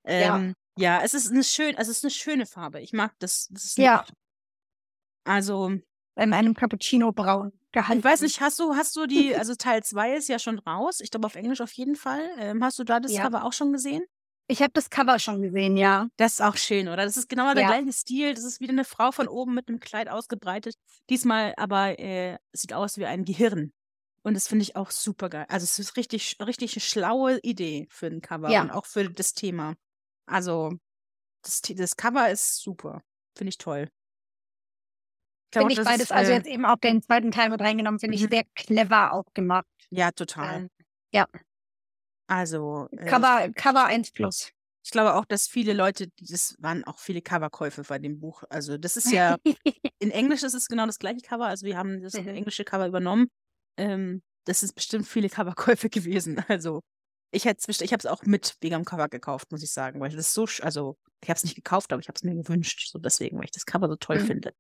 Ja. 0.07 0.37
ähm, 0.39 0.55
ja. 0.79 1.03
es 1.03 1.15
ist 1.15 1.31
eine 1.31 1.45
schön, 1.45 1.75
es 1.77 1.89
ist 1.89 2.05
eine 2.05 2.11
schöne 2.11 2.47
Farbe. 2.47 2.81
Ich 2.81 2.93
mag 2.93 3.13
das. 3.19 3.49
das 3.51 3.77
Ja. 3.77 3.99
nett. 3.99 4.13
Also, 5.25 5.79
in 6.17 6.33
einem 6.33 6.55
Cappuccino 6.55 7.13
Braun 7.13 7.53
gehalten. 7.73 7.99
Ich 8.01 8.05
weiß 8.05 8.21
nicht, 8.23 8.41
hast 8.41 8.59
du, 8.59 8.75
hast 8.75 8.95
du 8.97 9.07
die, 9.07 9.35
also 9.35 9.55
Teil 9.55 9.83
2 9.83 10.15
ist 10.17 10.29
ja 10.29 10.39
schon 10.39 10.59
raus, 10.59 11.01
ich 11.01 11.11
glaube 11.11 11.27
auf 11.27 11.35
Englisch 11.37 11.61
auf 11.61 11.73
jeden 11.73 11.97
Fall. 11.97 12.23
Ähm, 12.39 12.63
hast 12.63 12.79
du 12.79 12.85
da 12.85 13.01
das 13.01 13.13
Ja. 13.13 13.23
Cover 13.23 13.45
auch 13.45 13.53
schon 13.53 13.73
gesehen? 13.73 14.03
Ich 14.49 14.61
habe 14.61 14.73
das 14.75 14.91
Cover 14.91 15.19
schon 15.19 15.41
gesehen, 15.41 15.77
ja. 15.77 16.09
Das 16.19 16.33
ist 16.35 16.41
auch 16.43 16.57
schön, 16.57 16.89
oder? 16.89 17.05
Das 17.05 17.17
ist 17.17 17.29
genau 17.29 17.55
der 17.55 17.63
Ja. 17.63 17.69
gleiche 17.69 17.93
Stil. 17.93 18.35
Das 18.35 18.45
ist 18.45 18.61
wieder 18.61 18.73
eine 18.73 18.85
Frau 18.85 19.11
von 19.13 19.29
oben 19.29 19.55
mit 19.55 19.69
einem 19.69 19.81
Kleid 19.81 20.09
ausgebreitet. 20.11 20.75
Diesmal 21.09 21.55
aber 21.57 21.99
äh, 21.99 22.37
sieht 22.53 22.75
aus 22.75 22.99
wie 22.99 23.07
ein 23.07 23.25
Gehirn. 23.25 23.73
Und 24.25 24.35
das 24.35 24.49
finde 24.49 24.65
ich 24.65 24.77
auch 24.77 24.91
super 24.91 25.31
geil. 25.31 25.47
Also 25.49 25.65
es 25.65 25.79
ist 25.79 25.97
richtig, 25.97 26.37
richtig 26.45 26.75
eine 26.75 26.81
schlaue 26.83 27.39
Idee 27.43 27.87
für 27.91 28.07
ein 28.07 28.21
Cover 28.21 28.51
Ja. 28.51 28.63
und 28.63 28.71
auch 28.71 28.85
für 28.85 29.09
das 29.09 29.33
Thema. 29.33 29.75
Also 30.27 30.75
das, 31.43 31.63
das 31.63 31.97
Cover 31.97 32.31
ist 32.31 32.61
super. 32.61 33.03
Finde 33.37 33.49
ich 33.49 33.59
toll. 33.59 33.89
Finde 35.53 35.73
ich 35.73 35.81
beides, 35.83 36.03
ist, 36.05 36.13
also 36.13 36.33
äh, 36.33 36.37
jetzt 36.37 36.47
eben 36.47 36.65
auch 36.65 36.77
den 36.77 37.03
zweiten 37.03 37.31
Teil 37.31 37.51
mit 37.51 37.61
reingenommen, 37.61 38.01
finde 38.01 38.17
ich 38.17 38.23
Mhm. 38.25 38.31
sehr 38.31 38.45
clever 38.55 39.13
auch 39.13 39.27
gemacht. 39.35 39.67
Ja, 39.91 40.11
total. 40.13 40.63
Ähm, 40.63 40.69
Ja. 41.13 41.27
Also. 42.27 42.89
Äh, 42.93 43.07
Cover, 43.07 43.51
Cover 43.55 43.85
1 43.85 44.13
Plus. 44.13 44.51
Ich 44.85 44.91
glaube 44.91 45.15
auch, 45.15 45.25
dass 45.25 45.47
viele 45.47 45.75
Leute, 45.75 46.09
das 46.19 46.57
waren 46.59 46.83
auch 46.85 46.99
viele 46.99 47.23
Coverkäufe 47.23 47.83
bei 47.83 47.99
dem 47.99 48.19
Buch. 48.19 48.43
Also 48.51 48.79
das 48.79 48.97
ist 48.97 49.13
ja, 49.13 49.37
in 50.01 50.11
Englisch 50.11 50.43
ist 50.43 50.55
es 50.55 50.67
genau 50.67 50.87
das 50.87 50.99
gleiche 50.99 51.21
Cover. 51.21 51.47
Also 51.47 51.67
wir 51.67 51.77
haben 51.77 52.03
das 52.03 52.15
Mhm. 52.15 52.29
englische 52.29 52.65
Cover 52.65 52.87
übernommen. 52.89 53.29
Ähm, 53.77 54.23
das 54.45 54.63
ist 54.65 54.73
bestimmt 54.75 55.07
viele 55.07 55.29
Coverkäufe 55.29 55.89
gewesen. 55.91 56.43
Also 56.49 56.81
ich 57.31 57.45
hätte 57.45 57.63
ich 57.71 57.93
habe 57.93 58.01
es 58.01 58.07
auch 58.07 58.23
mit 58.25 58.57
wegen 58.61 58.75
am 58.75 58.85
Cover 58.85 59.09
gekauft, 59.09 59.53
muss 59.53 59.63
ich 59.63 59.73
sagen, 59.73 60.01
weil 60.01 60.11
das 60.11 60.35
so, 60.35 60.45
sch- 60.45 60.63
also 60.63 60.99
ich 61.23 61.31
habe 61.31 61.37
es 61.37 61.45
nicht 61.45 61.55
gekauft, 61.55 61.93
aber 61.93 62.01
ich 62.01 62.09
habe 62.09 62.17
es 62.17 62.25
mir 62.25 62.35
gewünscht, 62.35 62.89
so 62.91 62.99
deswegen, 62.99 63.39
weil 63.39 63.45
ich 63.45 63.53
das 63.53 63.65
Cover 63.67 63.89
so 63.89 63.97
toll 63.97 64.19
Mhm. 64.19 64.27
finde. 64.27 64.55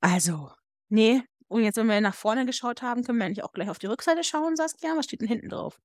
Also, 0.00 0.50
nee. 0.88 1.22
Und 1.48 1.62
jetzt, 1.62 1.76
wenn 1.76 1.86
wir 1.88 2.00
nach 2.00 2.14
vorne 2.14 2.46
geschaut 2.46 2.82
haben, 2.82 3.04
können 3.04 3.18
wir 3.18 3.26
eigentlich 3.26 3.44
auch 3.44 3.52
gleich 3.52 3.68
auf 3.68 3.78
die 3.78 3.86
Rückseite 3.86 4.24
schauen, 4.24 4.56
Saskia. 4.56 4.96
Was 4.96 5.04
steht 5.04 5.20
denn 5.20 5.28
hinten 5.28 5.48
drauf? 5.50 5.80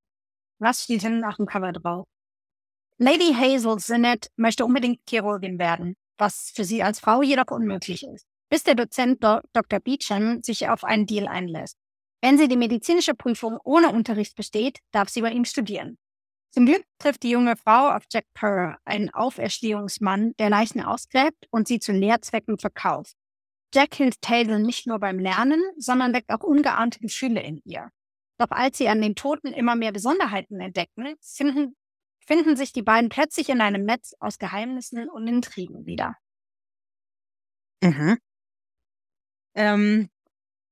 Was 0.59 0.83
steht 0.83 1.03
denn 1.03 1.19
nach 1.19 1.37
dem 1.37 1.45
Cover 1.45 1.71
drauf? 1.71 2.07
Lady 2.97 3.33
Hazel 3.33 3.79
Sinnett 3.79 4.29
möchte 4.35 4.65
unbedingt 4.65 4.99
Chirurgin 5.07 5.57
werden, 5.57 5.95
was 6.17 6.51
für 6.53 6.65
sie 6.65 6.83
als 6.83 6.99
Frau 6.99 7.21
jedoch 7.21 7.49
unmöglich 7.49 8.03
ist, 8.03 8.25
bis 8.49 8.63
der 8.63 8.75
Dozent 8.75 9.23
Do 9.23 9.39
Dr. 9.53 9.79
Beecham 9.79 10.43
sich 10.43 10.67
auf 10.67 10.83
einen 10.83 11.05
Deal 11.05 11.27
einlässt. 11.27 11.77
Wenn 12.21 12.37
sie 12.37 12.49
die 12.49 12.57
medizinische 12.57 13.15
Prüfung 13.15 13.57
ohne 13.63 13.89
Unterricht 13.93 14.35
besteht, 14.35 14.79
darf 14.91 15.07
sie 15.07 15.21
bei 15.21 15.31
ihm 15.31 15.45
studieren. 15.45 15.97
Zum 16.51 16.65
Glück 16.65 16.83
trifft 16.97 17.23
die 17.23 17.29
junge 17.29 17.55
Frau 17.55 17.95
auf 17.95 18.03
Jack 18.11 18.25
Purr, 18.33 18.77
einen 18.83 19.09
Auferstehungsmann, 19.11 20.33
der 20.39 20.49
Leichen 20.49 20.81
ausgräbt 20.81 21.47
und 21.51 21.67
sie 21.67 21.79
zu 21.79 21.91
Lehrzwecken 21.91 22.57
verkauft. 22.57 23.15
Jack 23.73 23.95
hilft 23.95 24.27
Hazel 24.27 24.59
nicht 24.59 24.87
nur 24.87 24.99
beim 24.99 25.19
Lernen, 25.19 25.61
sondern 25.77 26.13
weckt 26.13 26.31
auch 26.31 26.43
ungeahnte 26.43 26.99
Gefühle 26.99 27.41
in 27.41 27.61
ihr. 27.65 27.91
Doch 28.37 28.51
als 28.51 28.77
sie 28.77 28.87
an 28.87 29.01
den 29.01 29.15
Toten 29.15 29.49
immer 29.49 29.75
mehr 29.75 29.91
Besonderheiten 29.91 30.59
entdecken, 30.59 31.15
finden, 31.21 31.75
finden 32.25 32.55
sich 32.55 32.71
die 32.71 32.81
beiden 32.81 33.09
plötzlich 33.09 33.49
in 33.49 33.61
einem 33.61 33.83
Netz 33.83 34.15
aus 34.19 34.39
Geheimnissen 34.39 35.09
und 35.09 35.27
Intrigen 35.27 35.85
wieder. 35.85 36.15
Mhm. 37.83 38.17
Ähm, 39.55 40.09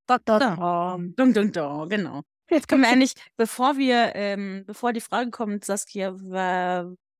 Dr. 0.07 0.39
Ja. 0.39 0.55
Traum. 0.55 1.15
dun, 1.15 1.33
dun, 1.33 1.51
dun, 1.51 1.89
genau. 1.89 2.21
Jetzt 2.49 2.69
können 2.69 2.83
wir 2.83 2.89
eigentlich, 2.89 3.13
bevor 3.35 3.77
wir, 3.77 4.15
ähm, 4.15 4.63
bevor 4.65 4.93
die 4.93 5.01
Frage 5.01 5.31
kommt, 5.31 5.65
Saskia, 5.65 6.15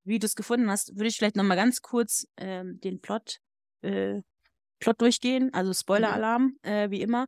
wie 0.06 0.20
du 0.20 0.26
es 0.26 0.36
gefunden 0.36 0.70
hast, 0.70 0.96
würde 0.96 1.08
ich 1.08 1.18
vielleicht 1.18 1.36
nochmal 1.36 1.58
ganz 1.58 1.82
kurz 1.82 2.28
ähm, 2.38 2.80
den 2.80 3.02
Plot, 3.02 3.40
äh, 3.82 4.22
Plot 4.80 5.02
durchgehen, 5.02 5.54
also 5.54 5.74
Spoiler-Alarm, 5.74 6.58
äh, 6.62 6.90
wie 6.90 7.02
immer. 7.02 7.26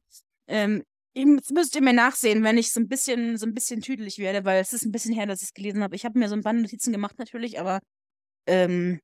Ähm, 0.47 0.83
ihr 1.13 1.25
müsst 1.25 1.75
ihr 1.75 1.81
mir 1.81 1.93
nachsehen, 1.93 2.43
wenn 2.43 2.57
ich 2.57 2.71
so 2.71 2.79
ein 2.79 2.87
bisschen, 2.87 3.37
so 3.37 3.45
ein 3.45 3.53
bisschen 3.53 3.81
tüdelig 3.81 4.19
werde, 4.19 4.45
weil 4.45 4.61
es 4.61 4.73
ist 4.73 4.85
ein 4.85 4.91
bisschen 4.91 5.13
her, 5.13 5.25
dass 5.25 5.41
ich 5.41 5.49
es 5.49 5.53
gelesen 5.53 5.83
habe. 5.83 5.95
Ich 5.95 6.05
habe 6.05 6.17
mir 6.17 6.29
so 6.29 6.35
ein 6.35 6.43
paar 6.43 6.53
Notizen 6.53 6.93
gemacht 6.93 7.17
natürlich, 7.19 7.59
aber 7.59 7.79
ähm, 8.47 8.99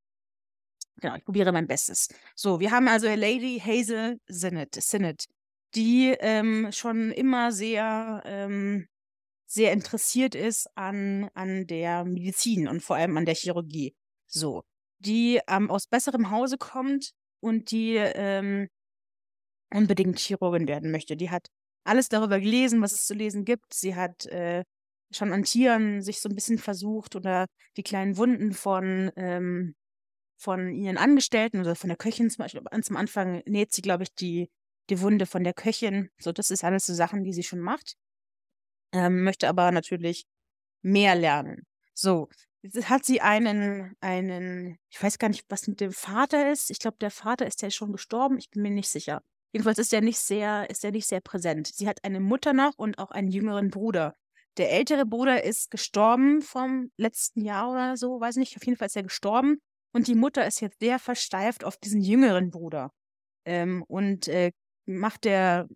genau, 1.01 1.15
ich 1.15 1.25
probiere 1.25 1.51
mein 1.51 1.67
Bestes. 1.67 2.08
So, 2.36 2.60
wir 2.60 2.71
haben 2.71 2.88
also 2.88 3.08
Lady 3.08 3.62
Hazel 3.63 4.19
Sinnett, 4.27 4.75
Sinnett 4.75 5.25
die 5.75 6.15
ähm, 6.19 6.69
schon 6.71 7.12
immer 7.12 7.51
sehr, 7.51 8.21
ähm, 8.25 8.88
sehr 9.45 9.73
interessiert 9.73 10.34
ist 10.34 10.67
an, 10.75 11.29
an 11.34 11.67
der 11.67 12.05
Medizin 12.05 12.67
und 12.67 12.81
vor 12.81 12.95
allem 12.95 13.17
an 13.17 13.25
der 13.25 13.36
Chirurgie. 13.36 13.93
So, 14.27 14.63
die 14.99 15.39
ähm, 15.47 15.69
aus 15.69 15.88
besserem 15.88 16.31
Hause 16.31 16.58
kommt 16.58 17.12
und 17.45 17.71
die 17.71 17.95
ähm, 17.95 18.67
unbedingt 19.73 20.19
Chirurgin 20.19 20.67
werden 20.67 20.91
möchte. 20.91 21.15
Die 21.15 21.29
hat 21.29 21.47
alles 21.84 22.10
darüber 22.10 22.39
gelesen, 22.39 22.81
was 22.81 22.93
es 22.93 23.05
zu 23.05 23.13
lesen 23.13 23.45
gibt. 23.45 23.73
Sie 23.73 23.95
hat 23.95 24.25
äh, 24.27 24.63
schon 25.12 25.31
an 25.31 25.43
Tieren 25.43 26.01
sich 26.01 26.19
so 26.19 26.29
ein 26.29 26.36
bisschen 26.36 26.58
versucht 26.58 27.15
oder 27.15 27.45
die 27.77 27.84
kleinen 27.84 28.17
Wunden 28.17 28.53
von, 28.53 29.12
ähm, 29.15 29.75
von 30.38 30.73
ihren 30.73 30.97
Angestellten 30.97 31.60
oder 31.60 31.75
von 31.75 31.89
der 31.89 31.97
Köchin 31.97 32.29
zum 32.29 32.43
Beispiel. 32.43 32.62
An- 32.71 32.84
Zum 32.84 32.97
Anfang 32.97 33.43
näht 33.45 33.73
sie, 33.73 33.81
glaube 33.81 34.03
ich, 34.03 34.13
die, 34.15 34.49
die 34.89 35.01
Wunde 35.01 35.25
von 35.25 35.43
der 35.43 35.53
Köchin. 35.53 36.10
So, 36.19 36.31
das 36.31 36.51
ist 36.51 36.63
alles 36.63 36.86
so 36.86 36.93
Sachen, 36.93 37.23
die 37.23 37.34
sie 37.34 37.43
schon 37.43 37.60
macht. 37.60 37.95
Ähm, 38.93 39.23
möchte 39.23 39.49
aber 39.49 39.71
natürlich 39.71 40.25
mehr 40.81 41.15
lernen. 41.15 41.65
So, 41.93 42.29
hat 42.84 43.06
sie 43.06 43.21
einen, 43.21 43.95
einen, 44.01 44.78
ich 44.89 45.01
weiß 45.01 45.19
gar 45.19 45.30
nicht, 45.30 45.45
was 45.49 45.67
mit 45.67 45.82
dem 45.82 45.91
Vater 45.91 46.51
ist. 46.51 46.69
Ich 46.69 46.80
glaube, 46.80 46.97
der 46.99 47.12
Vater 47.12 47.45
ist 47.45 47.62
ja 47.62 47.69
schon 47.69 47.91
gestorben. 47.91 48.38
Ich 48.38 48.49
bin 48.49 48.62
mir 48.62 48.71
nicht 48.71 48.89
sicher. 48.89 49.21
Jedenfalls 49.51 49.80
ist 49.80 49.93
er 49.93 50.01
nicht 50.01 50.19
sehr, 50.19 50.69
ist 50.69 50.84
er 50.84 50.91
nicht 50.91 51.08
sehr 51.08 51.21
präsent. 51.21 51.67
Sie 51.67 51.88
hat 51.88 52.04
eine 52.04 52.19
Mutter 52.19 52.54
noch 52.54 52.73
und 52.78 52.99
auch 52.99 53.12
einen 53.12 53.30
jüngeren 53.30 53.69
Bruder. 53.69 54.13
Der 54.58 54.71
ältere 54.71 55.06
Bruder 55.06 55.43
ist 55.43 55.71
gestorben 55.71 56.41
vom 56.41 56.91
letzten 56.97 57.41
Jahr 57.41 57.71
oder 57.71 57.97
so, 57.97 58.19
weiß 58.19 58.38
nicht. 58.38 58.56
Auf 58.56 58.65
jeden 58.65 58.78
Fall 58.78 58.88
ist 58.88 58.95
er 58.95 59.04
gestorben. 59.04 59.60
Und 59.93 60.08
die 60.08 60.15
Mutter 60.15 60.45
ist 60.45 60.60
jetzt 60.60 60.80
sehr 60.80 60.99
versteift 60.99 61.63
auf 61.63 61.78
diesen 61.78 62.01
jüngeren 62.01 62.51
Bruder. 62.51 62.91
Ähm, 63.45 63.84
und 63.88 64.28
äh, 64.28 64.51
macht 64.86 65.23
der, 65.23 65.67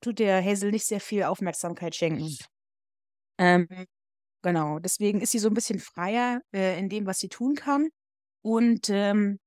tut 0.00 0.18
der 0.18 0.44
Hazel 0.44 0.70
nicht 0.70 0.86
sehr 0.86 1.00
viel 1.00 1.22
Aufmerksamkeit 1.22 1.94
schenken. 1.94 2.36
Ähm, 3.38 3.66
genau, 4.42 4.78
deswegen 4.78 5.20
ist 5.20 5.32
sie 5.32 5.38
so 5.38 5.48
ein 5.48 5.54
bisschen 5.54 5.78
freier 5.80 6.40
äh, 6.54 6.78
in 6.78 6.88
dem, 6.88 7.06
was 7.06 7.18
sie 7.20 7.28
tun 7.28 7.54
kann. 7.54 7.88
Und, 8.42 8.88
ähm, 8.90 9.38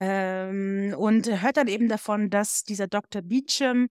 ähm, 0.00 0.94
und 0.98 1.26
hört 1.42 1.56
dann 1.58 1.68
eben 1.68 1.88
davon, 1.88 2.30
dass 2.30 2.64
dieser 2.64 2.88
Dr. 2.88 3.22
Beecham 3.22 3.88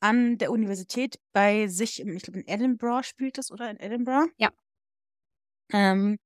an 0.00 0.38
der 0.38 0.50
Universität 0.52 1.16
bei 1.32 1.68
sich, 1.68 2.00
im- 2.00 2.16
ich 2.16 2.22
glaube 2.24 2.40
in 2.40 2.48
Edinburgh 2.48 3.04
spielt 3.04 3.38
das, 3.38 3.50
oder 3.52 3.70
in 3.70 3.78
Edinburgh? 3.80 4.30
Ja. 4.38 4.50
Ähm, 5.72 6.18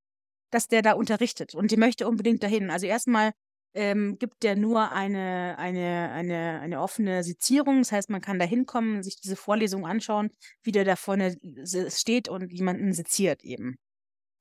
dass 0.52 0.68
der 0.68 0.82
da 0.82 0.92
unterrichtet 0.94 1.54
und 1.54 1.70
die 1.72 1.76
möchte 1.78 2.08
unbedingt 2.08 2.42
dahin. 2.42 2.70
Also 2.70 2.86
erstmal 2.86 3.32
ähm, 3.76 4.18
gibt 4.18 4.42
der 4.42 4.56
nur 4.56 4.90
eine, 4.92 5.58
eine, 5.58 6.10
eine, 6.10 6.60
eine 6.60 6.80
offene 6.80 7.22
Sezierung. 7.22 7.78
Das 7.80 7.92
heißt, 7.92 8.10
man 8.10 8.22
kann 8.22 8.38
da 8.38 8.46
hinkommen, 8.46 9.02
sich 9.02 9.20
diese 9.20 9.36
Vorlesung 9.36 9.86
anschauen, 9.86 10.30
wie 10.62 10.72
der 10.72 10.84
da 10.84 10.96
vorne 10.96 11.36
steht 11.90 12.28
und 12.28 12.50
jemanden 12.50 12.94
seziert 12.94 13.44
eben. 13.44 13.76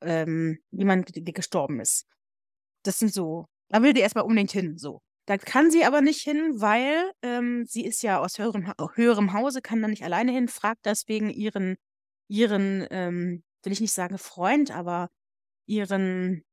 Ähm, 0.02 0.60
jemand, 0.72 1.16
der 1.16 1.34
gestorben 1.34 1.80
ist. 1.82 2.06
Das 2.84 3.00
sind 3.00 3.14
so, 3.14 3.46
da 3.70 3.82
will 3.82 3.94
die 3.94 4.02
erstmal 4.02 4.24
unbedingt 4.24 4.52
hin, 4.52 4.78
so. 4.78 5.02
Da 5.26 5.38
kann 5.38 5.72
sie 5.72 5.84
aber 5.84 6.02
nicht 6.02 6.22
hin, 6.22 6.62
weil 6.62 7.12
ähm, 7.24 7.66
sie 7.66 7.84
ist 7.84 8.04
ja 8.04 8.20
aus 8.20 8.38
höherem, 8.38 8.72
höherem 8.94 9.34
Hause, 9.34 9.62
kann 9.62 9.82
da 9.82 9.88
nicht 9.88 10.04
alleine 10.04 10.32
hin, 10.32 10.48
fragt 10.48 10.86
deswegen 10.86 11.30
ihren, 11.30 11.78
ihren, 12.30 12.88
ähm, 12.92 13.44
will 13.64 13.74
ich 13.74 13.82
nicht 13.82 13.94
sagen 13.94 14.18
Freund, 14.18 14.72
aber 14.72 15.10
ihren, 15.66 16.44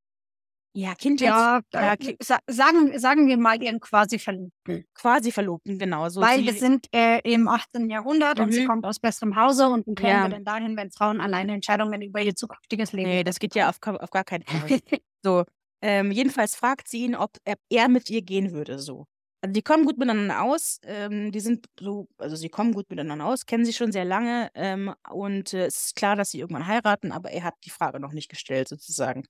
ja, 0.74 0.94
Kindheits, 0.94 1.28
Ja, 1.28 1.61
ja, 1.74 1.92
äh, 1.92 1.96
Ki- 1.96 2.16
sa 2.22 2.38
sagen, 2.48 2.98
sagen 2.98 3.26
wir 3.28 3.37
mal 3.37 3.62
ihren 3.62 3.80
quasi 3.80 4.18
Verliebten. 4.18 4.85
quasi 4.94 5.30
Verlobten, 5.32 5.78
genau. 5.78 6.08
So 6.08 6.20
Weil 6.22 6.38
sie, 6.40 6.46
wir 6.46 6.52
sind 6.54 6.87
äh, 6.94 7.20
im 7.30 7.46
18. 7.48 7.90
Jahrhundert 7.90 8.40
und 8.40 8.52
sie 8.52 8.62
Mhm. 8.62 8.68
kommt 8.68 8.85
aus 8.87 8.98
besserem 8.98 9.37
Hause 9.37 9.68
und 9.68 9.87
wie 9.87 9.94
kämen 9.94 10.11
Ja. 10.22 10.22
wir 10.22 10.28
denn 10.30 10.44
dahin, 10.44 10.76
wenn 10.76 10.90
Frauen 10.90 11.20
alleine 11.20 11.52
Entscheidungen 11.54 12.00
über 12.02 12.20
ihr 12.22 12.35
zukünftiges 12.35 12.92
Leben 12.92 13.11
nee, 13.11 13.24
das 13.24 13.38
geht 13.38 13.54
ja 13.54 13.68
auf, 13.68 13.78
auf 13.87 14.11
gar 14.11 14.24
keinen 14.24 14.44
Fall. 14.44 14.68
So, 15.24 15.44
ähm, 15.82 16.11
jedenfalls 16.11 16.56
fragt 16.56 16.88
sie 16.88 17.04
ihn, 17.04 17.14
ob 17.14 17.30
er, 17.44 17.88
mit 17.88 18.11
ihr 18.11 18.22
gehen 18.22 18.52
würde, 18.52 18.78
so. 18.78 19.06
Also 19.44 19.52
die 19.52 19.62
kommen 19.62 19.85
gut 19.85 19.98
miteinander 19.98 20.42
aus, 20.42 20.78
ähm, 20.85 21.30
die 21.32 21.40
sind 21.40 21.66
so, 21.78 22.08
also 22.18 22.35
sie 22.37 22.48
kommen 22.48 22.72
gut 22.72 22.88
miteinander 22.90 23.26
aus, 23.26 23.46
kennen 23.46 23.64
sich 23.64 23.76
schon 23.76 23.92
sehr 23.92 24.04
lange 24.04 24.50
ähm, 24.54 24.94
und 25.11 25.52
äh, 25.54 25.66
es 25.66 25.87
ist 25.87 25.96
klar, 25.96 26.16
dass 26.16 26.30
sie 26.30 26.40
irgendwann 26.40 26.66
heiraten, 26.66 27.12
aber 27.12 27.30
er 27.30 27.44
hat 27.44 27.54
die 27.64 27.70
Frage 27.70 27.98
noch 28.00 28.12
nicht 28.12 28.28
gestellt, 28.28 28.68
sozusagen. 28.68 29.24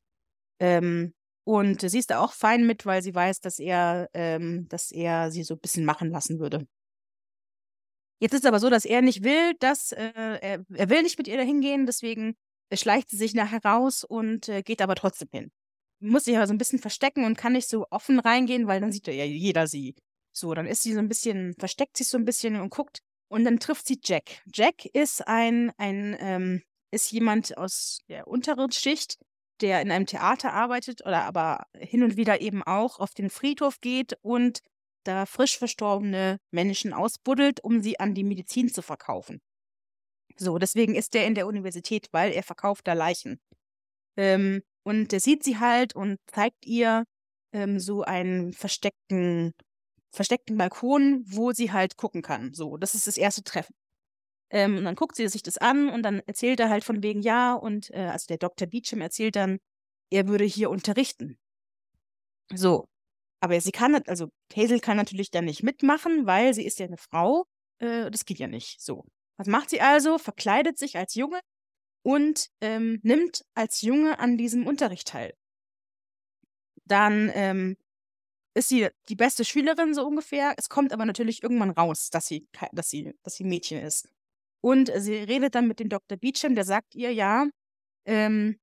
Ähm, 0.61 1.15
und 1.45 1.81
sie 1.81 1.99
ist 1.99 2.11
da 2.11 2.21
auch 2.21 2.33
fein 2.33 2.67
mit, 2.67 2.87
weil 2.87 3.03
sie 3.03 3.15
weiß, 3.15 3.41
dass 3.41 3.59
er, 3.59 4.09
ähm, 4.15 4.69
dass 4.69 4.93
er 4.93 5.31
sie 5.31 5.43
so 5.43 5.55
ein 5.55 5.61
bisschen 5.61 5.85
machen 5.85 6.11
lassen 6.11 6.39
würde. 6.39 6.67
Jetzt 8.21 8.35
ist 8.35 8.41
es 8.41 8.47
aber 8.47 8.61
so, 8.61 8.71
dass 8.71 8.85
er 8.85 9.03
nicht 9.03 9.25
will, 9.25 9.55
dass 9.59 9.91
äh, 9.91 10.13
er, 10.15 10.65
er 10.73 10.91
will 10.91 11.03
nicht 11.03 11.19
mit 11.19 11.27
ihr 11.27 11.37
dahin 11.37 11.61
gehen, 11.61 11.87
deswegen 11.87 12.37
äh, 12.71 12.77
schleicht 12.77 13.11
sie 13.11 13.17
sich 13.17 13.35
nachher 13.35 13.61
raus 13.65 14.05
und 14.05 14.49
äh, 14.49 14.63
geht 14.63 14.81
aber 14.81 14.95
trotzdem 14.95 15.29
hin. 15.33 15.51
Muss 15.99 16.25
sich 16.25 16.37
aber 16.37 16.47
so 16.47 16.55
ein 16.55 16.59
bisschen 16.59 16.79
verstecken 16.79 17.25
und 17.25 17.37
kann 17.37 17.53
nicht 17.53 17.69
so 17.69 17.87
offen 17.91 18.21
reingehen, 18.21 18.69
weil 18.69 18.81
dann 18.81 18.93
sieht 18.93 19.09
ja 19.09 19.25
jeder 19.25 19.67
sie. 19.67 19.97
So, 20.33 20.55
dann 20.55 20.67
ist 20.67 20.83
sie 20.83 20.93
so 20.93 21.01
ein 21.01 21.09
bisschen, 21.09 21.55
versteckt 21.59 21.97
sich 21.97 22.09
so 22.09 22.17
ein 22.17 22.25
bisschen 22.25 22.61
und 22.61 22.71
guckt 22.71 23.01
und 23.29 23.45
dann 23.45 23.59
trifft 23.59 23.87
sie 23.87 23.99
Jack. 24.03 24.43
Jack 24.53 24.85
ist 24.85 25.27
ein, 25.27 25.73
ein, 25.77 26.17
ähm, 26.21 26.63
ist 26.93 27.11
jemand 27.11 27.57
aus 27.59 28.01
der 28.09 28.29
unteren 28.29 28.71
Schicht, 28.71 29.19
der 29.63 29.81
in 29.81 29.91
einem 29.91 30.07
Theater 30.07 30.53
arbeitet 30.53 31.03
oder 31.07 31.25
aber 31.25 31.67
hin 31.79 32.03
und 32.03 32.17
wieder 32.17 32.41
eben 32.41 32.63
auch 32.63 32.99
auf 32.99 33.15
den 33.15 33.31
Friedhof 33.31 33.81
geht 33.81 34.19
und 34.23 34.61
da 35.05 35.27
frisch 35.27 35.59
verstorbene 35.59 36.39
Menschen 36.51 36.93
ausbuddelt, 36.93 37.63
um 37.65 37.81
sie 37.81 37.99
an 37.99 38.15
die 38.15 38.25
Medizin 38.25 38.69
zu 38.69 38.83
verkaufen. 38.83 39.41
So, 40.37 40.59
deswegen 40.59 40.95
ist 40.95 41.15
der 41.15 41.27
in 41.27 41.35
der 41.35 41.47
Universität, 41.47 42.09
weil 42.13 42.33
er 42.33 42.43
verkauft 42.43 42.87
da 42.87 42.95
Leichen. 42.95 43.41
Ähm, 44.17 44.63
und 44.85 45.13
der 45.13 45.21
sieht 45.21 45.45
sie 45.45 45.59
halt 45.59 45.95
und 45.95 46.19
zeigt 46.27 46.67
ihr 46.67 47.05
ähm, 47.53 47.79
so 47.79 48.03
einen 48.03 48.53
versteckten, 48.53 49.53
versteckten 50.11 50.57
Balkon, 50.59 51.25
wo 51.27 51.53
sie 51.53 51.73
halt 51.73 51.97
gucken 51.97 52.23
kann. 52.23 52.55
So, 52.55 52.77
das 52.77 52.95
ist 52.95 53.07
das 53.07 53.17
erste 53.17 53.43
Treffen. 53.45 53.75
Ähm, 54.53 54.77
und 54.77 54.85
dann 54.85 54.95
guckt 54.95 55.17
sie 55.17 55.27
sich 55.29 55.43
das 55.43 55.59
an 55.59 55.89
und 55.89 56.03
dann 56.03 56.21
erzählt 56.27 56.61
er 56.61 56.69
halt 56.69 56.85
von 56.85 57.03
wegen 57.03 57.23
ja 57.23 57.55
und 57.55 57.91
äh, 57.91 58.09
also 58.13 58.27
der 58.29 58.37
Dr. 58.39 58.69
Beecham 58.69 59.01
erzählt 59.01 59.35
dann, 59.35 59.59
er 60.11 60.29
würde 60.29 60.45
hier 60.45 60.71
unterrichten. 60.71 61.39
So. 62.55 62.87
Aber 63.41 63.61
sie 63.61 63.73
kann, 63.73 63.95
also 64.07 64.29
Hazel 64.55 64.81
kann 64.81 64.97
natürlich 64.97 65.31
dann 65.31 65.47
nicht 65.47 65.63
mitmachen, 65.63 66.27
weil 66.27 66.55
sie 66.55 66.65
ist 66.65 66.79
ja 66.79 66.87
eine 66.87 66.99
Frau. 66.99 67.47
Äh, 67.79 68.11
das 68.11 68.25
geht 68.27 68.39
ja 68.39 68.47
nicht. 68.47 68.81
So. 68.81 69.05
Was 69.39 69.49
macht 69.49 69.71
sie 69.71 69.81
also? 69.81 70.19
Verkleidet 70.19 70.79
sich 70.79 70.97
als 70.99 71.15
Junge 71.15 71.41
und 72.03 72.49
ähm, 72.61 73.01
nimmt 73.03 73.45
als 73.55 73.83
Junge 73.83 74.19
an 74.19 74.37
diesem 74.37 74.67
Unterricht 74.67 75.09
teil. 75.09 75.35
Dann 76.85 77.31
ähm, 77.35 77.77
ist 78.55 78.69
sie 78.69 78.89
die 79.09 79.17
beste 79.17 79.45
Schülerin 79.45 79.95
so 79.95 80.07
ungefähr. 80.07 80.55
Es 80.59 80.69
kommt 80.69 80.93
aber 80.93 81.07
natürlich 81.07 81.43
irgendwann 81.43 81.71
raus, 81.71 82.11
dass 82.11 82.27
sie, 82.27 82.47
dass 82.73 82.91
sie, 82.91 83.15
dass 83.23 83.37
sie 83.37 83.45
Mädchen 83.45 83.81
ist. 83.81 84.09
Und 84.63 84.91
sie 84.97 85.17
redet 85.17 85.55
dann 85.55 85.67
mit 85.67 85.81
dem 85.81 85.89
Dr. 85.89 86.17
Beecham, 86.17 86.55
der 86.55 86.65
sagt 86.65 86.95
ihr, 86.95 87.13
ja, 87.13 87.47
ähm, 88.07 88.59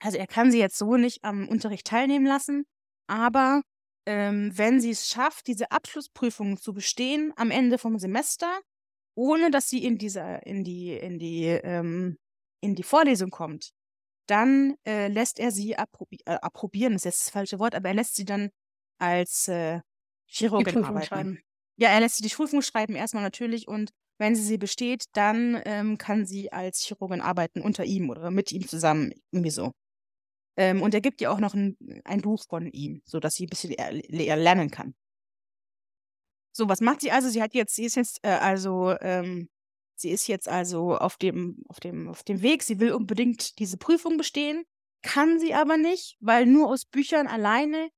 also 0.00 0.18
er 0.18 0.26
kann 0.26 0.50
sie 0.50 0.58
jetzt 0.58 0.76
so 0.76 0.96
nicht 0.96 1.24
am 1.24 1.48
Unterricht 1.48 1.86
teilnehmen 1.86 2.26
lassen, 2.26 2.66
aber 3.06 3.62
ähm, 4.06 4.52
wenn 4.56 4.80
sie 4.80 4.90
es 4.90 5.06
schafft, 5.08 5.46
diese 5.46 5.70
Abschlussprüfungen 5.70 6.58
zu 6.58 6.72
bestehen 6.72 7.32
am 7.36 7.50
Ende 7.50 7.78
vom 7.78 7.98
Semester, 7.98 8.60
ohne 9.14 9.50
dass 9.50 9.68
sie 9.68 9.84
in 9.84 9.96
dieser, 9.96 10.44
in 10.44 10.64
die, 10.64 10.92
in 10.92 11.18
die, 11.18 11.44
ähm, 11.46 12.16
in 12.60 12.74
die 12.74 12.82
Vorlesung 12.82 13.30
kommt, 13.30 13.70
dann 14.26 14.76
äh, 14.86 15.08
lässt 15.08 15.38
er 15.38 15.52
sie 15.52 15.76
approbi 15.76 16.18
äh, 16.26 16.32
approbieren, 16.34 16.94
das 16.94 17.02
ist 17.02 17.04
jetzt 17.04 17.26
das 17.26 17.30
falsche 17.30 17.58
Wort, 17.58 17.74
aber 17.74 17.88
er 17.88 17.94
lässt 17.94 18.16
sie 18.16 18.24
dann 18.24 18.50
als 18.98 19.48
äh, 19.48 19.80
Chirurgin 20.26 20.84
arbeiten. 20.84 21.06
Schreiben. 21.06 21.40
Ja, 21.76 21.90
er 21.90 22.00
lässt 22.00 22.16
sie 22.16 22.28
die 22.28 22.34
Prüfung 22.34 22.62
schreiben 22.62 22.96
erstmal 22.96 23.22
natürlich 23.22 23.68
und 23.68 23.90
wenn 24.18 24.34
sie 24.34 24.42
sie 24.42 24.58
besteht, 24.58 25.04
dann 25.12 25.60
ähm, 25.64 25.98
kann 25.98 26.26
sie 26.26 26.52
als 26.52 26.80
Chirurgin 26.80 27.20
arbeiten 27.20 27.60
unter 27.60 27.84
ihm 27.84 28.10
oder 28.10 28.30
mit 28.30 28.52
ihm 28.52 28.66
zusammen, 28.66 29.12
irgendwie 29.30 29.50
so. 29.50 29.72
Ähm, 30.56 30.82
und 30.82 30.94
er 30.94 31.00
gibt 31.00 31.20
ihr 31.20 31.30
auch 31.30 31.40
noch 31.40 31.54
ein, 31.54 31.76
ein 32.04 32.22
Buch 32.22 32.44
von 32.48 32.66
ihm, 32.66 33.02
sodass 33.04 33.34
sie 33.34 33.46
ein 33.46 33.50
bisschen 33.50 33.74
lernen 34.08 34.70
kann. 34.70 34.94
So, 36.52 36.68
was 36.68 36.80
macht 36.80 37.02
sie 37.02 37.10
also? 37.10 37.28
Sie 37.28 37.42
hat 37.42 37.52
jetzt, 37.52 37.74
sie 37.74 37.84
ist 37.84 37.96
jetzt 37.96 38.18
äh, 38.22 38.28
also, 38.30 38.94
ähm, 39.02 39.50
sie 39.96 40.10
ist 40.10 40.26
jetzt 40.26 40.48
also 40.48 40.96
auf 40.96 41.18
dem, 41.18 41.62
auf 41.68 41.80
dem, 41.80 42.08
auf 42.08 42.22
dem 42.22 42.40
Weg. 42.40 42.62
Sie 42.62 42.80
will 42.80 42.92
unbedingt 42.92 43.58
diese 43.58 43.76
Prüfung 43.76 44.16
bestehen, 44.16 44.64
kann 45.02 45.38
sie 45.38 45.52
aber 45.52 45.76
nicht, 45.76 46.16
weil 46.20 46.46
nur 46.46 46.70
aus 46.70 46.86
Büchern 46.86 47.26
alleine 47.26 47.90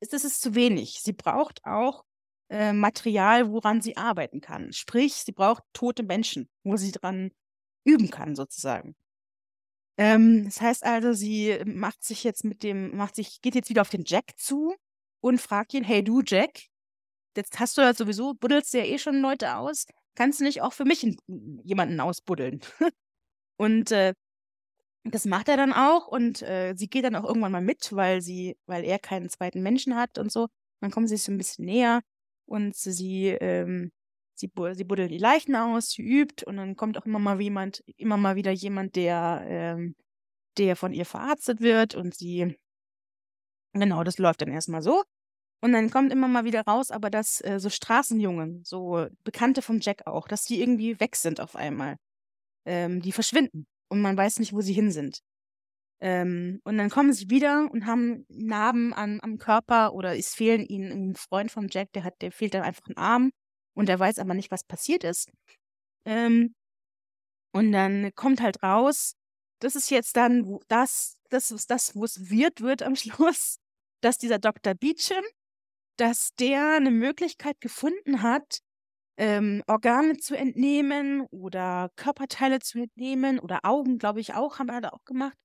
ist 0.00 0.12
es 0.14 0.40
zu 0.40 0.56
wenig. 0.56 1.00
Sie 1.00 1.12
braucht 1.12 1.64
auch 1.64 2.04
äh, 2.52 2.74
Material, 2.74 3.50
woran 3.50 3.80
sie 3.80 3.96
arbeiten 3.96 4.42
kann. 4.42 4.72
Sprich, 4.74 5.14
sie 5.14 5.32
braucht 5.32 5.64
tote 5.72 6.02
Menschen, 6.02 6.50
wo 6.64 6.76
sie 6.76 6.92
dran 6.92 7.32
üben 7.84 8.10
kann, 8.10 8.36
sozusagen. 8.36 8.94
Ähm, 9.96 10.44
das 10.44 10.60
heißt 10.60 10.84
also, 10.84 11.14
sie 11.14 11.58
macht 11.64 12.04
sich 12.04 12.24
jetzt 12.24 12.44
mit 12.44 12.62
dem, 12.62 12.94
macht 12.96 13.16
sich, 13.16 13.40
geht 13.40 13.54
jetzt 13.54 13.70
wieder 13.70 13.80
auf 13.80 13.88
den 13.88 14.04
Jack 14.06 14.36
zu 14.36 14.74
und 15.20 15.40
fragt 15.40 15.72
ihn, 15.72 15.82
hey 15.84 16.04
du 16.04 16.22
Jack, 16.24 16.64
jetzt 17.36 17.58
hast 17.58 17.78
du 17.78 17.82
ja 17.82 17.94
sowieso, 17.94 18.34
buddelst 18.34 18.74
du 18.74 18.78
ja 18.78 18.84
eh 18.84 18.98
schon 18.98 19.20
Leute 19.22 19.56
aus, 19.56 19.86
kannst 20.14 20.40
du 20.40 20.44
nicht 20.44 20.60
auch 20.60 20.74
für 20.74 20.84
mich 20.84 21.06
jemanden 21.64 22.00
ausbuddeln? 22.00 22.60
und 23.56 23.92
äh, 23.92 24.14
das 25.04 25.24
macht 25.24 25.48
er 25.48 25.56
dann 25.56 25.72
auch 25.72 26.06
und 26.06 26.42
äh, 26.42 26.74
sie 26.76 26.88
geht 26.88 27.04
dann 27.04 27.16
auch 27.16 27.24
irgendwann 27.24 27.52
mal 27.52 27.62
mit, 27.62 27.92
weil 27.94 28.20
sie, 28.22 28.56
weil 28.66 28.84
er 28.84 28.98
keinen 28.98 29.30
zweiten 29.30 29.62
Menschen 29.62 29.96
hat 29.96 30.18
und 30.18 30.30
so. 30.30 30.48
Dann 30.80 30.90
kommen 30.90 31.08
sie 31.08 31.16
sich 31.16 31.24
so 31.24 31.32
ein 31.32 31.38
bisschen 31.38 31.64
näher 31.66 32.02
und 32.52 32.76
sie, 32.76 33.28
ähm, 33.28 33.92
sie, 34.34 34.50
sie 34.74 34.84
buddelt 34.84 35.10
die 35.10 35.18
Leichen 35.18 35.56
aus, 35.56 35.90
sie 35.92 36.02
übt 36.02 36.44
und 36.44 36.58
dann 36.58 36.76
kommt 36.76 36.98
auch 36.98 37.06
immer 37.06 37.18
mal 37.18 37.40
jemand, 37.40 37.82
immer 37.96 38.18
mal 38.18 38.36
wieder 38.36 38.52
jemand, 38.52 38.94
der, 38.94 39.42
ähm, 39.46 39.96
der 40.58 40.76
von 40.76 40.92
ihr 40.92 41.06
verarztet 41.06 41.62
wird 41.62 41.94
und 41.94 42.14
sie, 42.14 42.54
genau, 43.72 44.04
das 44.04 44.18
läuft 44.18 44.42
dann 44.42 44.52
erstmal 44.52 44.82
so. 44.82 45.02
Und 45.62 45.72
dann 45.72 45.90
kommt 45.90 46.12
immer 46.12 46.28
mal 46.28 46.44
wieder 46.44 46.62
raus, 46.62 46.90
aber 46.90 47.08
dass 47.08 47.40
äh, 47.42 47.58
so 47.58 47.70
Straßenjungen, 47.70 48.62
so 48.64 49.06
Bekannte 49.24 49.62
vom 49.62 49.78
Jack 49.80 50.06
auch, 50.06 50.28
dass 50.28 50.44
die 50.44 50.60
irgendwie 50.60 51.00
weg 51.00 51.16
sind 51.16 51.40
auf 51.40 51.56
einmal. 51.56 51.96
Ähm, 52.66 53.00
die 53.00 53.12
verschwinden 53.12 53.66
und 53.88 54.02
man 54.02 54.16
weiß 54.16 54.40
nicht, 54.40 54.52
wo 54.52 54.60
sie 54.60 54.74
hin 54.74 54.90
sind. 54.90 55.20
Ähm, 56.02 56.60
und 56.64 56.78
dann 56.78 56.90
kommen 56.90 57.12
sie 57.12 57.30
wieder 57.30 57.70
und 57.70 57.86
haben 57.86 58.26
Narben 58.28 58.92
an, 58.92 59.20
am 59.22 59.38
Körper 59.38 59.94
oder 59.94 60.18
es 60.18 60.34
fehlen 60.34 60.66
ihnen 60.66 60.90
ein 60.90 61.14
Freund 61.14 61.52
von 61.52 61.68
Jack, 61.70 61.92
der 61.92 62.02
hat, 62.02 62.20
der 62.22 62.32
fehlt 62.32 62.54
dann 62.54 62.62
einfach 62.62 62.88
ein 62.88 62.96
Arm 62.96 63.30
und 63.74 63.88
der 63.88 64.00
weiß 64.00 64.18
aber 64.18 64.34
nicht, 64.34 64.50
was 64.50 64.64
passiert 64.64 65.04
ist. 65.04 65.30
Ähm, 66.04 66.56
und 67.52 67.70
dann 67.70 68.12
kommt 68.16 68.40
halt 68.40 68.64
raus, 68.64 69.14
das 69.60 69.76
ist 69.76 69.90
jetzt 69.90 70.16
dann 70.16 70.44
wo, 70.44 70.60
das, 70.66 71.20
das 71.30 71.52
ist 71.52 71.70
das, 71.70 71.94
wo 71.94 72.04
es 72.04 72.30
wird, 72.30 72.62
wird 72.62 72.82
am 72.82 72.96
Schluss, 72.96 73.58
dass 74.00 74.18
dieser 74.18 74.40
Dr. 74.40 74.74
Beecham, 74.74 75.24
dass 75.98 76.30
der 76.34 76.78
eine 76.78 76.90
Möglichkeit 76.90 77.60
gefunden 77.60 78.22
hat, 78.22 78.58
ähm, 79.18 79.62
Organe 79.68 80.16
zu 80.16 80.36
entnehmen 80.36 81.20
oder 81.30 81.90
Körperteile 81.94 82.58
zu 82.58 82.80
entnehmen 82.80 83.38
oder 83.38 83.60
Augen, 83.62 83.98
glaube 83.98 84.18
ich 84.18 84.34
auch, 84.34 84.58
haben 84.58 84.66
wir 84.66 84.80
da 84.80 84.88
auch 84.88 85.04
gemacht 85.04 85.36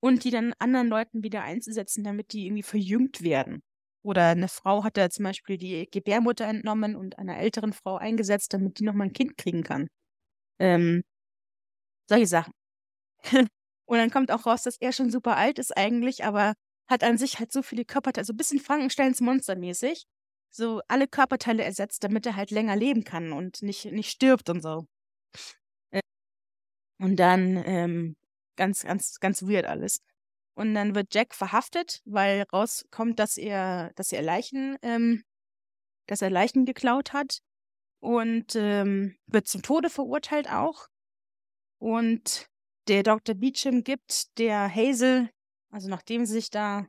und 0.00 0.24
die 0.24 0.30
dann 0.30 0.54
anderen 0.58 0.88
Leuten 0.88 1.22
wieder 1.22 1.42
einzusetzen, 1.42 2.04
damit 2.04 2.32
die 2.32 2.46
irgendwie 2.46 2.62
verjüngt 2.62 3.22
werden. 3.22 3.62
Oder 4.02 4.28
eine 4.28 4.48
Frau 4.48 4.82
hat 4.84 4.96
da 4.96 5.10
zum 5.10 5.24
Beispiel 5.24 5.58
die 5.58 5.88
Gebärmutter 5.90 6.46
entnommen 6.46 6.96
und 6.96 7.18
einer 7.18 7.38
älteren 7.38 7.72
Frau 7.72 7.96
eingesetzt, 7.96 8.54
damit 8.54 8.78
die 8.78 8.84
nochmal 8.84 9.08
ein 9.08 9.12
Kind 9.12 9.36
kriegen 9.36 9.62
kann. 9.62 9.88
Ähm, 10.58 11.02
solche 12.08 12.26
Sachen. 12.26 12.52
und 13.86 13.98
dann 13.98 14.10
kommt 14.10 14.32
auch 14.32 14.46
raus, 14.46 14.62
dass 14.62 14.76
er 14.80 14.92
schon 14.92 15.10
super 15.10 15.36
alt 15.36 15.58
ist 15.58 15.76
eigentlich, 15.76 16.24
aber 16.24 16.54
hat 16.88 17.04
an 17.04 17.18
sich 17.18 17.38
halt 17.38 17.52
so 17.52 17.62
viele 17.62 17.84
Körperteile, 17.84 18.24
so 18.24 18.32
ein 18.32 18.36
bisschen 18.36 18.60
Frankensteins 18.60 19.20
Monster 19.20 19.56
mäßig, 19.56 20.06
so 20.50 20.82
alle 20.88 21.06
Körperteile 21.08 21.62
ersetzt, 21.64 22.04
damit 22.04 22.26
er 22.26 22.36
halt 22.36 22.50
länger 22.50 22.76
leben 22.76 23.04
kann 23.04 23.32
und 23.32 23.62
nicht, 23.62 23.86
nicht 23.86 24.10
stirbt 24.10 24.50
und 24.50 24.62
so. 24.62 24.86
Äh, 25.92 26.00
und 26.98 27.16
dann 27.16 27.62
ähm, 27.66 28.16
Ganz, 28.56 28.82
ganz, 28.82 29.20
ganz 29.20 29.42
weird 29.42 29.66
alles. 29.66 30.00
Und 30.54 30.74
dann 30.74 30.94
wird 30.94 31.14
Jack 31.14 31.34
verhaftet, 31.34 32.02
weil 32.04 32.44
rauskommt, 32.52 33.18
dass 33.18 33.36
er, 33.36 33.92
dass 33.94 34.12
er 34.12 34.22
Leichen, 34.22 34.76
ähm, 34.82 35.24
dass 36.06 36.22
er 36.22 36.30
Leichen 36.30 36.66
geklaut 36.66 37.12
hat 37.12 37.40
und 38.00 38.56
ähm, 38.56 39.16
wird 39.26 39.48
zum 39.48 39.62
Tode 39.62 39.90
verurteilt 39.90 40.50
auch. 40.50 40.88
Und 41.78 42.46
der 42.88 43.02
Dr. 43.02 43.34
Beecham 43.34 43.84
gibt 43.84 44.36
der 44.38 44.74
Hazel, 44.74 45.30
also 45.70 45.88
nachdem 45.88 46.26
sie 46.26 46.34
sich 46.34 46.50
da 46.50 46.86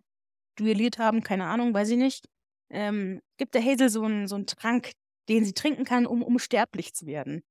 duelliert 0.55 0.97
haben, 0.97 1.23
keine 1.23 1.45
Ahnung, 1.45 1.73
weiß 1.73 1.89
ich 1.91 1.97
nicht, 1.97 2.25
ähm, 2.69 3.21
gibt 3.37 3.53
der 3.53 3.63
Hazel 3.63 3.89
so 3.89 4.03
einen 4.03 4.27
so 4.27 4.35
einen 4.35 4.47
Trank, 4.47 4.91
den 5.29 5.45
sie 5.45 5.53
trinken 5.53 5.85
kann, 5.85 6.05
um 6.05 6.23
unsterblich 6.23 6.93
zu 6.93 7.05
werden. 7.05 7.43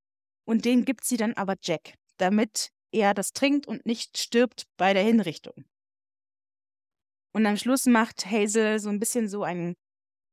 Und 0.44 0.64
den 0.64 0.84
gibt 0.84 1.04
sie 1.04 1.16
dann 1.16 1.34
aber 1.34 1.54
Jack, 1.62 1.94
damit 2.16 2.70
er 2.92 3.14
das 3.14 3.32
trinkt 3.32 3.66
und 3.66 3.86
nicht 3.86 4.18
stirbt 4.18 4.64
bei 4.76 4.92
der 4.94 5.02
Hinrichtung. 5.02 5.64
Und 7.32 7.46
am 7.46 7.56
Schluss 7.56 7.86
macht 7.86 8.26
Hazel 8.26 8.78
so 8.80 8.88
ein 8.88 8.98
bisschen 8.98 9.28
so 9.28 9.42
ein, 9.44 9.76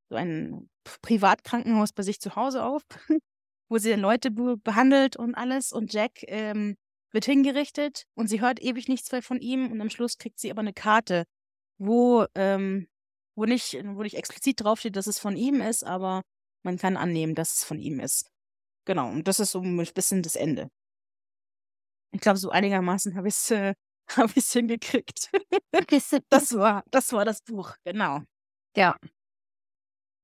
so 0.10 0.16
ein 0.16 0.70
Privatkrankenhaus 1.02 1.94
bei 1.94 2.04
sich 2.04 2.20
zu 2.20 2.36
Hause 2.36 2.64
auf, 2.64 2.82
wo 3.70 3.78
sie 3.78 3.92
dann 3.92 4.00
Leute 4.00 4.32
be 4.32 4.58
behandelt 4.58 5.16
und 5.16 5.36
alles. 5.36 5.72
Und 5.72 5.94
Jack 5.94 6.24
ähm, 6.24 6.76
wird 7.12 7.26
hingerichtet 7.26 8.06
und 8.16 8.28
sie 8.28 8.42
hört 8.42 8.62
ewig 8.62 8.88
nichts 8.88 9.12
mehr 9.12 9.22
von 9.22 9.40
ihm. 9.40 9.72
Und 9.72 9.80
am 9.82 9.90
Schluss 9.90 10.18
kriegt 10.18 10.40
sie 10.40 10.50
aber 10.50 10.62
eine 10.62 10.74
Karte, 10.74 11.26
wo, 11.78 12.26
ähm, 12.36 12.88
wo, 13.36 13.46
nicht, 13.46 13.74
wo 13.74 14.02
nicht 14.02 14.18
explizit 14.18 14.62
draufsteht, 14.62 14.96
dass 14.96 15.08
es 15.08 15.20
von 15.20 15.38
ihm 15.38 15.62
ist, 15.62 15.84
aber 15.84 16.24
man 16.64 16.78
kann 16.78 16.98
annehmen, 16.98 17.36
dass 17.36 17.58
es 17.58 17.64
von 17.64 17.80
ihm 17.80 18.00
ist. 18.00 18.32
Genau, 18.86 19.10
und 19.10 19.28
das 19.28 19.40
ist 19.40 19.52
so 19.52 19.62
ein 19.62 19.78
bisschen 19.94 20.24
das 20.24 20.36
Ende. 20.36 20.70
Ich 22.18 22.22
glaube, 22.22 22.40
so 22.40 22.50
einigermaßen 22.50 23.16
habe 23.16 23.28
ich 23.28 23.36
es 23.36 23.52
äh, 23.52 23.76
hab 24.18 24.32
hingekriegt. 24.32 25.30
das, 26.30 26.58
war, 26.58 26.84
das 26.90 27.14
war 27.14 27.26
das 27.26 27.44
Buch, 27.44 27.76
genau. 27.86 28.22
Ja. 28.76 28.98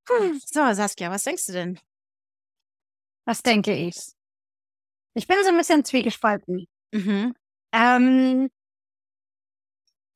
Hm, 0.09 0.41
so, 0.43 0.73
Saskia, 0.73 1.11
was 1.11 1.23
denkst 1.23 1.45
du 1.45 1.51
denn? 1.51 1.79
Was 3.25 3.43
denke 3.43 3.75
ich? 3.75 3.95
Ich 5.13 5.27
bin 5.27 5.37
so 5.43 5.49
ein 5.49 5.57
bisschen 5.57 5.85
zwiegespalten. 5.85 6.65
Mhm. 6.91 7.35
Ähm, 7.71 8.49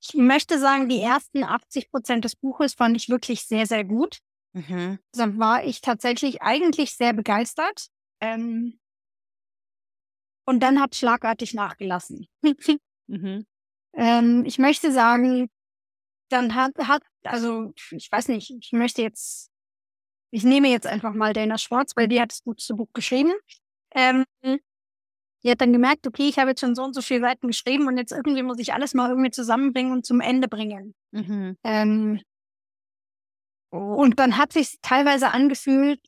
ich 0.01 0.15
möchte 0.15 0.57
sagen, 0.57 0.89
die 0.89 0.99
ersten 0.99 1.43
80 1.43 1.91
Prozent 1.91 2.25
des 2.25 2.36
Buches 2.36 2.73
fand 2.73 2.97
ich 2.97 3.07
wirklich 3.07 3.43
sehr, 3.43 3.67
sehr 3.67 3.84
gut. 3.84 4.17
Mhm. 4.53 4.97
Dann 5.13 5.38
war 5.38 5.63
ich 5.63 5.82
tatsächlich 5.82 6.41
eigentlich 6.41 6.95
sehr 6.95 7.13
begeistert. 7.13 7.89
Ähm, 8.19 8.80
und 10.48 10.62
dann 10.62 10.80
hat 10.80 10.95
schlagartig 10.95 11.54
nachgelassen. 11.54 12.28
mhm. 13.08 13.45
ähm, 13.93 14.43
ich 14.45 14.58
möchte 14.58 14.91
sagen, 14.91 15.50
dann 16.30 16.56
hat, 16.56 16.74
hat, 16.80 17.04
also 17.24 17.74
ich 17.91 18.12
weiß 18.12 18.30
nicht, 18.30 18.52
ich 18.52 18.72
möchte 18.72 19.02
jetzt, 19.02 19.52
ich 20.32 20.43
nehme 20.43 20.70
jetzt 20.70 20.88
einfach 20.88 21.14
mal 21.14 21.34
Dana 21.34 21.58
Schwartz, 21.58 21.95
weil 21.95 22.08
die 22.08 22.20
hat 22.20 22.32
das 22.32 22.43
gute 22.43 22.74
Buch 22.74 22.89
geschrieben. 22.93 23.34
Ähm, 23.93 24.26
Die 25.43 25.52
hat 25.52 25.62
dann 25.62 25.72
gemerkt, 25.72 26.08
okay, 26.08 26.28
ich 26.28 26.39
habe 26.39 26.50
jetzt 26.50 26.62
schon 26.62 26.76
so 26.76 26.84
und 26.84 26.93
so 26.93 27.02
viele 27.02 27.22
Seiten 27.22 27.48
geschrieben 27.48 27.88
und 27.88 27.98
jetzt 27.98 28.12
irgendwie 28.12 28.43
muss 28.43 28.60
ich 28.60 28.74
alles 28.74 28.93
mal 28.93 29.10
irgendwie 29.10 29.32
zusammenbringen 29.32 29.91
und 29.91 30.06
zum 30.06 30.20
Ende 30.20 30.48
bringen. 30.48 30.95
Mhm. 31.12 31.58
Ähm, 31.64 32.22
und 33.70 34.20
dann 34.20 34.38
hat 34.38 34.54
sich 34.54 34.78
teilweise 34.82 35.32
angefühlt, 35.32 36.00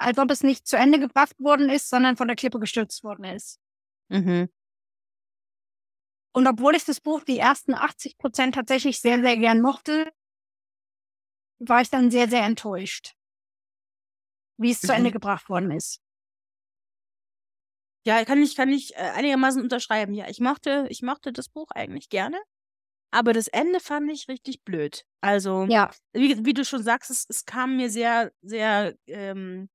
als 0.00 0.18
ob 0.18 0.30
es 0.30 0.42
nicht 0.42 0.66
zu 0.66 0.76
Ende 0.76 0.98
gebracht 0.98 1.38
worden 1.38 1.68
ist, 1.68 1.88
sondern 1.90 2.16
von 2.16 2.26
der 2.28 2.36
Klippe 2.36 2.58
gestürzt 2.58 3.04
worden 3.04 3.24
ist. 3.24 3.58
Mhm. 4.10 4.48
Und 6.32 6.46
obwohl 6.46 6.74
ich 6.76 6.84
das 6.84 7.00
Buch 7.00 7.24
die 7.24 7.38
ersten 7.38 7.74
80 7.74 8.16
Prozent 8.18 8.54
tatsächlich 8.54 9.00
sehr, 9.00 9.20
sehr 9.20 9.36
gern 9.36 9.60
mochte, 9.60 10.12
war 11.58 11.80
ich 11.82 11.90
dann 11.90 12.10
sehr, 12.10 12.28
sehr 12.28 12.42
enttäuscht, 12.44 13.14
wie 14.58 14.70
es 14.70 14.80
zu 14.80 14.92
Ende 14.92 15.10
Mhm. 15.10 15.14
gebracht 15.14 15.48
worden 15.48 15.70
ist. 15.70 16.00
Ja, 18.06 18.24
kann 18.24 18.42
ich, 18.42 18.56
kann 18.56 18.70
ich 18.70 18.94
äh, 18.96 19.10
einigermaßen 19.14 19.60
unterschreiben. 19.62 20.14
Ja, 20.14 20.28
ich 20.28 20.40
mochte, 20.40 20.86
ich 20.88 21.02
mochte 21.02 21.32
das 21.32 21.48
Buch 21.48 21.70
eigentlich 21.74 22.08
gerne, 22.08 22.38
aber 23.10 23.32
das 23.32 23.48
Ende 23.48 23.80
fand 23.80 24.10
ich 24.10 24.28
richtig 24.28 24.62
blöd. 24.64 25.04
Also, 25.20 25.66
Ja, 25.68 25.90
wie, 26.12 26.44
wie 26.44 26.54
du 26.54 26.64
schon 26.64 26.82
sagst, 26.82 27.10
es, 27.10 27.26
es 27.28 27.44
kam 27.44 27.76
mir 27.76 27.90
sehr, 27.90 28.32
sehr 28.42 28.94
ähm, 29.06 29.68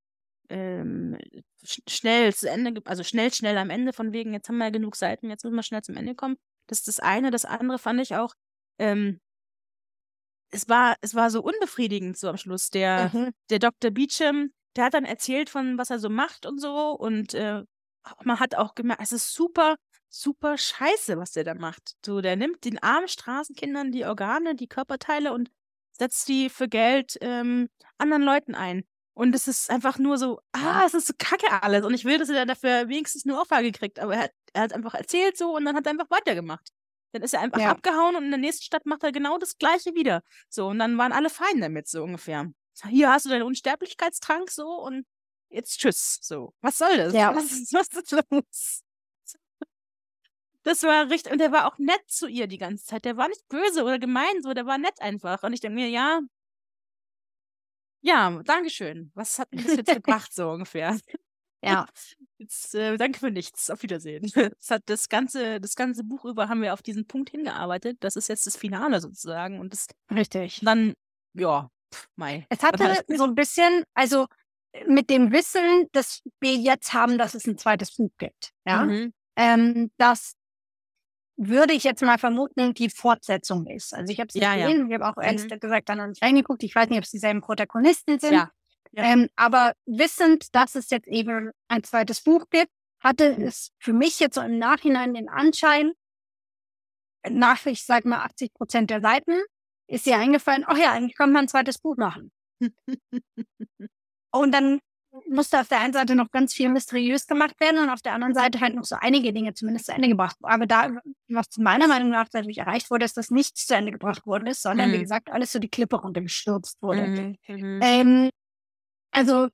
ähm, 0.50 1.18
sch 1.64 1.82
schnell 1.88 2.34
zu 2.34 2.50
Ende, 2.50 2.82
also 2.86 3.04
schnell, 3.04 3.34
schnell 3.34 3.58
am 3.58 3.70
Ende, 3.70 3.94
von 3.94 4.14
wegen, 4.14 4.34
jetzt 4.34 4.50
haben 4.50 4.58
wir 4.58 4.66
ja 4.66 4.72
genug 4.72 4.96
Seiten, 4.96 5.30
jetzt 5.30 5.44
müssen 5.44 5.56
wir 5.56 5.64
schnell 5.64 5.82
zum 5.82 5.98
Ende 5.98 6.16
kommen. 6.16 6.38
Das 6.68 6.80
ist 6.80 6.88
das 6.88 7.00
eine. 7.00 7.32
Das 7.32 7.46
andere 7.46 7.80
fand 7.80 8.02
ich 8.02 8.16
auch, 8.16 8.34
ähm, 8.80 9.20
es 10.52 10.70
war, 10.70 10.96
es 11.02 11.16
war 11.16 11.30
so 11.30 11.42
unbefriedigend 11.42 12.18
so 12.18 12.30
am 12.30 12.38
Schluss. 12.38 12.70
Der, 12.70 13.12
mhm. 13.14 13.32
der 13.50 13.60
Dr. 13.60 13.92
Beecham, 13.92 14.52
der 14.76 14.86
hat 14.86 14.94
dann 14.94 15.06
erzählt 15.06 15.50
von, 15.50 15.78
was 15.78 15.90
er 15.90 16.00
so 16.00 16.10
macht 16.10 16.46
und 16.46 16.60
so. 16.60 16.92
Und 16.92 17.34
äh, 17.34 17.64
man 18.24 18.40
hat 18.40 18.56
auch 18.56 18.76
gemerkt, 18.76 19.02
es 19.02 19.12
ist 19.12 19.34
super, 19.34 19.76
super 20.10 20.58
scheiße, 20.58 21.18
was 21.18 21.32
der 21.32 21.44
da 21.44 21.56
macht. 21.56 21.96
So, 22.06 22.22
der 22.22 22.36
nimmt 22.36 22.64
den 22.64 22.82
armen 22.82 23.08
Straßenkindern 23.08 23.92
die 23.92 24.06
Organe, 24.06 24.56
die 24.56 24.68
Körperteile 24.68 25.34
und 25.34 25.50
setzt 25.92 26.28
die 26.28 26.50
für 26.50 26.68
Geld 26.68 27.18
ähm, 27.22 27.70
anderen 27.98 28.24
Leuten 28.24 28.56
ein. 28.56 28.84
Und 29.18 29.34
es 29.34 29.48
ist 29.48 29.70
einfach 29.72 29.98
nur 29.98 30.18
so, 30.18 30.42
ah, 30.52 30.84
es 30.86 30.94
ist 30.94 31.08
so 31.08 31.14
kacke 31.18 31.64
alles. 31.64 31.86
Und 31.86 31.94
ich 31.94 32.04
will, 32.06 32.18
dass 32.20 32.30
er 32.30 32.46
dafür 32.46 32.90
wenigstens 32.90 33.26
eine 33.26 33.40
Ohrfeige 33.40 33.72
kriegt. 33.72 34.00
Aber 34.00 34.14
er 34.16 34.24
hat, 34.24 34.32
er 34.54 34.62
hat 34.64 34.74
einfach 34.74 34.94
erzählt 34.94 35.38
so 35.38 35.56
und 35.56 35.66
dann 35.66 35.76
hat 35.76 35.86
er 35.88 35.92
einfach 35.94 36.10
weitergemacht. 36.12 36.70
Dann 37.14 37.22
ist 37.24 37.34
er 37.34 37.40
einfach 37.40 37.62
Ja. 37.62 37.72
abgehauen 37.72 38.18
und 38.18 38.26
in 38.26 38.32
der 38.32 38.40
nächsten 38.40 38.64
Stadt 38.64 38.86
macht 38.86 39.04
er 39.04 39.14
genau 39.14 39.38
das 39.38 39.58
Gleiche 39.58 39.96
wieder. 39.96 40.22
So, 40.50 40.68
und 40.68 40.80
dann 40.80 40.98
waren 40.98 41.14
alle 41.14 41.30
fein 41.30 41.62
damit, 41.62 41.88
so 41.88 42.04
ungefähr. 42.04 42.52
Hier 42.90 43.10
hast 43.10 43.26
du 43.26 43.30
deinen 43.30 43.44
Unsterblichkeitstrank 43.44 44.52
so 44.52 44.68
und 44.68 45.06
jetzt 45.48 45.80
tschüss. 45.80 46.20
So, 46.22 46.54
was 46.60 46.78
soll 46.78 46.98
das? 46.98 47.14
Ja. 47.14 47.34
Was, 47.34 47.52
ist- 47.54 47.74
was 47.74 47.88
ist 47.88 48.12
los? 48.12 48.82
Das 50.64 50.82
war 50.84 51.10
richtig, 51.10 51.32
und 51.32 51.38
der 51.40 51.52
war 51.52 51.68
auch 51.68 51.78
nett 51.78 52.02
zu 52.08 52.28
ihr 52.28 52.48
die 52.48 52.58
ganze 52.58 52.84
Zeit. 52.86 53.06
Der 53.06 53.18
war 53.18 53.28
nicht 53.30 53.48
böse 53.48 53.84
oder 53.84 54.00
gemein, 54.00 54.42
so, 54.42 54.54
der 54.54 54.66
war 54.66 54.78
nett 54.80 55.00
einfach. 55.00 55.44
Und 55.44 55.54
ich 55.54 55.60
denke 55.62 55.76
mir, 55.76 55.88
ja, 55.90 56.20
ja, 58.06 58.42
Dankeschön. 58.44 59.12
Was 59.16 59.40
hat 59.40 59.52
mir 59.54 59.64
das 59.64 59.76
jetzt 59.78 59.94
gebracht, 59.96 60.34
so 60.34 60.50
ungefähr? 60.52 60.98
ja, 61.64 61.86
Jetzt, 62.38 62.76
äh, 62.76 62.98
danke 62.98 63.20
für 63.20 63.32
nichts. 63.32 63.70
Auf 63.70 63.82
Wiedersehen. 63.84 64.24
Es 64.60 64.70
hat 64.70 64.84
das 64.88 65.08
ganze, 65.10 65.60
das 65.62 65.76
ganze 65.76 66.04
Buch 66.04 66.26
über 66.26 66.50
haben 66.50 66.62
wir 66.62 66.74
auf 66.74 66.82
diesen 66.82 67.08
Punkt 67.08 67.30
hingearbeitet. 67.30 67.98
Das 68.02 68.16
ist 68.18 68.28
jetzt 68.28 68.46
das 68.46 68.58
Finale 68.58 69.00
sozusagen. 69.00 69.60
Und 69.60 69.72
das 69.74 69.88
richtig. 70.12 70.60
dann, 70.64 70.94
ja, 71.34 71.70
pff, 71.94 72.08
Mai. 72.18 72.46
Es 72.50 72.62
hatte 72.62 72.84
halt- 72.84 73.06
so 73.08 73.24
ein 73.24 73.36
bisschen, 73.36 73.84
also 73.94 74.28
mit 74.88 75.10
dem 75.10 75.32
Wissen, 75.32 75.88
dass 75.94 76.22
wir 76.42 76.56
jetzt 76.56 76.94
haben, 76.94 77.18
dass 77.18 77.34
es 77.34 77.48
ein 77.48 77.58
zweites 77.58 77.96
Buch 77.96 78.12
gibt, 78.18 78.52
ja, 78.68 78.84
Mhm. 78.86 79.14
ähm, 79.38 79.92
das 79.98 80.34
würde 81.38 81.74
ich 81.74 81.84
jetzt 81.84 82.02
mal 82.02 82.18
vermuten, 82.18 82.74
die 82.74 82.90
Fortsetzung 82.90 83.68
ist. 83.68 83.94
Also 83.94 84.12
ich 84.12 84.20
habe 84.20 84.28
es 84.30 84.36
nicht 84.36 84.44
Ja, 84.44 84.56
ja. 84.56 84.68
gesehen, 84.68 84.88
ich 84.90 84.94
habe 84.94 85.08
auch 85.08 85.22
ehrlich 85.22 85.44
Mhm. 85.50 85.60
gesagt 85.60 85.90
dann 85.90 85.98
noch 85.98 86.08
nicht 86.08 86.22
reingeguckt. 86.24 86.64
Ich 86.64 86.74
weiß 86.76 86.90
nicht, 86.90 86.98
ob 86.98 87.04
es 87.04 87.12
dieselben 87.12 87.42
Protagonisten 87.42 88.20
sind. 88.20 88.34
Ja. 88.34 88.52
Ja. 88.94 89.04
Ähm, 89.04 89.28
aber 89.36 89.74
wissend, 89.86 90.56
dass 90.56 90.76
es 90.76 90.90
jetzt 90.90 91.08
eben 91.08 91.52
ein 91.68 91.84
zweites 91.84 92.22
Buch 92.22 92.46
gibt, 92.50 92.72
hatte 93.02 93.26
es 93.44 93.72
für 93.80 93.92
mich 93.92 94.20
jetzt 94.20 94.36
so 94.36 94.42
im 94.42 94.58
Nachhinein 94.58 95.14
den 95.14 95.28
Anschein, 95.28 95.92
nach, 97.28 97.66
ich 97.66 97.84
sag 97.84 98.06
mal, 98.06 98.24
80 98.24 98.54
Prozent 98.54 98.90
der 98.90 99.02
Seiten, 99.02 99.34
ist 99.88 100.08
ihr 100.08 100.18
eingefallen, 100.18 100.64
ach 100.66 100.78
ja, 100.78 100.92
eigentlich 100.94 101.16
kann 101.18 101.32
man 101.32 101.46
ein 101.46 101.48
zweites 101.50 101.80
Buch 101.80 101.98
machen. 101.98 102.32
Und 104.32 104.52
dann 104.52 104.80
musste 105.30 105.60
auf 105.60 105.68
der 105.68 105.80
einen 105.80 105.94
Seite 105.94 106.16
noch 106.16 106.32
ganz 106.32 106.54
viel 106.54 106.70
mysteriös 106.70 107.28
gemacht 107.28 107.60
werden 107.60 107.80
und 107.82 107.90
auf 107.90 108.02
der 108.02 108.14
anderen 108.14 108.34
Seite 108.34 108.60
halt 108.60 108.76
noch 108.76 108.84
so 108.84 108.96
einige 109.00 109.34
Dinge 109.34 109.54
zumindest 109.54 109.86
zu 109.88 109.94
Ende 109.94 110.08
gebracht. 110.08 110.36
Aber 110.42 110.66
da, 110.66 110.90
was 111.30 111.46
meiner 111.58 111.88
Meinung 111.88 112.10
nach 112.10 112.28
dadurch 112.30 112.58
erreicht 112.58 112.90
wurde, 112.92 113.06
ist, 113.06 113.18
dass 113.18 113.32
nichts 113.32 113.66
zu 113.66 113.76
Ende 113.76 113.92
gebracht 113.92 114.26
worden 114.26 114.48
ist, 114.48 114.62
sondern 114.62 114.92
wie 114.92 114.98
Mhm. 114.98 115.02
gesagt, 115.02 115.32
alles 115.32 115.52
so 115.52 115.60
die 115.60 115.70
Klippe 115.70 115.98
runtergestürzt 115.98 116.82
wurde. 116.82 117.08
Mhm. 117.08 117.38
Mhm. 117.48 117.80
Ähm, 117.84 118.30
also 119.12 119.50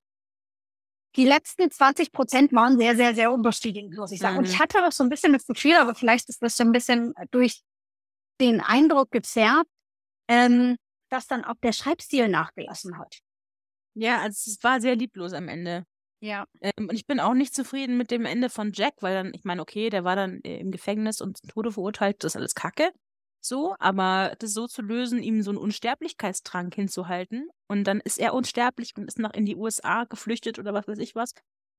die 1.18 1.26
letzten 1.26 1.70
20 1.70 2.12
Prozent 2.12 2.54
waren 2.54 2.78
sehr, 2.78 2.96
sehr, 2.96 3.14
sehr 3.14 3.32
unbefriedigend, 3.32 3.96
muss 3.98 4.12
ich 4.12 4.20
sagen. 4.20 4.38
Und 4.38 4.48
Mhm. 4.48 4.54
ich 4.54 4.60
hatte 4.60 4.86
auch 4.86 4.92
so 4.92 5.04
ein 5.04 5.10
bisschen 5.10 5.34
das 5.34 5.46
Gefühl, 5.46 5.76
aber 5.76 5.94
vielleicht 5.94 6.30
ist 6.30 6.42
das 6.42 6.56
so 6.56 6.64
ein 6.64 6.72
bisschen 6.72 7.14
durch 7.32 7.62
den 8.40 8.62
Eindruck 8.62 9.12
gezerrt, 9.12 9.68
ähm, 10.30 10.78
dass 11.10 11.28
dann 11.28 11.44
auch 11.44 11.56
der 11.62 11.74
Schreibstil 11.74 12.30
nachgelassen 12.30 12.98
hat. 12.98 13.20
Ja, 13.94 14.22
also 14.22 14.50
es 14.52 14.58
war 14.64 14.80
sehr 14.82 14.96
lieblos 14.96 15.34
am 15.34 15.48
Ende. 15.48 15.86
Ja. 16.22 16.46
Ähm, 16.62 16.88
und 16.90 16.94
ich 16.94 17.08
bin 17.08 17.20
auch 17.20 17.34
nicht 17.34 17.54
zufrieden 17.56 17.98
mit 17.98 18.12
dem 18.12 18.26
Ende 18.26 18.50
von 18.50 18.72
Jack, 18.74 18.94
weil 19.02 19.14
dann, 19.16 19.34
ich 19.34 19.44
meine, 19.44 19.62
okay, 19.62 19.90
der 19.90 20.04
war 20.04 20.16
dann 20.16 20.40
äh, 20.44 20.60
im 20.60 20.72
Gefängnis 20.72 21.20
und 21.20 21.38
zum 21.38 21.50
Tode 21.50 21.72
verurteilt, 21.72 22.24
das 22.24 22.34
ist 22.34 22.38
alles 22.38 22.56
Kacke. 22.56 22.92
So, 23.44 23.76
aber 23.80 24.36
das 24.38 24.54
so 24.54 24.68
zu 24.68 24.84
lösen, 24.84 25.24
ihm 25.24 25.42
so 25.42 25.50
einen 25.50 25.58
Unsterblichkeitstrank 25.58 26.76
hinzuhalten 26.76 27.50
und 27.68 27.86
dann 27.86 28.00
ist 28.00 28.20
er 28.20 28.36
unsterblich 28.36 28.92
und 28.96 29.08
ist 29.08 29.18
noch 29.18 29.34
in 29.34 29.46
die 29.46 29.56
USA 29.56 30.04
geflüchtet 30.04 30.60
oder 30.60 30.76
was 30.76 30.88
weiß 30.88 31.00
ich 31.00 31.16
was. 31.16 31.34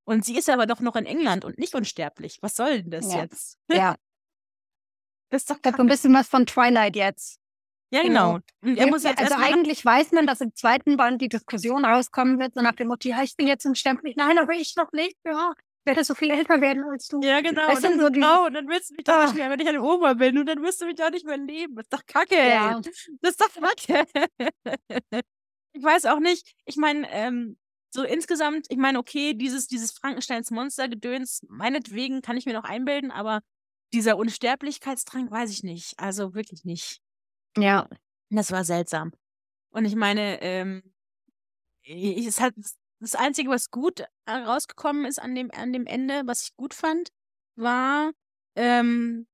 Und 0.05 0.25
sie 0.25 0.37
ist 0.37 0.49
aber 0.49 0.65
doch 0.65 0.81
noch 0.81 0.97
in 0.97 1.05
England 1.05 1.45
und 1.45 1.57
nicht 1.57 1.73
unsterblich. 1.73 2.39
Was 2.41 2.57
soll 2.57 2.81
denn 2.81 2.91
das 2.91 3.13
Ja. 3.13 3.21
jetzt? 3.21 3.57
Ja. 3.71 3.95
Das 5.29 5.41
ist 5.43 5.49
doch 5.49 5.55
Ich 5.55 5.65
habe 5.65 5.71
so 5.77 5.77
kacke. 5.77 5.83
ein 5.83 5.87
bisschen 5.87 6.13
was 6.13 6.27
von 6.27 6.45
Twilight 6.45 6.95
jetzt. 6.95 7.39
Ja, 7.93 8.01
genau. 8.01 8.33
genau. 8.33 8.39
Und 8.71 8.77
er 8.77 8.87
muss 8.87 9.03
jetzt 9.03 9.19
also 9.21 9.35
eigentlich 9.35 9.85
weiß 9.85 10.11
man, 10.13 10.25
dass 10.25 10.41
im 10.41 10.53
zweiten 10.55 10.97
Band 10.97 11.21
die 11.21 11.29
Diskussion 11.29 11.85
rauskommen 11.85 12.39
wird, 12.39 12.55
so 12.55 12.61
nach 12.61 12.73
dem 12.73 12.87
Motto, 12.87 13.07
ja, 13.07 13.21
ich 13.23 13.35
bin 13.37 13.47
jetzt 13.47 13.65
unsterblich. 13.65 14.15
Nein, 14.15 14.37
aber 14.39 14.53
ich 14.53 14.75
noch 14.75 14.91
nicht. 14.93 15.15
Ja, 15.25 15.53
ich 15.57 15.85
werde 15.85 16.03
so 16.03 16.15
viel 16.15 16.31
älter 16.31 16.59
werden 16.61 16.83
als 16.85 17.07
du. 17.09 17.21
Ja, 17.21 17.41
genau. 17.41 17.69
Sind 17.75 17.83
dann, 17.83 17.99
so 17.99 18.07
die- 18.09 18.13
genau, 18.15 18.45
und 18.47 18.53
dann 18.53 18.67
willst 18.67 18.89
du 18.91 18.95
mich 18.95 19.03
doch 19.03 19.13
Ah. 19.13 19.25
nicht 19.25 19.35
mehr, 19.35 19.49
wenn 19.49 19.59
ich 19.59 19.67
eine 19.67 19.81
Oma 19.81 20.13
bin, 20.13 20.37
und 20.39 20.45
dann 20.47 20.61
wirst 20.63 20.81
du 20.81 20.85
mich 20.85 20.95
doch 20.95 21.11
nicht 21.11 21.25
mehr 21.25 21.37
leben. 21.37 21.75
Das 21.75 21.83
ist 21.85 21.93
doch 21.93 22.05
kacke. 22.07 22.35
Ja. 22.35 22.79
Das 23.21 23.31
ist 23.31 23.41
doch 23.41 23.49
kacke. 23.53 24.05
ich 25.73 25.83
weiß 25.83 26.05
auch 26.05 26.19
nicht. 26.19 26.55
Ich 26.65 26.77
meine, 26.77 27.07
ähm, 27.11 27.57
so 27.93 28.03
insgesamt, 28.03 28.65
ich 28.69 28.77
meine, 28.77 28.97
okay, 28.97 29.33
dieses, 29.35 29.67
dieses 29.67 29.91
Frankensteins 29.91 30.49
Monster-Gedöns, 30.51 31.41
meinetwegen 31.47 32.21
kann 32.23 32.37
ich 32.37 32.45
mir 32.45 32.53
noch 32.53 32.63
einbilden, 32.63 33.11
aber 33.11 33.41
dieser 33.93 34.17
Unsterblichkeitstrank 34.17 35.29
weiß 35.29 35.51
ich 35.51 35.61
nicht. 35.63 35.93
Also 35.97 36.33
wirklich 36.33 36.63
nicht. 36.65 36.99
Ja. 37.57 37.87
Das 38.29 38.51
war 38.51 38.63
seltsam. 38.63 39.11
Und 39.69 39.85
ich 39.85 39.95
meine, 39.95 40.41
ähm, 40.41 40.83
es 41.83 42.39
hat 42.39 42.53
das 42.99 43.15
Einzige, 43.15 43.49
was 43.49 43.69
gut 43.69 44.01
äh, 44.25 44.31
rausgekommen 44.31 45.05
ist 45.05 45.19
an 45.19 45.35
dem, 45.35 45.51
an 45.51 45.73
dem 45.73 45.85
Ende, 45.85 46.23
was 46.25 46.43
ich 46.43 46.55
gut 46.55 46.73
fand, 46.73 47.09
war, 47.55 48.11
ähm, 48.55 49.27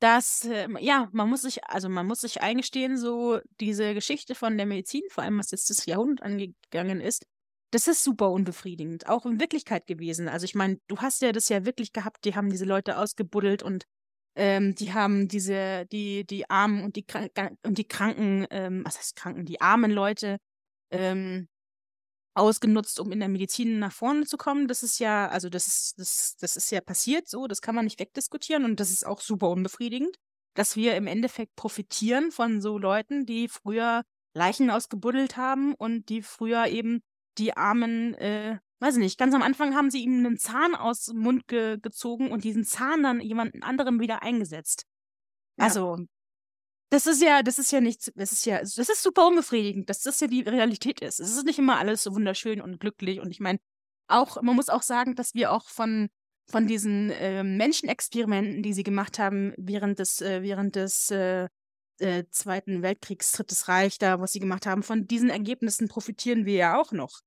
dass, 0.00 0.44
ähm, 0.46 0.76
ja, 0.80 1.08
man 1.12 1.28
muss 1.30 1.42
sich, 1.42 1.64
also 1.64 1.88
man 1.88 2.06
muss 2.06 2.22
sich 2.22 2.42
eingestehen, 2.42 2.96
so 2.96 3.40
diese 3.60 3.94
Geschichte 3.94 4.34
von 4.34 4.56
der 4.56 4.66
Medizin, 4.66 5.02
vor 5.10 5.22
allem 5.22 5.38
was 5.38 5.52
jetzt 5.52 5.70
das 5.70 5.86
Jahrhundert 5.86 6.26
angegangen 6.26 7.00
ist, 7.00 7.24
das 7.70 7.86
ist 7.86 8.02
super 8.02 8.30
unbefriedigend, 8.30 9.08
auch 9.08 9.24
in 9.26 9.40
Wirklichkeit 9.40 9.86
gewesen. 9.86 10.28
Also 10.28 10.44
ich 10.44 10.54
meine, 10.56 10.78
du 10.88 10.98
hast 10.98 11.22
ja 11.22 11.32
das 11.32 11.48
ja 11.48 11.64
wirklich 11.64 11.92
gehabt, 11.92 12.24
die 12.24 12.34
haben 12.34 12.50
diese 12.50 12.64
Leute 12.64 12.98
ausgebuddelt 12.98 13.62
und 13.62 13.84
ähm, 14.34 14.74
die 14.74 14.92
haben 14.92 15.28
diese, 15.28 15.86
die, 15.86 16.24
die 16.24 16.48
Armen 16.48 16.84
und 16.84 16.96
die, 16.96 17.04
und 17.64 17.78
die 17.78 17.86
Kranken, 17.86 18.46
ähm, 18.50 18.82
was 18.84 18.98
heißt 18.98 19.16
Kranken, 19.16 19.44
die 19.44 19.60
armen 19.60 19.90
Leute 19.90 20.38
ähm, 20.90 21.48
ausgenutzt, 22.34 22.98
um 22.98 23.12
in 23.12 23.20
der 23.20 23.28
Medizin 23.28 23.78
nach 23.78 23.92
vorne 23.92 24.24
zu 24.24 24.36
kommen. 24.36 24.68
Das 24.68 24.82
ist 24.82 24.98
ja, 24.98 25.28
also 25.28 25.48
das 25.48 25.66
ist, 25.66 25.98
das, 25.98 26.36
das 26.40 26.56
ist 26.56 26.70
ja 26.70 26.80
passiert 26.80 27.28
so, 27.28 27.46
das 27.46 27.60
kann 27.60 27.74
man 27.74 27.84
nicht 27.84 28.00
wegdiskutieren 28.00 28.64
und 28.64 28.80
das 28.80 28.90
ist 28.90 29.06
auch 29.06 29.20
super 29.20 29.50
unbefriedigend, 29.50 30.16
dass 30.54 30.76
wir 30.76 30.96
im 30.96 31.06
Endeffekt 31.06 31.54
profitieren 31.56 32.30
von 32.30 32.60
so 32.60 32.78
Leuten, 32.78 33.26
die 33.26 33.48
früher 33.48 34.02
Leichen 34.34 34.70
ausgebuddelt 34.70 35.36
haben 35.36 35.74
und 35.74 36.08
die 36.08 36.22
früher 36.22 36.66
eben 36.66 37.02
die 37.38 37.56
armen, 37.56 38.14
äh, 38.14 38.58
weiß 38.82 38.96
ich 38.96 39.00
nicht, 39.00 39.18
ganz 39.18 39.32
am 39.32 39.42
Anfang 39.42 39.76
haben 39.76 39.90
sie 39.90 40.02
ihm 40.02 40.26
einen 40.26 40.36
Zahn 40.36 40.74
aus 40.74 41.04
dem 41.04 41.18
Mund 41.18 41.46
ge 41.46 41.78
gezogen 41.80 42.32
und 42.32 42.42
diesen 42.42 42.64
Zahn 42.64 43.02
dann 43.04 43.20
jemand 43.20 43.62
anderem 43.62 44.00
wieder 44.00 44.22
eingesetzt. 44.22 44.86
Ja. 45.56 45.66
Also, 45.66 45.98
das 46.90 47.06
ist 47.06 47.22
ja, 47.22 47.42
das 47.42 47.58
ist 47.58 47.70
ja 47.70 47.80
nichts, 47.80 48.10
das 48.16 48.32
ist 48.32 48.44
ja, 48.44 48.58
das 48.58 48.76
ist 48.76 49.02
super 49.02 49.26
unbefriedigend, 49.28 49.88
dass 49.88 50.02
das 50.02 50.18
ja 50.20 50.26
die 50.26 50.42
Realität 50.42 51.00
ist. 51.00 51.20
Es 51.20 51.30
ist 51.30 51.44
nicht 51.44 51.60
immer 51.60 51.78
alles 51.78 52.02
so 52.02 52.14
wunderschön 52.14 52.60
und 52.60 52.80
glücklich 52.80 53.20
und 53.20 53.30
ich 53.30 53.40
meine, 53.40 53.60
auch, 54.08 54.42
man 54.42 54.56
muss 54.56 54.68
auch 54.68 54.82
sagen, 54.82 55.14
dass 55.14 55.32
wir 55.34 55.52
auch 55.52 55.68
von, 55.68 56.08
von 56.50 56.66
diesen 56.66 57.10
äh, 57.10 57.44
Menschenexperimenten, 57.44 58.62
die 58.64 58.72
sie 58.72 58.82
gemacht 58.82 59.20
haben 59.20 59.54
während 59.56 60.00
des, 60.00 60.20
äh, 60.20 60.42
während 60.42 60.74
des 60.74 61.10
äh, 61.12 61.48
äh, 61.98 62.24
Zweiten 62.30 62.82
Weltkriegs, 62.82 63.30
Drittes 63.32 63.68
Reich, 63.68 63.98
da, 63.98 64.20
was 64.20 64.32
sie 64.32 64.40
gemacht 64.40 64.66
haben, 64.66 64.82
von 64.82 65.06
diesen 65.06 65.30
Ergebnissen 65.30 65.86
profitieren 65.88 66.46
wir 66.46 66.56
ja 66.56 66.80
auch 66.80 66.90
noch. 66.90 67.20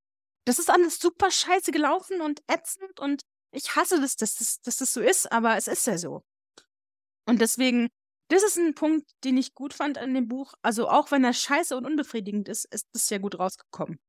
Das 0.46 0.60
ist 0.60 0.70
alles 0.70 1.00
super 1.00 1.32
scheiße 1.32 1.72
gelaufen 1.72 2.22
und 2.22 2.42
ätzend 2.48 3.00
und 3.00 3.24
ich 3.52 3.76
hasse 3.76 4.00
das, 4.00 4.16
dass 4.16 4.36
das, 4.36 4.62
dass 4.62 4.78
das 4.78 4.94
so 4.94 5.02
ist, 5.02 5.32
aber 5.32 5.58
es 5.58 5.68
ist 5.68 5.88
ja 5.88 5.98
so. 5.98 6.24
Und 7.26 7.42
deswegen, 7.42 7.90
das 8.30 8.44
ist 8.44 8.58
ein 8.58 8.76
Punkt, 8.76 9.10
den 9.24 9.38
ich 9.38 9.54
gut 9.54 9.74
fand 9.74 9.98
an 9.98 10.14
dem 10.14 10.28
Buch. 10.28 10.54
Also 10.62 10.90
auch 10.90 11.12
wenn 11.12 11.24
er 11.24 11.34
scheiße 11.34 11.76
und 11.76 11.86
unbefriedigend 11.86 12.50
ist, 12.50 12.66
ist 12.74 12.88
das 12.94 13.10
ja 13.10 13.18
gut 13.18 13.40
rausgekommen. 13.40 14.00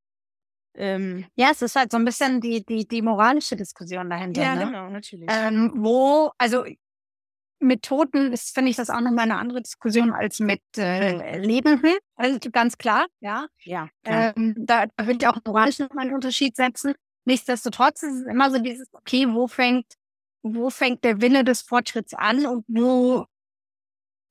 Ähm, 0.74 1.26
ja, 1.37 1.51
es 1.53 1.62
ist 1.62 1.76
halt 1.76 1.91
so 1.91 1.97
ein 1.97 2.05
bisschen 2.05 2.41
die, 2.41 2.64
die, 2.64 2.87
die 2.87 3.01
moralische 3.01 3.57
Diskussion 3.57 4.11
dahinter. 4.11 4.43
Ja, 4.43 4.55
ne? 4.55 4.66
genau, 4.66 4.91
natürlich. 4.91 5.26
Ähm, 5.30 5.72
wo, 5.76 6.32
also 6.37 6.64
mit 7.59 7.83
Toten 7.83 8.33
ist, 8.33 8.55
finde 8.55 8.71
ich, 8.71 8.77
das 8.77 8.91
auch 8.91 9.01
nochmal 9.01 9.25
eine 9.25 9.39
andere 9.39 9.63
Diskussion 9.63 10.13
als 10.13 10.41
mit 10.41 10.63
äh, 10.77 11.39
Lebenden. 11.39 11.97
Also 12.15 12.39
ganz 12.51 12.79
klar, 12.79 13.07
ja. 13.21 13.47
Ja. 13.65 13.89
Ähm, 14.05 14.55
da, 14.59 14.87
da 14.87 15.07
würde 15.07 15.19
ich 15.21 15.27
auch 15.27 15.39
moralisch 15.45 15.79
nochmal 15.79 16.07
einen 16.07 16.15
Unterschied 16.15 16.57
setzen. 16.57 16.95
Nichtsdestotrotz 17.25 18.03
ist 18.03 18.21
es 18.21 18.27
immer 18.27 18.51
so 18.51 18.59
dieses, 18.59 18.89
okay, 18.93 19.27
wo 19.29 19.49
fängt, 19.49 19.87
wo 20.43 20.71
fängt 20.71 21.03
der 21.05 21.21
Wille 21.21 21.45
des 21.45 21.63
Fortschritts 21.63 22.15
an 22.15 22.47
und 22.47 22.65
wo 22.69 23.27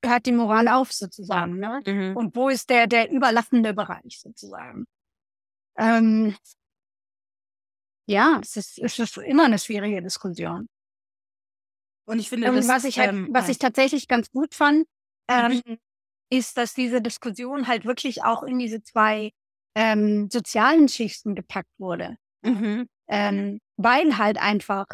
hört 0.04 0.26
die 0.26 0.32
Moral 0.32 0.68
auf 0.68 0.92
sozusagen, 0.92 1.58
ne? 1.58 1.82
Mhm. 1.84 2.16
Und 2.16 2.36
wo 2.36 2.48
ist 2.48 2.70
der, 2.70 2.86
der 2.86 3.10
überlappende 3.10 3.74
Bereich 3.74 4.20
sozusagen? 4.20 4.86
Ähm, 5.76 6.36
ja, 8.08 8.38
es 8.40 8.56
ist, 8.56 8.78
es 8.78 8.98
ist 8.98 9.16
immer 9.18 9.44
eine 9.44 9.58
schwierige 9.58 10.00
Diskussion. 10.00 10.68
Und 12.06 12.18
ich 12.18 12.28
finde, 12.28 12.48
Und 12.48 12.56
das, 12.56 12.68
was 12.68 12.84
ich 12.84 12.98
halt, 12.98 13.10
ähm, 13.10 13.28
was 13.30 13.48
ich 13.48 13.58
tatsächlich 13.58 14.08
ganz 14.08 14.30
gut 14.30 14.54
fand, 14.54 14.86
ähm, 15.28 15.60
ist, 16.30 16.56
dass 16.56 16.74
diese 16.74 17.02
Diskussion 17.02 17.66
halt 17.66 17.84
wirklich 17.84 18.24
auch 18.24 18.42
in 18.42 18.58
diese 18.58 18.82
zwei 18.82 19.32
ähm, 19.74 20.28
sozialen 20.30 20.88
Schichten 20.88 21.34
gepackt 21.34 21.70
wurde. 21.78 22.16
Mhm. 22.42 22.88
Ähm, 23.08 23.60
weil 23.76 24.18
halt 24.18 24.38
einfach 24.38 24.86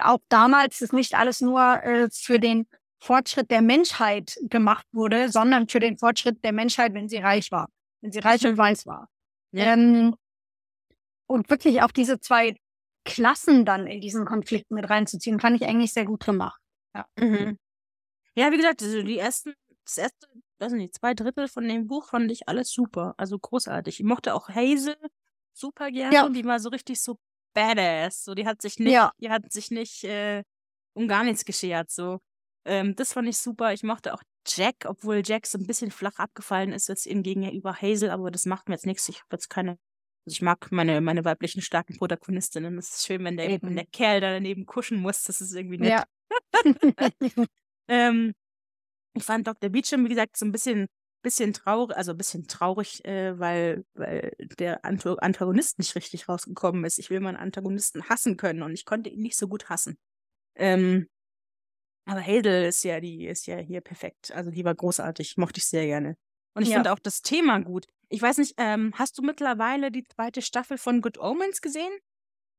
auch 0.00 0.18
damals 0.28 0.80
ist 0.80 0.92
nicht 0.92 1.14
alles 1.14 1.40
nur 1.40 1.60
äh, 1.82 2.08
für 2.12 2.38
den 2.38 2.66
Fortschritt 3.00 3.50
der 3.50 3.62
Menschheit 3.62 4.38
gemacht 4.42 4.86
wurde, 4.92 5.28
sondern 5.28 5.68
für 5.68 5.80
den 5.80 5.98
Fortschritt 5.98 6.42
der 6.44 6.52
Menschheit, 6.52 6.94
wenn 6.94 7.08
sie 7.08 7.18
reich 7.18 7.50
war, 7.52 7.68
wenn 8.00 8.12
sie 8.12 8.18
reich 8.20 8.46
und 8.46 8.56
weiß 8.56 8.86
war. 8.86 9.08
Ja. 9.52 9.72
Ähm, 9.72 10.14
und 11.26 11.50
wirklich 11.50 11.82
auch 11.82 11.92
diese 11.92 12.20
zwei 12.20 12.56
Klassen 13.08 13.64
dann 13.64 13.86
in 13.86 14.00
diesen 14.00 14.24
Konflikt 14.24 14.70
mit 14.70 14.88
reinzuziehen, 14.88 15.40
fand 15.40 15.56
ich 15.60 15.68
eigentlich 15.68 15.92
sehr 15.92 16.04
gut 16.04 16.24
gemacht. 16.24 16.60
Mhm. 17.16 17.58
Ja, 18.34 18.52
wie 18.52 18.56
gesagt, 18.56 18.82
also 18.82 19.02
die 19.02 19.18
ersten, 19.18 19.54
das 19.84 19.98
erste, 19.98 20.28
weiß 20.58 20.72
nicht, 20.72 20.94
zwei 20.94 21.14
Drittel 21.14 21.48
von 21.48 21.66
dem 21.66 21.86
Buch 21.86 22.08
fand 22.10 22.30
ich 22.30 22.48
alles 22.48 22.70
super. 22.70 23.14
Also 23.16 23.38
großartig. 23.38 24.00
Ich 24.00 24.06
mochte 24.06 24.34
auch 24.34 24.48
Hazel 24.48 24.96
super 25.52 25.90
gerne. 25.90 26.14
Ja. 26.14 26.28
Die 26.28 26.44
war 26.44 26.60
so 26.60 26.68
richtig 26.68 27.00
so 27.00 27.18
badass. 27.54 28.24
So, 28.24 28.34
die 28.34 28.46
hat 28.46 28.62
sich 28.62 28.78
nicht, 28.78 28.92
Ja. 28.92 29.12
die 29.18 29.30
hat 29.30 29.50
sich 29.50 29.70
nicht 29.70 30.04
äh, 30.04 30.42
um 30.94 31.08
gar 31.08 31.24
nichts 31.24 31.44
geschert. 31.44 31.90
So. 31.90 32.20
Ähm, 32.64 32.94
das 32.94 33.12
fand 33.12 33.28
ich 33.28 33.38
super. 33.38 33.72
Ich 33.72 33.82
mochte 33.82 34.14
auch 34.14 34.22
Jack, 34.46 34.84
obwohl 34.86 35.22
Jack 35.24 35.46
so 35.46 35.58
ein 35.58 35.66
bisschen 35.66 35.90
flach 35.90 36.18
abgefallen 36.18 36.72
ist 36.72 36.88
jetzt 36.88 37.06
ihm 37.06 37.22
gegenüber 37.22 37.74
Hazel, 37.74 38.10
aber 38.10 38.30
das 38.30 38.46
macht 38.46 38.68
mir 38.68 38.74
jetzt 38.74 38.86
nichts. 38.86 39.08
Ich 39.08 39.18
habe 39.18 39.28
jetzt 39.32 39.48
keine. 39.48 39.78
Also 40.28 40.34
ich 40.34 40.42
mag 40.42 40.70
meine, 40.70 41.00
meine 41.00 41.24
weiblichen 41.24 41.62
starken 41.62 41.96
Protagonistinnen. 41.96 42.76
Es 42.76 42.96
ist 42.96 43.06
schön, 43.06 43.24
wenn 43.24 43.38
der, 43.38 43.48
Eben. 43.48 43.68
wenn 43.68 43.76
der 43.76 43.86
Kerl 43.86 44.20
da 44.20 44.30
daneben 44.30 44.66
kuschen 44.66 45.00
muss. 45.00 45.22
Das 45.22 45.40
ist 45.40 45.54
irgendwie 45.54 45.78
nett. 45.78 45.90
Ja. 45.90 46.04
Ähm, 47.90 48.34
ich 49.14 49.24
fand 49.24 49.46
Dr. 49.46 49.70
Beecham, 49.70 50.04
wie 50.04 50.10
gesagt, 50.10 50.36
so 50.36 50.44
ein 50.44 50.52
bisschen, 50.52 50.88
bisschen 51.22 51.54
traurig, 51.54 51.96
also 51.96 52.10
ein 52.12 52.18
bisschen 52.18 52.46
traurig, 52.46 53.02
äh, 53.06 53.38
weil, 53.38 53.86
weil 53.94 54.36
der 54.58 54.84
Antagonist 54.84 55.78
nicht 55.78 55.94
richtig 55.94 56.28
rausgekommen 56.28 56.84
ist. 56.84 56.98
Ich 56.98 57.08
will 57.08 57.20
meinen 57.20 57.38
Antagonisten 57.38 58.06
hassen 58.10 58.36
können 58.36 58.62
und 58.62 58.74
ich 58.74 58.84
konnte 58.84 59.08
ihn 59.08 59.22
nicht 59.22 59.38
so 59.38 59.48
gut 59.48 59.70
hassen. 59.70 59.96
Ähm, 60.54 61.08
aber 62.04 62.20
Hazel 62.20 62.66
ist 62.66 62.84
ja, 62.84 63.00
die 63.00 63.26
ist 63.26 63.46
ja 63.46 63.56
hier 63.56 63.80
perfekt. 63.80 64.32
Also 64.32 64.50
die 64.50 64.66
war 64.66 64.74
großartig, 64.74 65.38
mochte 65.38 65.60
ich 65.60 65.64
sehr 65.64 65.86
gerne. 65.86 66.18
Und 66.54 66.64
ich 66.64 66.68
Ja. 66.68 66.74
finde 66.74 66.92
auch 66.92 66.98
das 66.98 67.22
Thema 67.22 67.58
gut. 67.60 67.86
Ich 68.08 68.22
weiß 68.22 68.38
nicht, 68.38 68.54
ähm, 68.56 68.92
hast 68.94 69.18
du 69.18 69.22
mittlerweile 69.22 69.90
die 69.90 70.04
zweite 70.04 70.42
Staffel 70.42 70.78
von 70.78 71.02
Good 71.02 71.18
Omens 71.18 71.60
gesehen? 71.60 71.92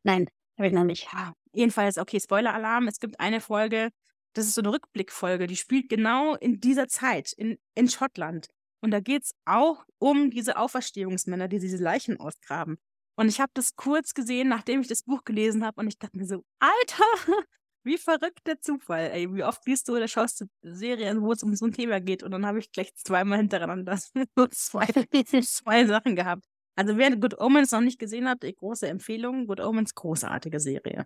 Nein, 0.03 0.27
habe 0.57 0.67
ich 0.67 0.73
noch 0.73 0.83
nicht. 0.83 1.07
Ja, 1.11 1.33
jedenfalls, 1.51 1.97
okay, 1.97 2.19
Spoiler-Alarm. 2.19 2.87
Es 2.87 2.99
gibt 2.99 3.19
eine 3.19 3.41
Folge, 3.41 3.89
das 4.33 4.45
ist 4.45 4.55
so 4.55 4.61
eine 4.61 4.71
Rückblickfolge, 4.71 5.47
die 5.47 5.55
spielt 5.55 5.89
genau 5.89 6.35
in 6.35 6.59
dieser 6.59 6.87
Zeit, 6.87 7.33
in, 7.33 7.57
in 7.75 7.89
Schottland. 7.89 8.47
Und 8.81 8.91
da 8.91 8.99
geht 8.99 9.23
es 9.23 9.31
auch 9.45 9.83
um 9.97 10.29
diese 10.29 10.57
Auferstehungsmänner, 10.57 11.47
die 11.47 11.59
diese 11.59 11.77
Leichen 11.83 12.19
ausgraben. 12.19 12.77
Und 13.15 13.27
ich 13.27 13.41
habe 13.41 13.51
das 13.53 13.75
kurz 13.75 14.13
gesehen, 14.13 14.47
nachdem 14.47 14.81
ich 14.81 14.87
das 14.87 15.03
Buch 15.03 15.25
gelesen 15.25 15.65
habe, 15.65 15.81
und 15.81 15.87
ich 15.87 15.97
dachte 15.97 16.17
mir 16.17 16.25
so, 16.25 16.43
Alter, 16.59 17.03
wie 17.83 17.97
verrückt 17.97 18.45
der 18.45 18.59
Zufall. 18.59 19.11
Ey, 19.11 19.33
wie 19.33 19.43
oft 19.43 19.65
liest 19.65 19.87
du 19.87 19.95
oder 19.95 20.07
schaust 20.07 20.41
du 20.41 20.45
Serien, 20.61 21.21
wo 21.21 21.31
es 21.31 21.43
um 21.43 21.55
so 21.55 21.65
ein 21.65 21.71
Thema 21.71 21.99
geht? 21.99 22.23
Und 22.23 22.31
dann 22.31 22.45
habe 22.45 22.59
ich 22.59 22.71
gleich 22.71 22.93
zweimal 22.95 23.37
hintereinander 23.39 23.97
so 24.35 24.47
zwei, 24.47 24.85
zwei 25.41 25.85
Sachen 25.85 26.15
gehabt. 26.15 26.45
Also 26.75 26.97
wer 26.97 27.15
Good 27.15 27.39
Omens 27.39 27.71
noch 27.71 27.81
nicht 27.81 27.99
gesehen 27.99 28.27
hat, 28.27 28.41
große 28.41 28.87
Empfehlung. 28.87 29.47
Good 29.47 29.59
Omens, 29.59 29.95
großartige 29.95 30.59
Serie. 30.59 31.05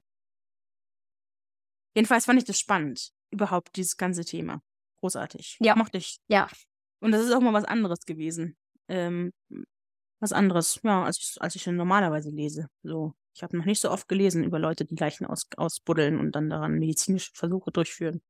Jedenfalls 1.96 2.26
fand 2.26 2.40
ich 2.40 2.46
das 2.46 2.60
spannend, 2.60 3.12
überhaupt 3.32 3.76
dieses 3.76 3.98
ganze 3.98 4.26
Thema. 4.26 4.62
Großartig. 5.00 5.58
Ja. 5.62 5.76
Mochte 5.76 5.98
ich. 5.98 6.20
Ja. 6.28 6.48
Und 7.00 7.12
das 7.12 7.24
ist 7.24 7.32
auch 7.32 7.42
mal 7.42 7.54
was 7.54 7.66
anderes 7.66 8.06
gewesen. 8.06 8.56
Ähm, 8.88 9.32
was 10.20 10.32
anderes, 10.32 10.80
ja, 10.84 11.04
als 11.04 11.20
ich, 11.20 11.42
als 11.42 11.56
ich 11.56 11.68
normalerweise 11.68 12.30
lese. 12.30 12.70
So, 12.82 13.14
ich 13.36 13.44
habe 13.44 13.58
noch 13.58 13.66
nicht 13.66 13.82
so 13.82 13.92
oft 13.92 14.08
gelesen 14.08 14.44
über 14.44 14.60
Leute, 14.60 14.86
die 14.86 14.96
Leichen 14.96 15.26
aus, 15.26 15.48
ausbuddeln 15.58 16.20
und 16.20 16.34
dann 16.34 16.50
daran 16.50 16.74
medizinische 16.80 17.32
Versuche 17.34 17.72
durchführen. 17.72 18.22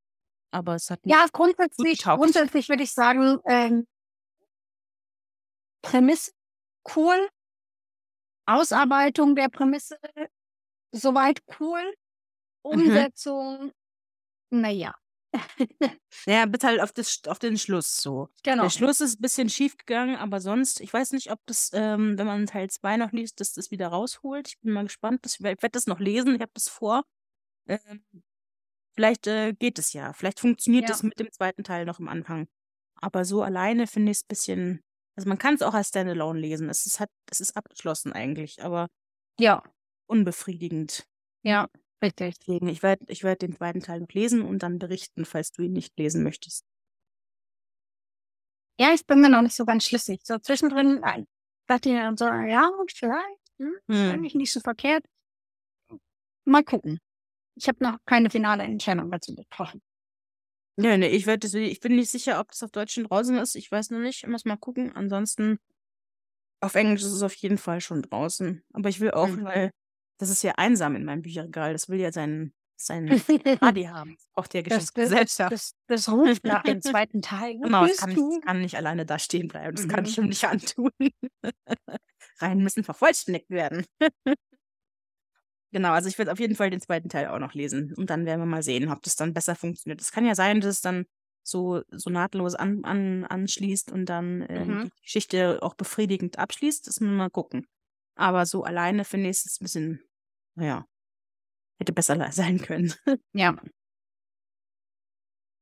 Aber 0.52 0.76
es 0.76 0.90
hat 0.92 1.06
mich 1.06 1.16
Ja, 1.16 1.26
grundsätzlich, 1.32 2.04
grundsätzlich 2.04 2.70
würde 2.70 2.84
ich 2.84 2.92
sagen, 2.94 3.40
ähm, 3.46 3.86
Prämisse 5.84 6.32
cool, 6.96 7.30
Ausarbeitung 8.46 9.36
der 9.36 9.50
Prämisse 9.50 9.98
soweit 10.94 11.42
cool, 11.60 11.82
Mhm. 12.72 13.06
Umsetzung, 13.06 13.72
naja. 14.52 14.96
Ja, 16.26 16.46
bitte 16.46 16.68
halt 16.68 16.80
auf, 16.80 16.92
das, 16.94 17.22
auf 17.28 17.40
den 17.40 17.58
Schluss 17.58 17.98
so. 17.98 18.30
genau. 18.44 18.64
Der 18.64 18.70
Schluss 18.70 19.02
ist 19.02 19.20
ein 19.20 19.22
bisschen 19.22 19.50
schief 19.50 19.76
gegangen, 19.78 20.16
aber 20.16 20.40
sonst, 20.40 20.80
ich 20.80 20.94
weiß 20.94 21.12
nicht, 21.12 21.32
ob 21.32 21.40
das, 21.48 21.72
ähm, 21.74 22.18
wenn 22.18 22.28
man 22.28 22.46
Teil 22.46 22.70
2 22.70 22.98
noch 22.98 23.12
liest, 23.12 23.40
dass 23.40 23.54
das 23.54 23.72
wieder 23.72 23.88
rausholt. 23.88 24.48
Ich 24.48 24.60
bin 24.60 24.72
mal 24.74 24.84
gespannt. 24.84 25.26
Das, 25.26 25.36
ich 25.36 25.42
werde 25.44 25.70
das 25.72 25.88
noch 25.88 26.00
lesen, 26.00 26.36
ich 26.36 26.42
habe 26.42 26.52
das 26.54 26.70
vor. 26.70 27.04
Ähm, 27.68 28.04
vielleicht 28.96 29.28
äh, 29.28 29.54
geht 29.54 29.80
es 29.80 29.94
ja. 29.94 30.14
Vielleicht 30.14 30.40
funktioniert 30.40 30.88
Ja. 30.90 30.96
es 30.96 31.04
mit 31.04 31.20
dem 31.20 31.32
zweiten 31.32 31.64
Teil 31.64 31.86
noch 31.86 32.00
am 32.00 32.08
Anfang. 32.08 32.48
Aber 33.02 33.26
so 33.26 33.42
alleine 33.42 33.88
finde 33.88 34.12
ich 34.12 34.18
es 34.18 34.24
ein 34.24 34.28
bisschen. 34.30 34.84
Also 35.16 35.28
man 35.30 35.38
kann 35.38 35.56
es 35.56 35.62
auch 35.62 35.74
als 35.74 35.90
Standalone 35.90 36.40
lesen. 36.40 36.70
Es 36.70 36.86
ist, 36.86 37.00
halt, 37.00 37.10
es 37.30 37.40
ist 37.40 37.56
abgeschlossen 37.58 38.14
eigentlich, 38.14 38.64
aber 38.64 38.88
Ja, 39.40 39.64
unbefriedigend. 40.08 41.06
ja, 41.44 41.68
richtig. 42.04 42.38
Deswegen, 42.40 42.68
ich 42.68 42.84
werde 42.84 43.06
ich 43.08 43.24
werd 43.24 43.42
den 43.42 43.56
zweiten 43.56 43.80
Teil 43.82 44.02
noch 44.02 44.10
lesen 44.10 44.44
und 44.44 44.60
dann 44.64 44.78
berichten, 44.80 45.26
falls 45.26 45.52
du 45.52 45.64
ihn 45.64 45.74
nicht 45.74 45.98
lesen 45.98 46.22
möchtest. 46.24 46.66
Ja, 48.80 48.94
ich 48.94 49.06
bin 49.06 49.22
mir 49.22 49.30
noch 49.30 49.42
nicht 49.42 49.56
so 49.56 49.66
ganz 49.66 49.86
schlüssig. 49.86 50.22
So 50.24 50.38
zwischendrin 50.40 51.02
äh, 51.04 51.24
dachte 51.68 51.90
ich 51.90 51.96
dann 51.96 52.18
so, 52.18 52.26
ja, 52.26 52.70
vielleicht, 52.96 53.40
hm, 53.60 53.74
Hm. 53.90 54.12
eigentlich 54.12 54.36
nicht 54.36 54.52
so 54.52 54.60
verkehrt. 54.60 55.06
Mal 56.46 56.64
gucken. 56.64 57.00
Ich 57.56 57.68
habe 57.68 57.84
noch 57.84 57.98
keine 58.06 58.30
finale 58.30 58.64
Entscheidung 58.64 59.12
dazu 59.12 59.36
getroffen. 59.36 59.82
Ja, 60.78 60.98
ne, 60.98 61.10
ich 61.10 61.28
werde 61.28 61.48
ich 61.60 61.80
bin 61.82 61.96
nicht 61.96 62.10
sicher, 62.10 62.40
ob 62.40 62.50
das 62.50 62.64
auf 62.64 62.72
Deutsch 62.72 62.94
schon 62.96 63.04
draußen 63.06 63.38
ist. 63.38 63.56
Ich 63.56 63.72
weiß 63.72 63.92
noch 63.92 64.00
nicht. 64.00 64.24
Ich 64.24 64.30
muss 64.30 64.46
mal 64.46 64.58
gucken. 64.58 64.92
Ansonsten 64.96 65.60
auf 66.62 66.76
Englisch 66.76 67.02
ist 67.04 67.12
es 67.12 67.22
auf 67.24 67.36
jeden 67.36 67.58
Fall 67.58 67.82
schon 67.82 68.02
draußen. 68.02 68.64
Aber 68.74 68.90
ich 68.90 69.00
will 69.00 69.12
auch, 69.12 69.28
Mhm. 69.28 69.44
weil 69.44 69.72
das 70.18 70.30
ist 70.30 70.44
ja 70.44 70.54
einsam 70.58 70.96
in 70.96 71.06
meinem 71.06 71.22
Bücherregal. 71.22 71.74
Das 71.74 71.90
will 71.90 72.00
ja 72.00 72.12
sein, 72.12 72.54
sein 72.76 73.06
Party 73.60 73.84
haben. 73.84 74.16
Das 74.16 74.28
braucht 74.34 74.54
ja 74.54 74.62
Das, 74.62 74.92
das, 74.94 75.36
das, 75.38 75.74
das 75.88 76.10
ruft 76.10 76.44
nach 76.46 76.64
dem 76.64 76.82
zweiten 76.82 77.22
Teil. 77.22 77.58
Genau, 77.60 77.86
es 77.86 77.98
kann, 77.98 78.10
nicht, 78.12 78.46
kann 78.46 78.62
nicht 78.62 78.78
alleine 78.78 79.06
da 79.06 79.20
stehen 79.20 79.48
bleiben. 79.48 79.76
Das 79.76 79.88
kann 79.88 80.02
Mhm. 80.04 80.10
ich 80.10 80.18
ihm 80.18 80.26
nicht 80.28 80.44
antun. 80.46 80.92
Reihen 82.40 82.60
müssen 82.64 82.84
vervollständigt 82.84 83.50
werden. 83.50 83.86
genau, 85.72 85.92
also 85.92 86.08
ich 86.10 86.18
werde 86.18 86.32
auf 86.32 86.40
jeden 86.40 86.56
Fall 86.56 86.70
den 86.70 86.82
zweiten 86.82 87.10
Teil 87.10 87.28
auch 87.28 87.40
noch 87.40 87.54
lesen. 87.54 87.94
Und 87.96 88.10
dann 88.10 88.26
werden 88.26 88.42
wir 88.42 88.46
mal 88.46 88.64
sehen, 88.64 88.90
ob 88.90 89.02
das 89.04 89.16
dann 89.16 89.34
besser 89.34 89.56
funktioniert. 89.56 90.02
Es 90.02 90.12
kann 90.12 90.26
ja 90.26 90.36
sein, 90.36 90.62
dass 90.62 90.76
es 90.76 90.82
dann 90.82 91.06
so, 91.44 91.82
so 91.90 92.10
nahtlos 92.10 92.56
an, 92.56 92.84
an, 92.86 93.26
anschließt 93.26 93.92
und 93.92 94.06
dann 94.06 94.46
ähm, 94.50 94.68
Mhm. 94.68 94.84
die 94.86 95.02
Geschichte 95.04 95.60
auch 95.62 95.74
befriedigend 95.76 96.40
abschließt. 96.40 96.88
Das 96.88 97.00
müssen 97.00 97.14
wir 97.14 97.18
mal 97.18 97.30
gucken. 97.30 97.68
Aber 98.16 98.46
so 98.46 98.64
alleine 98.64 99.06
finde 99.06 99.30
ich 99.30 99.38
es 99.38 99.60
ein 99.60 99.64
bisschen, 99.64 100.04
naja, 100.56 100.86
hätte 101.80 101.94
besser 101.94 102.16
sein 102.32 102.60
können. 102.60 102.94
Ja. 103.34 103.56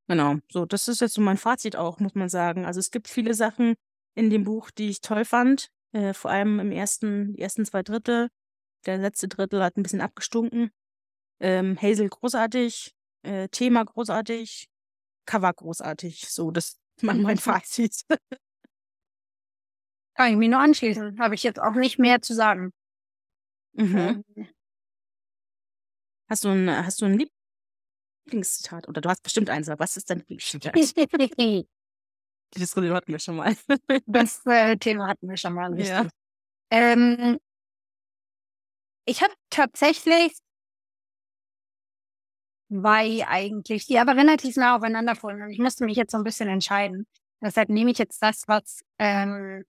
Genau, 0.07 0.35
so, 0.51 0.65
das 0.65 0.87
ist 0.87 0.99
jetzt 0.99 1.13
so 1.13 1.21
mein 1.21 1.37
Fazit 1.37 1.75
auch, 1.75 1.99
muss 1.99 2.15
man 2.15 2.27
sagen. 2.27 2.65
Also 2.65 2.79
es 2.79 2.91
gibt 2.91 3.07
viele 3.07 3.33
Sachen 3.33 3.75
in 4.13 4.29
dem 4.29 4.43
Buch, 4.43 4.69
die 4.71 4.89
ich 4.89 4.99
toll 4.99 5.23
fand, 5.23 5.69
äh, 5.93 6.13
vor 6.13 6.31
allem 6.31 6.59
im 6.59 6.71
ersten, 6.71 7.33
die 7.33 7.41
ersten 7.41 7.65
zwei 7.65 7.81
Drittel. 7.81 8.29
Der 8.85 8.97
letzte 8.97 9.27
Drittel 9.27 9.63
hat 9.63 9.77
ein 9.77 9.83
bisschen 9.83 10.01
abgestunken. 10.01 10.71
Ähm, 11.39 11.77
Hazel 11.81 12.09
großartig, 12.09 12.93
äh, 13.23 13.47
Thema 13.49 13.85
großartig, 13.85 14.67
Cover 15.25 15.53
großartig. 15.53 16.29
So, 16.29 16.51
das 16.51 16.77
ist 16.97 17.03
mein, 17.03 17.21
mein 17.21 17.37
Fazit. 17.37 18.03
Kann 20.21 20.33
ich 20.33 20.37
mich 20.37 20.49
nur 20.49 20.59
anschließen. 20.59 21.19
Habe 21.19 21.33
ich 21.33 21.41
jetzt 21.41 21.59
auch 21.59 21.73
nicht 21.73 21.97
mehr 21.97 22.21
zu 22.21 22.35
sagen. 22.35 22.71
Mhm. 23.73 24.23
Ähm, 24.35 24.47
Hast 26.29 26.43
du 26.43 26.49
ein, 26.49 26.69
hast 26.69 27.01
du 27.01 27.05
ein 27.05 27.27
Lieblingszitat? 28.27 28.87
Oder 28.87 29.01
du 29.01 29.09
hast 29.09 29.23
bestimmt 29.23 29.49
eins, 29.49 29.67
aber 29.67 29.79
was 29.79 29.97
ist 29.97 30.11
dein 30.11 30.19
Lieblingszitat? 30.19 30.75
Die 31.35 31.65
Diskussion 32.55 32.93
hatten 32.93 33.11
wir 33.11 33.17
schon 33.17 33.37
mal. 33.37 33.55
Das 34.05 34.45
äh, 34.45 34.77
Thema 34.77 35.07
hatten 35.07 35.27
wir 35.27 35.37
schon 35.37 35.53
mal. 35.53 35.75
Ja. 35.79 36.07
Ähm, 36.69 37.39
ich 39.05 39.23
habe 39.23 39.33
tatsächlich 39.49 40.37
zwei 42.69 43.25
eigentlich, 43.27 43.87
die 43.87 43.97
aber 43.97 44.15
relativ 44.15 44.55
nah 44.55 44.75
aufeinander 44.75 45.15
folgen. 45.15 45.41
Und 45.41 45.49
ich 45.49 45.57
musste 45.57 45.83
mich 45.83 45.97
jetzt 45.97 46.11
so 46.11 46.17
ein 46.19 46.23
bisschen 46.23 46.47
entscheiden. 46.47 47.07
Deshalb 47.41 47.69
nehme 47.69 47.89
ich 47.89 47.97
jetzt 47.97 48.21
das, 48.21 48.47
was 48.47 48.83
ähm, 48.99 49.65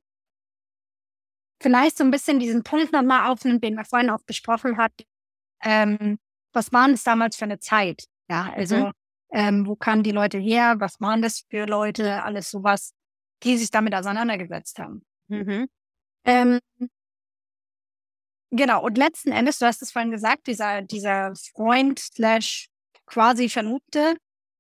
vielleicht 1.63 1.99
so 1.99 2.05
ein 2.05 2.11
bisschen 2.11 2.39
diesen 2.41 2.63
Punkt 2.63 2.93
nochmal 2.93 3.31
aufnimmt, 3.31 3.65
den 3.65 3.75
wir 3.77 3.85
vorhin 3.85 4.11
auch 4.11 4.23
besprochen 4.27 4.77
hatten. 4.79 5.05
Ähm, 5.63 6.19
was 6.53 6.73
waren 6.73 6.93
es 6.93 7.05
damals 7.05 7.37
für 7.37 7.45
eine 7.47 7.59
Zeit? 7.61 8.05
Ja, 8.29 8.53
also 8.55 8.77
Mhm. 8.77 8.93
ähm, 9.33 9.67
wo 9.67 9.77
kamen 9.77 10.03
die 10.03 10.11
Leute 10.13 10.39
her? 10.39 10.77
Was 10.79 11.01
waren 11.01 11.23
das 11.23 11.45
für 11.51 11.67
Leute? 11.67 12.23
Alles 12.25 12.51
sowas, 12.51 12.93
die 13.43 13.57
sich 13.59 13.71
damit 13.71 13.95
auseinandergesetzt 13.95 14.79
haben. 14.79 15.05
Mhm. 15.29 15.69
Ähm, 16.25 16.61
genau, 18.51 18.85
und 18.85 18.99
letzten 18.99 19.33
Endes, 19.33 19.59
du 19.59 19.67
hast 19.67 19.83
es 19.83 19.91
vorhin 19.93 20.11
gesagt, 20.11 20.47
dieser, 20.47 20.83
dieser 20.83 21.33
Freund 21.55 21.99
slash 21.99 22.69
quasi 23.07 23.49
Verlobte, 23.49 24.17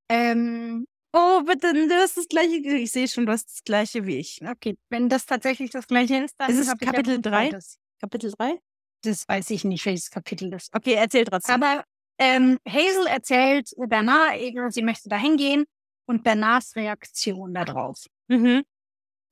ähm, 0.08 0.86
Oh, 1.14 1.42
bitte, 1.44 1.72
du 1.74 1.94
hast 1.94 2.16
das 2.16 2.26
gleiche. 2.28 2.56
Ich 2.56 2.90
sehe 2.92 3.06
schon, 3.06 3.26
du 3.26 3.32
hast 3.32 3.46
das 3.50 3.64
gleiche 3.64 4.06
wie 4.06 4.16
ich. 4.18 4.40
okay, 4.48 4.76
wenn 4.88 5.08
das 5.08 5.26
tatsächlich 5.26 5.70
das 5.70 5.86
gleiche 5.86 6.24
ist, 6.24 6.34
dann 6.38 6.50
Ist 6.50 6.58
es 6.58 6.78
Kapitel 6.78 7.16
gut 7.16 7.26
drei? 7.26 7.50
beides. 7.50 7.78
Kapitel 8.00 8.32
3? 8.32 8.58
Das 9.04 9.28
weiß 9.28 9.50
ich 9.50 9.64
nicht, 9.64 9.84
welches 9.84 10.10
Kapitel 10.10 10.50
das 10.50 10.64
ist. 10.64 10.74
Okay, 10.74 10.94
erzähl 10.94 11.24
trotzdem. 11.24 11.54
Aber 11.62 11.84
ähm, 12.18 12.58
Hazel 12.68 13.06
erzählt 13.06 13.70
Bernard 13.76 14.38
eben, 14.40 14.70
sie 14.70 14.82
möchte 14.82 15.08
da 15.08 15.16
hingehen 15.16 15.64
und 16.06 16.22
Bernards 16.24 16.74
Reaktion 16.76 17.52
darauf. 17.54 18.06
Mhm. 18.28 18.62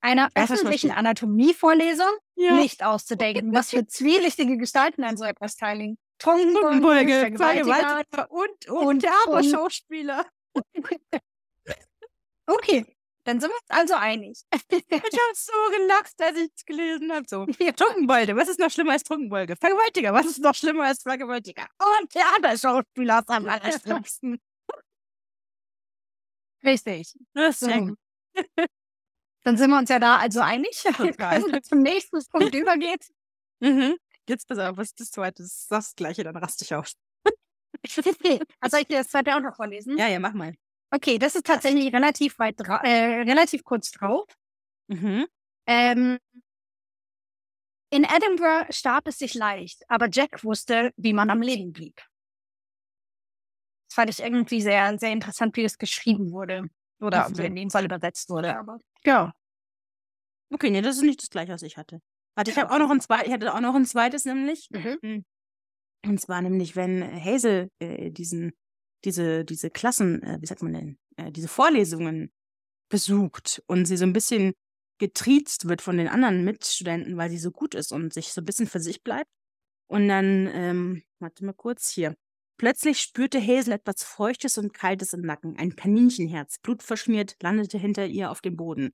Einer 0.01 0.29
Das 0.33 0.51
öffentlichen. 0.51 0.91
Anatomievorlesung 0.91 2.09
Ja. 2.35 2.55
nicht 2.55 2.83
auszudenken, 2.83 3.53
was 3.53 3.69
für 3.71 3.85
zwielichtige 3.87 4.57
Gestalten 4.57 5.03
an 5.03 5.17
so 5.17 5.23
etwas 5.25 5.55
teilnehmen. 5.55 5.97
Trunkenbolge, 6.19 7.19
Vergewaltiger. 7.19 7.65
Vergewaltiger 7.65 8.31
und, 8.31 8.69
und, 8.69 8.85
Und- 8.87 8.99
Theaterschauspieler. 8.99 10.25
Okay, 12.47 12.85
dann 13.23 13.39
sind 13.39 13.49
wir 13.49 13.55
uns 13.55 13.69
also 13.69 13.93
einig. 13.95 14.41
Ich 14.71 15.19
habe 15.19 15.35
so 15.35 15.51
gelacht, 15.77 16.13
als 16.21 16.37
ich 16.37 16.51
es 16.55 16.65
gelesen 16.65 17.11
habe. 17.11 17.25
So. 17.27 17.45
Trunkenbolde, 17.45 18.35
was 18.35 18.47
ist 18.47 18.59
noch 18.59 18.71
schlimmer 18.71 18.93
als 18.93 19.03
Trunkenbolde? 19.03 19.55
Vergewaltiger, 19.55 20.13
was 20.13 20.25
ist 20.25 20.39
noch 20.39 20.55
schlimmer 20.55 20.85
als 20.85 21.03
Vergewaltiger? 21.03 21.67
Und 21.99 22.09
Theaterschauspieler 22.09 23.23
am 23.27 23.47
allerschlimmsten. 23.47 24.39
Richtig. 26.63 27.13
So. 27.51 27.67
Dann 29.43 29.57
sind 29.57 29.71
wir 29.71 29.77
uns 29.77 29.89
ja 29.89 29.99
da 29.99 30.17
also 30.17 30.39
einig. 30.41 30.83
Wir 30.83 31.61
zum 31.63 31.79
nächsten 31.79 32.23
Punkt 32.27 32.53
übergehen. 32.53 32.99
Mhm. 33.59 33.97
Jetzt 34.27 34.47
pass 34.47 34.59
auf, 34.59 34.77
was 34.77 34.89
ist 34.89 34.99
das 34.99 35.11
zweite? 35.11 35.41
Das 35.41 35.51
ist 35.51 35.71
das 35.71 35.95
gleiche, 35.95 36.23
dann 36.23 36.37
raste 36.37 36.63
ich 36.63 36.75
auf. 36.75 36.91
Also 37.83 38.01
soll 38.69 38.81
ich 38.81 38.87
dir 38.87 38.99
das 38.99 39.07
zweite 39.07 39.35
auch 39.35 39.39
noch 39.39 39.55
vorlesen? 39.55 39.97
Ja, 39.97 40.07
ja, 40.07 40.19
mach 40.19 40.33
mal. 40.33 40.53
Okay, 40.93 41.17
das 41.17 41.35
ist 41.35 41.45
tatsächlich 41.45 41.93
relativ 41.93 42.37
weit 42.37 42.59
äh, 42.59 43.21
relativ 43.21 43.63
kurz 43.63 43.91
drauf. 43.91 44.25
Mhm. 44.87 45.25
Ähm, 45.67 46.19
in 47.89 48.03
Edinburgh 48.03 48.71
starb 48.71 49.07
es 49.07 49.17
sich 49.17 49.33
leicht, 49.33 49.83
aber 49.89 50.09
Jack 50.11 50.43
wusste, 50.43 50.93
wie 50.97 51.13
man 51.13 51.29
am 51.29 51.41
Leben 51.41 51.71
blieb. 51.71 52.01
Das 53.87 53.95
fand 53.95 54.09
ich 54.09 54.19
irgendwie 54.21 54.61
sehr, 54.61 54.97
sehr 54.97 55.11
interessant, 55.11 55.55
wie 55.57 55.63
das 55.63 55.77
geschrieben 55.77 56.31
wurde. 56.31 56.69
Oder 57.01 57.29
Mhm. 57.29 57.39
in 57.39 57.55
dem 57.55 57.69
Fall 57.69 57.85
übersetzt 57.85 58.29
wurde. 58.29 58.57
Aber 58.57 58.77
ja. 59.05 59.33
Okay, 60.53 60.69
nee, 60.69 60.81
das 60.81 60.97
ist 60.97 61.03
nicht 61.03 61.21
das 61.21 61.29
gleiche, 61.29 61.51
was 61.53 61.61
ich 61.63 61.77
hatte. 61.77 62.01
Warte, 62.35 62.51
ich 62.51 62.57
habe 62.57 62.71
auch 62.71 62.79
noch 62.79 62.89
ein 62.89 63.01
zweites, 63.01 63.27
ich 63.27 63.33
hatte 63.33 63.53
auch 63.53 63.59
noch 63.59 63.75
ein 63.75 63.85
zweites, 63.85 64.25
nämlich. 64.25 64.69
Mhm. 64.71 65.25
Und 66.05 66.19
zwar 66.21 66.41
nämlich, 66.41 66.75
wenn 66.75 67.03
Hazel 67.03 67.69
äh, 67.79 68.09
diesen, 68.11 68.53
diese, 69.05 69.45
diese 69.45 69.69
Klassen, 69.69 70.23
äh, 70.23 70.37
wie 70.41 70.45
sagt 70.45 70.63
man 70.63 70.73
denn, 70.73 70.97
äh, 71.17 71.31
diese 71.31 71.47
Vorlesungen 71.47 72.31
besucht 72.89 73.63
und 73.67 73.85
sie 73.85 73.97
so 73.97 74.05
ein 74.05 74.13
bisschen 74.13 74.53
getriezt 74.99 75.67
wird 75.67 75.81
von 75.81 75.97
den 75.97 76.07
anderen 76.07 76.43
Mitstudenten, 76.43 77.17
weil 77.17 77.29
sie 77.29 77.39
so 77.39 77.51
gut 77.51 77.73
ist 77.73 77.91
und 77.91 78.13
sich 78.13 78.33
so 78.33 78.41
ein 78.41 78.45
bisschen 78.45 78.67
für 78.67 78.79
sich 78.79 79.03
bleibt. 79.03 79.29
Und 79.87 80.07
dann, 80.07 80.47
ähm, 80.53 81.03
warte 81.19 81.43
mal 81.43 81.53
kurz 81.53 81.89
hier. 81.89 82.15
Plötzlich 82.57 83.01
spürte 83.01 83.41
Hazel 83.41 83.73
etwas 83.73 84.03
Feuchtes 84.03 84.59
und 84.59 84.73
Kaltes 84.73 85.13
im 85.13 85.21
Nacken. 85.21 85.57
Ein 85.57 85.75
Kaninchenherz, 85.75 86.59
blutverschmiert, 86.59 87.35
landete 87.41 87.79
hinter 87.79 88.05
ihr 88.05 88.29
auf 88.29 88.41
dem 88.41 88.55
Boden. 88.55 88.91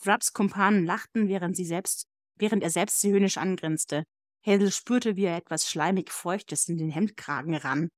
Thrubs 0.00 0.32
Kumpanen 0.32 0.86
lachten, 0.86 1.28
während, 1.28 1.56
sie 1.56 1.64
selbst, 1.64 2.06
während 2.36 2.62
er 2.62 2.70
selbst 2.70 3.00
sie 3.00 3.10
höhnisch 3.10 3.36
angrinste. 3.36 4.04
Hazel 4.46 4.70
spürte, 4.70 5.16
wie 5.16 5.24
er 5.24 5.36
etwas 5.36 5.68
schleimig 5.68 6.12
Feuchtes 6.12 6.68
in 6.68 6.78
den 6.78 6.90
Hemdkragen 6.90 7.54
rann. 7.54 7.88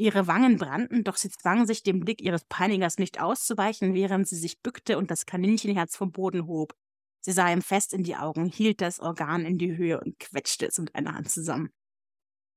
Ihre 0.00 0.26
Wangen 0.26 0.56
brannten, 0.56 1.04
doch 1.04 1.16
sie 1.16 1.30
zwang 1.30 1.66
sich, 1.66 1.82
dem 1.82 2.00
Blick 2.00 2.22
ihres 2.22 2.44
Peinigers 2.44 2.98
nicht 2.98 3.20
auszuweichen, 3.20 3.94
während 3.94 4.28
sie 4.28 4.36
sich 4.36 4.60
bückte 4.62 4.98
und 4.98 5.10
das 5.10 5.26
Kaninchenherz 5.26 5.96
vom 5.96 6.12
Boden 6.12 6.46
hob. 6.46 6.74
Sie 7.20 7.32
sah 7.32 7.50
ihm 7.52 7.62
fest 7.62 7.92
in 7.92 8.02
die 8.02 8.16
Augen, 8.16 8.46
hielt 8.46 8.80
das 8.80 9.00
Organ 9.00 9.44
in 9.44 9.58
die 9.58 9.76
Höhe 9.76 10.00
und 10.00 10.18
quetschte 10.18 10.66
es 10.66 10.78
mit 10.78 10.94
einer 10.94 11.14
Hand 11.14 11.30
zusammen. 11.30 11.70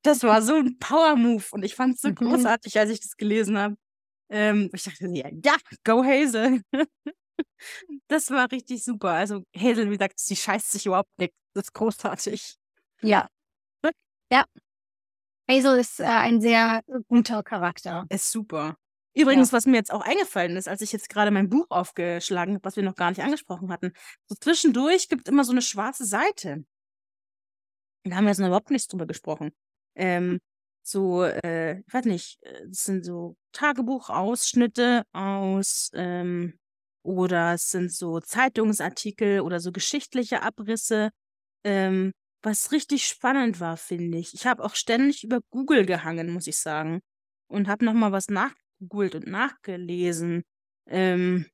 Das 0.03 0.23
war 0.23 0.41
so 0.41 0.55
ein 0.55 0.77
Power-Move 0.79 1.45
und 1.51 1.63
ich 1.65 1.75
fand 1.75 1.95
es 1.95 2.01
so 2.01 2.09
Mhm. 2.09 2.15
großartig, 2.15 2.79
als 2.79 2.89
ich 2.91 2.99
das 3.01 3.17
gelesen 3.17 3.57
habe. 3.57 3.75
Ähm, 4.29 4.69
ich 4.73 4.83
dachte, 4.83 5.07
ja, 5.13 5.29
ja, 5.45 5.55
go 5.85 6.03
Hazel. 6.03 6.61
das 8.07 8.29
war 8.31 8.51
richtig 8.51 8.83
super. 8.83 9.11
Also 9.11 9.43
Hazel, 9.55 9.87
wie 9.87 9.97
gesagt, 9.97 10.19
sie 10.19 10.35
scheißt 10.35 10.71
sich 10.71 10.85
überhaupt 10.85 11.17
nicht. 11.19 11.33
Das 11.53 11.65
ist 11.65 11.73
großartig. 11.73 12.55
Ja. 13.01 13.27
Ja. 14.31 14.45
Hazel 15.49 15.79
ist 15.79 15.99
äh, 15.99 16.05
ein 16.05 16.41
sehr 16.41 16.81
guter 17.07 17.43
Charakter. 17.43 18.05
Ist 18.09 18.31
super. 18.31 18.77
Übrigens, 19.15 19.53
was 19.53 19.65
mir 19.65 19.75
jetzt 19.75 19.91
auch 19.91 20.01
eingefallen 20.01 20.57
ist, 20.57 20.67
als 20.67 20.81
ich 20.81 20.91
jetzt 20.91 21.09
gerade 21.09 21.29
mein 21.29 21.49
Buch 21.49 21.67
aufgeschlagen 21.69 22.55
habe, 22.55 22.65
was 22.65 22.75
wir 22.75 22.83
noch 22.83 22.95
gar 22.95 23.09
nicht 23.09 23.21
angesprochen 23.21 23.71
hatten, 23.71 23.93
so 24.25 24.35
zwischendurch 24.35 25.07
gibt 25.07 25.27
immer 25.27 25.43
so 25.43 25.51
eine 25.51 25.61
schwarze 25.61 26.05
Seite. 26.05 26.65
Da 28.03 28.15
haben 28.15 28.25
wir 28.25 28.31
jetzt 28.31 28.39
noch 28.39 28.47
überhaupt 28.47 28.71
nichts 28.71 28.87
drüber 28.87 29.05
gesprochen. 29.05 29.51
Ähm, 29.95 30.39
so, 30.81 31.23
äh, 31.23 31.79
ich 31.79 31.93
weiß 31.93 32.05
nicht, 32.05 32.41
äh, 32.43 32.67
das 32.67 32.83
sind 32.85 33.05
so 33.05 33.37
Tagebuchausschnitte 33.53 35.03
aus, 35.13 35.91
ähm, 35.93 36.57
oder 37.03 37.53
es 37.53 37.69
sind 37.69 37.91
so 37.93 38.19
Zeitungsartikel 38.19 39.41
oder 39.41 39.59
so 39.59 39.71
geschichtliche 39.71 40.41
Abrisse, 40.41 41.11
ähm, 41.63 42.13
was 42.43 42.71
richtig 42.71 43.07
spannend 43.07 43.59
war, 43.59 43.77
finde 43.77 44.17
ich. 44.17 44.33
Ich 44.33 44.45
habe 44.45 44.63
auch 44.63 44.75
ständig 44.75 45.23
über 45.23 45.39
Google 45.49 45.85
gehangen, 45.85 46.31
muss 46.31 46.47
ich 46.47 46.57
sagen, 46.57 47.01
und 47.47 47.67
habe 47.67 47.85
noch 47.85 47.93
mal 47.93 48.11
was 48.11 48.27
nachgegoogelt 48.27 49.15
und 49.15 49.27
nachgelesen. 49.27 50.43
Ähm, 50.87 51.45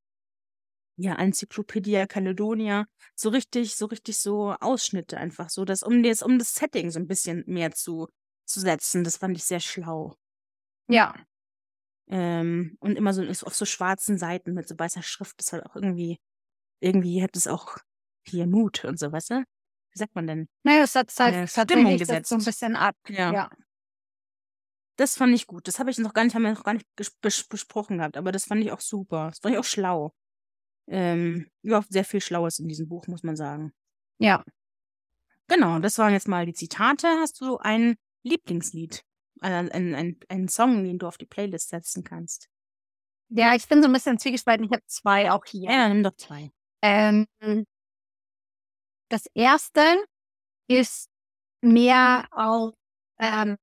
ja, 0.98 1.16
Enzyklopädie 1.16 2.06
Caledonia, 2.08 2.86
so 3.16 3.30
richtig, 3.30 3.76
so 3.76 3.86
richtig 3.86 4.18
so 4.18 4.54
Ausschnitte 4.60 5.18
einfach 5.18 5.50
so, 5.50 5.64
dass 5.64 5.84
um 5.84 6.04
das, 6.04 6.22
um 6.22 6.38
das 6.40 6.56
Setting 6.56 6.92
so 6.92 7.00
ein 7.00 7.08
bisschen 7.08 7.44
mehr 7.48 7.72
zu, 7.72 8.10
zu 8.46 8.60
setzen. 8.60 9.04
Das 9.04 9.18
fand 9.18 9.38
ich 9.38 9.46
sehr 9.46 9.62
schlau. 9.62 10.16
Ja. 10.90 11.16
Ähm, 12.10 12.76
und 12.80 12.98
immer 12.98 13.14
so 13.14 13.22
auf 13.22 13.56
so 13.56 13.66
schwarzen 13.66 14.18
Seiten 14.18 14.54
mit 14.54 14.68
so 14.68 14.78
weißer 14.78 15.04
Schrift, 15.04 15.40
das 15.40 15.54
halt 15.54 15.66
auch 15.66 15.76
irgendwie, 15.76 16.20
irgendwie 16.82 17.24
hat 17.24 17.38
es 17.38 17.48
auch 17.48 17.78
hier 18.28 18.48
Mut 18.48 18.84
und 18.84 19.00
so, 19.00 19.12
weißt 19.12 19.30
du? 19.30 19.44
Wie 19.92 20.00
sagt 20.00 20.16
man 20.16 20.28
denn? 20.28 20.48
Naja, 20.64 20.84
es 20.84 20.96
hat 20.96 21.12
halt 21.20 21.34
Äh, 21.36 21.46
tatsächlich 21.48 21.64
Stimmung 21.80 21.98
setzt 21.98 22.30
so 22.30 22.36
ein 22.36 22.40
gesetzt. 22.40 22.46
bisschen 22.60 22.76
ab. 22.76 22.96
Ja. 23.08 23.34
Ja. 23.34 23.50
Das 24.98 25.16
fand 25.16 25.34
ich 25.34 25.48
gut. 25.48 25.68
Das 25.68 25.80
habe 25.80 25.90
ich 25.90 25.98
noch 25.98 26.14
gar 26.14 26.24
nicht, 26.24 26.36
haben 26.36 26.44
wir 26.44 26.54
noch 26.54 26.64
gar 26.64 26.74
nicht 26.74 26.86
bes 27.22 27.44
besprochen 27.48 27.98
gehabt, 28.00 28.18
aber 28.18 28.32
das 28.32 28.46
fand 28.46 28.62
ich 28.64 28.72
auch 28.72 28.82
super. 28.82 29.28
Das 29.30 29.40
fand 29.40 29.54
ich 29.54 29.60
auch 29.60 29.64
schlau. 29.66 30.14
Ähm, 30.88 31.50
überhaupt 31.62 31.92
sehr 31.92 32.04
viel 32.04 32.20
Schlaues 32.22 32.60
in 32.60 32.68
diesem 32.68 32.88
Buch, 32.90 33.08
muss 33.08 33.24
man 33.24 33.36
sagen. 33.36 33.72
Ja. 34.18 34.44
Genau, 35.48 35.80
das 35.80 35.98
waren 35.98 36.14
jetzt 36.14 36.28
mal 36.28 36.46
die 36.46 36.54
Zitate. 36.54 37.08
Hast 37.08 37.40
du 37.42 37.58
ein 37.58 37.96
Lieblingslied 38.24 39.04
ein, 39.42 39.72
ein, 39.72 39.96
ein, 39.96 40.20
ein 40.28 40.48
Song, 40.50 40.84
den 40.84 41.00
du 41.00 41.08
auf 41.08 41.18
die 41.18 41.26
Playlist 41.26 41.70
setzen 41.70 42.04
kannst. 42.04 42.50
Ja, 43.30 43.56
ich 43.56 43.68
bin 43.68 43.82
so 43.82 43.88
ein 43.88 43.94
bisschen 43.94 44.20
zwiegespalten. 44.20 44.66
Ich 44.66 44.72
habe 44.72 44.84
zwei 44.88 45.32
auch 45.32 45.46
hier. 45.46 45.70
Ja, 45.72 45.88
nimm 45.88 46.04
doch 46.04 46.16
zwei. 46.16 46.52
Ähm, 46.82 47.26
das 49.10 49.26
erste 49.34 49.82
ist 50.70 51.10
mehr 51.62 52.28
auf, 52.32 52.74
ähm, 53.20 53.58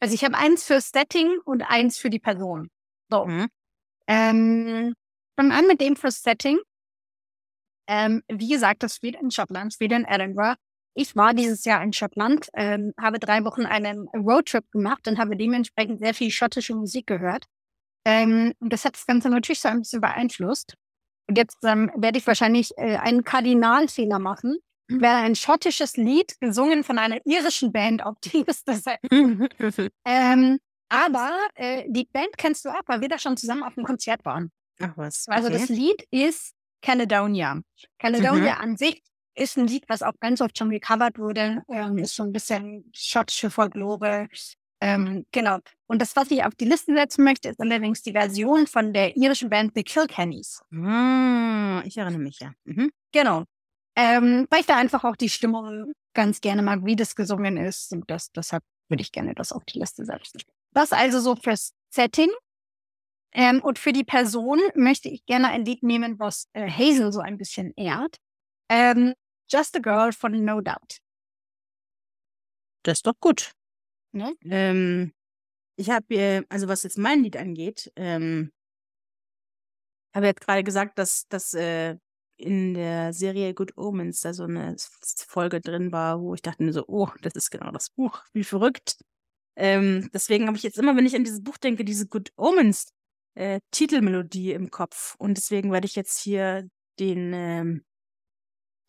also 0.00 0.14
ich 0.14 0.24
habe 0.24 0.36
eins 0.36 0.64
für 0.64 0.80
Setting 0.80 1.38
und 1.44 1.62
eins 1.62 1.98
für 1.98 2.10
die 2.10 2.20
Person. 2.20 2.68
So. 3.10 3.26
Mhm. 3.26 3.48
Ähm, 4.06 4.94
fangen 5.36 5.52
an 5.52 5.66
mit 5.66 5.80
dem 5.80 5.96
für 5.96 6.10
Setting. 6.10 6.58
Ähm, 7.88 8.22
wie 8.28 8.48
gesagt, 8.48 8.82
das 8.82 8.96
spielt 8.96 9.16
in 9.20 9.30
Schottland, 9.30 9.72
spielt 9.72 9.92
in 9.92 10.04
Edinburgh. 10.04 10.56
Ich 10.94 11.16
war 11.16 11.32
dieses 11.32 11.64
Jahr 11.64 11.82
in 11.82 11.92
Schottland, 11.92 12.48
ähm, 12.54 12.92
habe 13.00 13.18
drei 13.18 13.44
Wochen 13.44 13.66
einen 13.66 14.08
Roadtrip 14.08 14.70
gemacht 14.72 15.06
und 15.08 15.18
habe 15.18 15.36
dementsprechend 15.36 16.00
sehr 16.00 16.12
viel 16.14 16.30
schottische 16.30 16.74
Musik 16.74 17.06
gehört. 17.06 17.46
Ähm, 18.04 18.54
und 18.58 18.72
das 18.72 18.84
hat 18.84 18.94
das 18.94 19.06
Ganze 19.06 19.30
natürlich 19.30 19.60
so 19.60 19.68
ein 19.68 19.80
bisschen 19.80 20.00
beeinflusst. 20.00 20.74
Und 21.28 21.36
jetzt 21.36 21.58
ähm, 21.64 21.90
werde 21.94 22.18
ich 22.18 22.26
wahrscheinlich 22.26 22.72
äh, 22.76 22.96
einen 22.96 23.22
Kardinalfehler 23.22 24.18
machen. 24.18 24.58
Wäre 24.90 25.16
ein 25.16 25.36
schottisches 25.36 25.98
Lied, 25.98 26.40
gesungen 26.40 26.82
von 26.82 26.98
einer 26.98 27.18
irischen 27.26 27.72
Band 27.72 28.04
auf 28.04 28.16
die 28.20 28.44
Liste 28.46 28.74
setzen. 28.74 29.48
ähm, 30.06 30.58
aber 30.88 31.30
äh, 31.54 31.84
die 31.88 32.08
Band 32.10 32.38
kennst 32.38 32.64
du 32.64 32.70
auch, 32.70 32.80
weil 32.86 33.02
wir 33.02 33.08
da 33.08 33.18
schon 33.18 33.36
zusammen 33.36 33.62
auf 33.62 33.74
dem 33.74 33.84
Konzert 33.84 34.24
waren. 34.24 34.50
Ach 34.80 34.92
was. 34.96 35.26
Also 35.28 35.48
okay. 35.48 35.58
das 35.58 35.68
Lied 35.68 36.06
ist 36.10 36.54
Caledonia. 36.80 37.60
Caledonia 37.98 38.54
an 38.54 38.78
sich 38.78 39.02
ist 39.34 39.58
ein 39.58 39.66
Lied, 39.66 39.84
was 39.88 40.02
auch 40.02 40.14
ganz 40.20 40.40
oft 40.40 40.56
schon 40.56 40.70
gecovert 40.70 41.18
wurde. 41.18 41.62
Ähm, 41.68 41.98
ist 41.98 42.16
so 42.16 42.22
ein 42.22 42.32
bisschen 42.32 42.90
schottische 42.94 43.50
Folklore. 43.50 44.28
Ähm, 44.80 45.26
genau. 45.32 45.58
Und 45.86 46.00
das, 46.00 46.14
was 46.14 46.30
ich 46.30 46.44
auf 46.44 46.54
die 46.54 46.64
Liste 46.64 46.94
setzen 46.94 47.24
möchte, 47.24 47.48
ist 47.48 47.60
allerdings 47.60 48.02
die 48.02 48.12
Version 48.12 48.66
von 48.66 48.92
der 48.92 49.16
irischen 49.16 49.50
Band 49.50 49.72
The 49.74 49.82
Kilkennys. 49.82 50.60
Ah, 50.72 51.82
ich 51.84 51.96
erinnere 51.96 52.20
mich 52.20 52.38
ja. 52.40 52.52
Mhm. 52.64 52.90
Genau. 53.12 53.44
Ähm, 53.96 54.46
weil 54.50 54.60
ich 54.60 54.66
da 54.66 54.76
einfach 54.76 55.02
auch 55.04 55.16
die 55.16 55.28
Stimmung 55.28 55.92
ganz 56.14 56.40
gerne 56.40 56.62
mag, 56.62 56.84
wie 56.84 56.94
das 56.94 57.16
gesungen 57.16 57.56
ist. 57.56 57.92
Und 57.92 58.08
das, 58.08 58.30
deshalb 58.30 58.62
würde 58.88 59.02
ich 59.02 59.10
gerne 59.10 59.34
das 59.34 59.52
auf 59.52 59.64
die 59.64 59.78
Liste 59.78 60.04
setzen. 60.04 60.40
Das 60.72 60.92
also 60.92 61.20
so 61.20 61.34
fürs 61.34 61.72
Setting. 61.90 62.30
Ähm, 63.32 63.60
und 63.62 63.78
für 63.78 63.92
die 63.92 64.04
Person 64.04 64.60
möchte 64.74 65.08
ich 65.08 65.26
gerne 65.26 65.48
ein 65.48 65.64
Lied 65.64 65.82
nehmen, 65.82 66.18
was 66.18 66.48
äh, 66.52 66.70
Hazel 66.70 67.12
so 67.12 67.20
ein 67.20 67.36
bisschen 67.36 67.72
ehrt. 67.76 68.16
Ähm, 68.70 69.14
Just 69.50 69.76
a 69.76 69.80
Girl 69.80 70.12
von 70.12 70.44
No 70.44 70.60
Doubt. 70.60 70.98
Das 72.84 72.98
ist 72.98 73.06
doch 73.06 73.18
gut. 73.20 73.52
Ne? 74.12 74.34
Ähm, 74.44 75.12
ich 75.76 75.90
habe, 75.90 76.14
äh, 76.14 76.42
also 76.48 76.68
was 76.68 76.82
jetzt 76.82 76.98
mein 76.98 77.22
Lied 77.22 77.36
angeht, 77.36 77.92
ähm, 77.96 78.52
habe 80.14 80.26
jetzt 80.26 80.40
gerade 80.40 80.64
gesagt, 80.64 80.98
dass, 80.98 81.28
dass 81.28 81.54
äh, 81.54 81.96
in 82.36 82.74
der 82.74 83.12
Serie 83.12 83.52
Good 83.52 83.76
Omens 83.76 84.20
da 84.20 84.32
so 84.32 84.44
eine 84.44 84.76
Folge 85.26 85.60
drin 85.60 85.92
war, 85.92 86.20
wo 86.20 86.34
ich 86.34 86.42
dachte 86.42 86.62
mir 86.62 86.72
so, 86.72 86.84
oh, 86.86 87.08
das 87.20 87.34
ist 87.34 87.50
genau 87.50 87.70
das 87.72 87.90
Buch, 87.90 88.22
wie 88.32 88.44
verrückt. 88.44 88.96
Ähm, 89.56 90.08
deswegen 90.14 90.46
habe 90.46 90.56
ich 90.56 90.62
jetzt 90.62 90.78
immer, 90.78 90.96
wenn 90.96 91.06
ich 91.06 91.16
an 91.16 91.24
dieses 91.24 91.42
Buch 91.42 91.56
denke, 91.58 91.84
diese 91.84 92.06
Good 92.06 92.32
Omens 92.36 92.92
äh, 93.34 93.60
Titelmelodie 93.72 94.52
im 94.52 94.70
Kopf. 94.70 95.16
Und 95.18 95.36
deswegen 95.36 95.72
werde 95.72 95.86
ich 95.86 95.96
jetzt 95.96 96.18
hier 96.20 96.68
den, 97.00 97.32
ähm, 97.34 97.84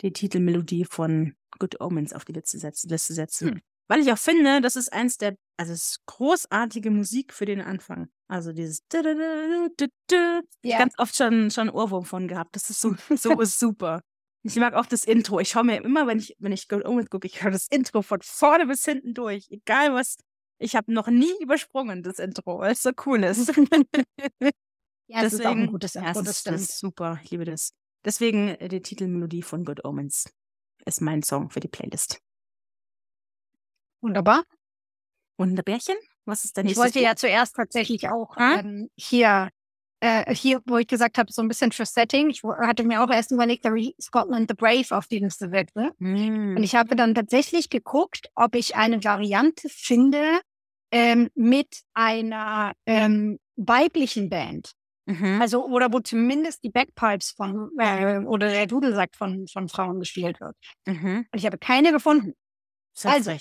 die 0.01 0.13
Titelmelodie 0.13 0.85
von 0.85 1.35
Good 1.57 1.81
Omens 1.81 2.13
auf 2.13 2.25
die 2.25 2.33
Liste 2.33 2.59
setzen. 2.59 2.89
Liste 2.89 3.13
setzen. 3.13 3.49
Hm. 3.49 3.61
Weil 3.89 4.01
ich 4.01 4.11
auch 4.11 4.17
finde, 4.19 4.61
das 4.61 4.75
ist 4.75 4.93
eins 4.93 5.17
der, 5.17 5.35
also 5.57 5.73
es 5.73 5.83
ist 5.83 6.05
großartige 6.05 6.91
Musik 6.91 7.33
für 7.33 7.45
den 7.45 7.59
Anfang. 7.59 8.07
Also 8.27 8.53
dieses 8.53 8.83
Ja. 10.61 10.77
ganz 10.77 10.93
oft 10.99 11.15
schon 11.15 11.49
schon 11.49 11.69
Ohrwurm 11.69 12.05
von 12.05 12.27
gehabt. 12.27 12.55
Das 12.55 12.69
ist 12.69 12.81
so 12.81 12.93
so 13.17 13.39
ist 13.41 13.59
super. 13.59 14.01
Ich 14.43 14.55
mag 14.55 14.75
auch 14.75 14.85
das 14.85 15.03
Intro. 15.03 15.39
Ich 15.39 15.49
schaue 15.49 15.63
mir 15.65 15.83
immer, 15.83 16.05
wenn 16.05 16.19
ich 16.19 16.35
wenn 16.37 16.51
ich 16.51 16.67
Good 16.67 16.85
Omens 16.85 17.09
gucke, 17.09 17.27
ich 17.27 17.43
höre 17.43 17.51
das 17.51 17.67
Intro 17.67 18.03
von 18.03 18.19
vorne 18.21 18.67
bis 18.67 18.85
hinten 18.85 19.13
durch, 19.15 19.47
egal 19.49 19.93
was. 19.93 20.17
Ich 20.59 20.75
habe 20.75 20.93
noch 20.93 21.07
nie 21.07 21.33
übersprungen 21.41 22.03
das 22.03 22.19
Intro, 22.19 22.59
weil 22.59 22.73
es 22.73 22.83
so 22.83 22.91
cool 23.05 23.23
ist. 23.23 23.51
Ja, 25.11 25.23
es 25.23 25.33
ist 25.33 25.43
auch 25.43 25.55
ein 25.55 25.65
gutes 25.65 25.95
ja, 25.95 26.01
Intro, 26.01 26.19
es 26.19 26.25
das 26.25 26.37
ist, 26.37 26.47
das 26.47 26.61
ist 26.61 26.77
super. 26.77 27.19
Ich 27.23 27.31
liebe 27.31 27.43
das. 27.43 27.73
Deswegen 28.05 28.49
äh, 28.49 28.67
die 28.67 28.79
Titelmelodie 28.79 29.41
von 29.41 29.65
Good 29.65 29.83
Omens 29.83 30.31
ist 30.85 31.01
mein 31.01 31.23
Song 31.23 31.49
für 31.49 31.59
die 31.59 31.67
Playlist. 31.67 32.21
Wunderbar. 34.01 34.43
Und 35.37 35.63
Bärchen? 35.63 35.95
Was 36.25 36.43
ist 36.43 36.57
dein 36.57 36.67
Ich 36.67 36.77
wollte 36.77 36.99
ja 36.99 37.15
zuerst 37.15 37.55
tatsächlich 37.55 38.09
auch 38.09 38.35
Ah? 38.37 38.59
ähm, 38.59 38.89
hier, 38.95 39.49
äh, 40.01 40.33
hier, 40.33 40.61
wo 40.65 40.77
ich 40.77 40.87
gesagt 40.87 41.17
habe, 41.17 41.31
so 41.31 41.41
ein 41.41 41.47
bisschen 41.47 41.71
für 41.71 41.85
Setting. 41.85 42.29
Ich 42.29 42.43
hatte 42.43 42.83
mir 42.83 43.03
auch 43.03 43.09
erst 43.09 43.31
überlegt, 43.31 43.65
Scotland 44.01 44.49
the 44.49 44.55
Brave 44.55 44.95
auf 44.95 45.07
die 45.07 45.19
Liste 45.19 45.49
setze. 45.49 45.91
Und 45.99 46.05
Hm. 46.05 46.57
ich 46.57 46.75
habe 46.75 46.95
dann 46.95 47.15
tatsächlich 47.15 47.69
geguckt, 47.69 48.29
ob 48.35 48.55
ich 48.55 48.75
eine 48.75 49.03
Variante 49.03 49.69
finde 49.69 50.39
ähm, 50.91 51.29
mit 51.35 51.81
einer 51.93 52.73
ähm, 52.85 53.39
weiblichen 53.55 54.29
Band. 54.29 54.73
Mhm. 55.05 55.41
Also, 55.41 55.65
oder 55.65 55.91
wo 55.91 55.99
zumindest 55.99 56.63
die 56.63 56.69
Backpipes 56.69 57.31
von, 57.31 57.71
äh, 57.79 58.19
oder 58.19 58.49
der 58.49 58.67
Dudelsack 58.67 59.15
von, 59.15 59.47
von 59.47 59.67
Frauen 59.67 59.99
gespielt 59.99 60.39
wird. 60.39 60.55
Mhm. 60.85 61.25
Und 61.31 61.37
ich 61.39 61.45
habe 61.45 61.57
keine 61.57 61.91
gefunden. 61.91 62.33
Sehr 62.93 63.13
Also. 63.13 63.31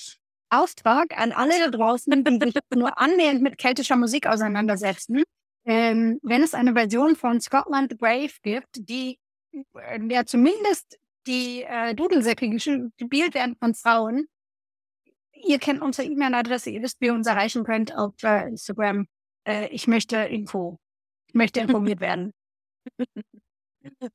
Auftrag 0.51 1.19
an 1.19 1.33
alle 1.33 1.59
da 1.59 1.71
draußen, 1.71 2.25
die 2.25 2.39
sich 2.45 2.55
nur 2.75 2.99
annähernd 2.99 3.43
mit 3.43 3.59
keltischer 3.59 3.97
Musik 3.97 4.27
auseinandersetzen. 4.27 5.23
Ähm, 5.65 6.19
wenn 6.23 6.43
es 6.43 6.55
eine 6.55 6.73
Version 6.73 7.17
von 7.17 7.41
Scotland 7.41 7.91
the 7.91 7.97
Brave 7.97 8.33
gibt, 8.43 8.69
die 8.89 9.19
äh, 9.75 9.99
der 10.01 10.27
zumindest 10.27 10.99
die 11.27 11.63
äh, 11.63 11.95
Dudelsäcke 11.95 12.49
gespielt 12.49 13.35
werden 13.35 13.57
von 13.59 13.75
Frauen, 13.75 14.29
ihr 15.35 15.59
kennt 15.59 15.83
unsere 15.83 16.09
E-Mail-Adresse, 16.09 16.71
ihr 16.71 16.83
wisst, 16.83 17.01
wie 17.01 17.07
ihr 17.07 17.15
uns 17.15 17.27
erreichen 17.27 17.65
könnt 17.65 17.95
auf 17.95 18.15
äh, 18.23 18.49
Instagram. 18.49 19.07
Äh, 19.47 19.69
ich 19.69 19.87
möchte 19.87 20.17
Info. 20.17 20.79
Ich 21.29 21.35
möchte 21.35 21.61
informiert 21.61 22.01
werden. 22.01 22.33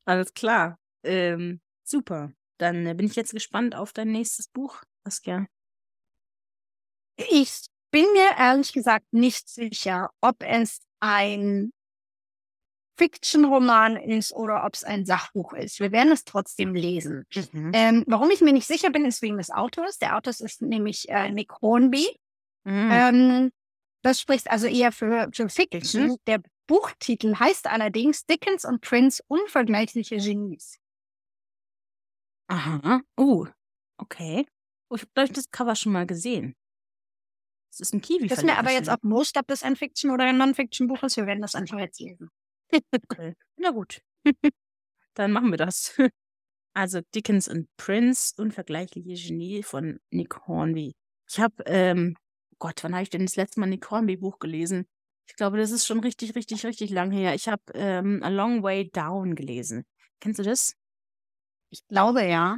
Alles 0.05 0.33
klar. 0.33 0.79
Ähm, 1.03 1.61
super. 1.83 2.31
Dann 2.57 2.85
äh, 2.87 2.93
bin 2.95 3.05
ich 3.05 3.15
jetzt 3.15 3.33
gespannt 3.33 3.75
auf 3.75 3.93
dein 3.93 4.11
nächstes 4.11 4.47
Buch, 4.47 4.81
Saskia. 5.03 5.47
Ich 7.31 7.65
bin 7.91 8.05
mir 8.13 8.31
ehrlich 8.37 8.73
gesagt 8.73 9.05
nicht 9.11 9.47
sicher, 9.49 10.11
ob 10.21 10.37
es 10.39 10.79
ein 10.99 11.71
Fiction-Roman 12.97 13.97
ist 13.97 14.33
oder 14.33 14.65
ob 14.65 14.75
es 14.75 14.83
ein 14.83 15.05
Sachbuch 15.05 15.53
ist. 15.53 15.79
Wir 15.79 15.91
werden 15.91 16.11
es 16.11 16.25
trotzdem 16.25 16.75
lesen. 16.75 17.25
Mhm. 17.51 17.71
Ähm, 17.73 18.03
warum 18.07 18.29
ich 18.31 18.41
mir 18.41 18.53
nicht 18.53 18.67
sicher 18.67 18.91
bin, 18.91 19.05
ist 19.05 19.21
wegen 19.21 19.37
des 19.37 19.49
Autors. 19.49 19.97
Der 19.97 20.15
Autor 20.15 20.31
ist 20.31 20.61
nämlich 20.61 21.09
äh, 21.09 21.29
Nick 21.31 21.51
Hornby. 21.61 22.07
Mhm. 22.63 22.89
Ähm, 22.91 23.51
das 24.03 24.19
spricht 24.19 24.49
also 24.51 24.67
eher 24.67 24.91
für, 24.91 25.29
für 25.33 25.49
Fiction. 25.49 25.81
Fiction. 25.81 26.17
Der 26.27 26.41
Buchtitel 26.67 27.35
heißt 27.37 27.67
allerdings 27.67 28.25
Dickens 28.25 28.65
und 28.65 28.81
Prince 28.81 29.23
unvergleichliche 29.27 30.17
Genies. 30.17 30.77
Aha. 32.47 33.01
Oh, 33.17 33.47
okay. 33.97 34.45
Oh, 34.89 34.95
ich 34.95 35.01
habe, 35.01 35.11
glaube 35.13 35.27
ich, 35.27 35.33
das 35.33 35.49
Cover 35.49 35.75
schon 35.75 35.93
mal 35.93 36.05
gesehen. 36.05 36.55
Das 37.73 37.79
ist 37.79 37.93
ein 37.93 38.01
Kiwi. 38.01 38.27
Ist 38.27 38.43
mir 38.43 38.59
aber 38.59 38.71
jetzt 38.71 38.87
auch 38.87 38.97
wurscht, 39.01 39.35
ob 39.35 39.47
das 39.47 39.63
ein 39.63 39.75
Fiction 39.75 40.11
oder 40.11 40.25
ein 40.25 40.37
Non-Fiction-Buch 40.37 41.01
ist. 41.01 41.17
Wir 41.17 41.25
werden 41.25 41.41
das 41.41 41.55
einfach 41.55 41.79
jetzt 41.79 41.99
lesen. 41.99 42.29
Okay. 42.71 43.33
Na 43.57 43.71
gut. 43.71 44.01
Dann 45.15 45.31
machen 45.31 45.49
wir 45.51 45.57
das. 45.57 45.97
Also 46.75 47.01
Dickens 47.13 47.47
und 47.47 47.67
Prince, 47.77 48.33
unvergleichliche 48.35 49.13
Genie 49.13 49.61
von 49.61 49.99
Nick 50.09 50.47
Hornby. 50.47 50.95
Ich 51.29 51.39
habe, 51.39 51.61
ähm, 51.67 52.15
Gott, 52.57 52.83
wann 52.83 52.93
habe 52.93 53.03
ich 53.03 53.11
denn 53.11 53.27
das 53.27 53.35
letzte 53.35 53.59
Mal 53.59 53.67
ein 53.67 53.69
Nick 53.69 53.91
Hornby 53.91 54.17
Buch 54.17 54.39
gelesen? 54.39 54.87
Ich 55.29 55.35
glaube, 55.35 55.57
das 55.57 55.69
ist 55.69 55.85
schon 55.85 55.99
richtig, 55.99 56.35
richtig, 56.35 56.65
richtig 56.65 56.89
lang 56.89 57.11
her. 57.11 57.35
Ich 57.35 57.47
habe 57.47 57.61
ähm, 57.75 58.23
A 58.23 58.29
Long 58.29 58.63
Way 58.63 58.89
Down 58.89 59.35
gelesen. 59.35 59.85
Kennst 60.19 60.39
du 60.39 60.43
das? 60.43 60.73
Ich 61.69 61.85
glaube 61.85 62.25
ja. 62.25 62.57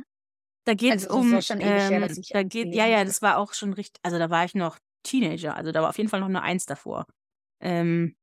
Da 0.63 0.76
geht 0.76 0.95
es 0.95 1.07
Also, 1.07 1.20
um, 1.20 1.32
her, 1.34 1.91
ähm, 1.91 2.18
ich 2.18 2.30
da 2.30 2.43
geht, 2.43 2.74
ja, 2.74 2.88
ja, 2.88 3.03
das 3.03 3.22
war 3.22 3.38
auch 3.38 3.53
schon 3.53 3.74
richtig, 3.74 3.99
also 4.01 4.18
da 4.18 4.30
war 4.30 4.45
ich 4.45 4.55
noch 4.55 4.80
Teenager, 5.06 5.56
also 5.56 5.72
da 5.72 5.82
war 5.82 5.89
auf 5.89 5.97
jeden 5.97 6.10
Fall 6.10 6.20
noch 6.20 6.28
eine 6.28 6.41
Eins 6.41 6.66
davor. 6.66 7.06
Ähm, 7.62 8.16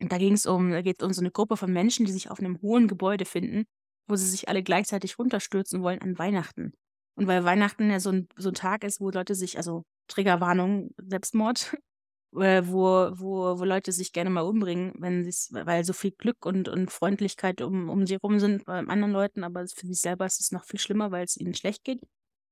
da 0.00 0.18
ging 0.18 0.32
es 0.34 0.46
um, 0.46 0.70
da 0.70 0.82
geht 0.82 1.00
es 1.00 1.06
um 1.06 1.12
so 1.12 1.20
eine 1.20 1.30
Gruppe 1.30 1.56
von 1.56 1.72
Menschen, 1.72 2.06
die 2.06 2.12
sich 2.12 2.30
auf 2.30 2.38
einem 2.40 2.60
hohen 2.62 2.88
Gebäude 2.88 3.24
finden, 3.24 3.64
wo 4.08 4.16
sie 4.16 4.26
sich 4.26 4.48
alle 4.48 4.62
gleichzeitig 4.62 5.18
runterstürzen 5.18 5.82
wollen 5.82 6.00
an 6.02 6.18
Weihnachten. 6.18 6.72
Und 7.16 7.26
weil 7.26 7.44
Weihnachten 7.44 7.90
ja 7.90 8.00
so 8.00 8.10
ein, 8.10 8.28
so 8.36 8.50
ein 8.50 8.54
Tag 8.54 8.84
ist, 8.84 9.00
wo 9.00 9.10
Leute 9.10 9.34
sich, 9.34 9.56
also 9.56 9.84
Triggerwarnung, 10.08 10.90
Selbstmord, 10.98 11.76
äh, 12.36 12.62
wo, 12.66 13.10
wo, 13.12 13.58
wo 13.58 13.64
Leute 13.64 13.92
sich 13.92 14.12
gerne 14.12 14.30
mal 14.30 14.42
umbringen, 14.42 14.92
wenn 14.98 15.24
weil 15.24 15.84
so 15.84 15.92
viel 15.92 16.10
Glück 16.12 16.44
und, 16.44 16.68
und 16.68 16.90
Freundlichkeit 16.90 17.62
um, 17.62 17.88
um 17.88 18.06
sie 18.06 18.16
rum 18.16 18.40
sind 18.40 18.64
bei 18.64 18.78
anderen 18.78 19.12
Leuten, 19.12 19.44
aber 19.44 19.66
für 19.68 19.86
sich 19.86 20.00
selber 20.00 20.26
ist 20.26 20.40
es 20.40 20.52
noch 20.52 20.64
viel 20.64 20.80
schlimmer, 20.80 21.12
weil 21.12 21.24
es 21.24 21.36
ihnen 21.36 21.54
schlecht 21.54 21.84
geht. 21.84 22.00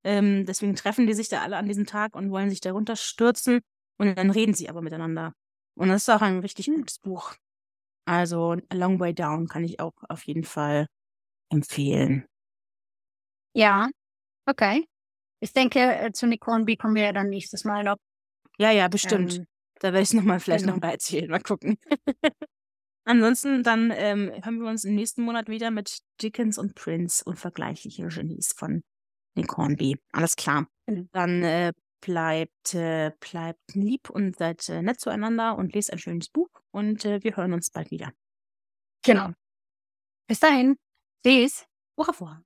Ähm, 0.04 0.44
deswegen 0.46 0.74
treffen 0.74 1.06
die 1.06 1.14
sich 1.14 1.28
da 1.28 1.42
alle 1.42 1.56
an 1.56 1.66
diesem 1.68 1.86
Tag 1.86 2.16
und 2.16 2.30
wollen 2.30 2.50
sich 2.50 2.60
darunter 2.60 2.96
stürzen 2.96 3.60
und 3.98 4.16
dann 4.18 4.30
reden 4.30 4.54
sie 4.54 4.68
aber 4.68 4.82
miteinander. 4.82 5.32
Und 5.74 5.88
das 5.88 6.02
ist 6.02 6.08
auch 6.10 6.22
ein 6.22 6.40
richtig 6.40 6.66
Hm. 6.66 6.76
gutes 6.78 6.98
Buch. 6.98 7.34
Also 8.04 8.56
A 8.68 8.74
Long 8.74 8.98
Way 9.00 9.14
Down 9.14 9.48
kann 9.48 9.64
ich 9.64 9.80
auch 9.80 9.92
auf 10.08 10.24
jeden 10.26 10.44
Fall 10.44 10.86
empfehlen. 11.50 12.26
Ja, 13.54 13.88
okay. 14.46 14.86
Ich 15.40 15.52
denke, 15.52 15.80
äh, 15.80 16.12
zu 16.12 16.26
Nick 16.26 16.46
Hornby 16.46 16.76
kommen 16.76 16.94
wir 16.94 17.04
ja 17.04 17.12
dann 17.12 17.28
nächstes 17.28 17.64
Mal 17.64 17.84
noch. 17.84 17.96
Ja, 18.58 18.70
ja, 18.70 18.88
bestimmt. 18.88 19.38
Ähm, 19.38 19.46
Da 19.80 19.88
werde 19.88 20.02
ich 20.02 20.10
es 20.10 20.14
nochmal 20.14 20.40
vielleicht 20.40 20.64
genau. 20.64 20.76
nochmal 20.76 20.92
erzählen. 20.92 21.30
Mal 21.30 21.40
gucken. 21.40 21.76
Ansonsten 23.04 23.62
dann 23.64 23.92
ähm, 23.94 24.30
hören 24.44 24.60
wir 24.60 24.68
uns 24.70 24.84
im 24.84 24.94
nächsten 24.94 25.22
Monat 25.22 25.48
wieder 25.48 25.70
mit 25.70 25.98
Dickens 26.22 26.58
und 26.58 26.74
Prince, 26.74 27.24
unvergleichliche 27.24 28.06
Genies 28.08 28.52
von 28.56 28.82
Nick 29.34 29.56
Hornby. 29.56 29.98
Alles 30.12 30.36
klar. 30.36 30.66
Dann 30.86 31.42
äh, 31.42 31.72
bleibt, 32.00 32.74
äh, 32.74 33.12
bleibt 33.20 33.74
lieb 33.74 34.10
und 34.10 34.36
seid 34.36 34.68
äh, 34.68 34.82
nett 34.82 35.00
zueinander 35.00 35.56
und 35.56 35.74
lest 35.74 35.92
ein 35.92 35.98
schönes 35.98 36.28
Buch 36.28 36.50
und 36.70 37.04
äh, 37.04 37.22
wir 37.22 37.36
hören 37.36 37.52
uns 37.52 37.70
bald 37.70 37.90
wieder. 37.90 38.12
Genau. 39.04 39.30
Bis 40.28 40.40
dahin. 40.40 40.76
Tschüss. 41.24 41.66
Au. 41.96 42.42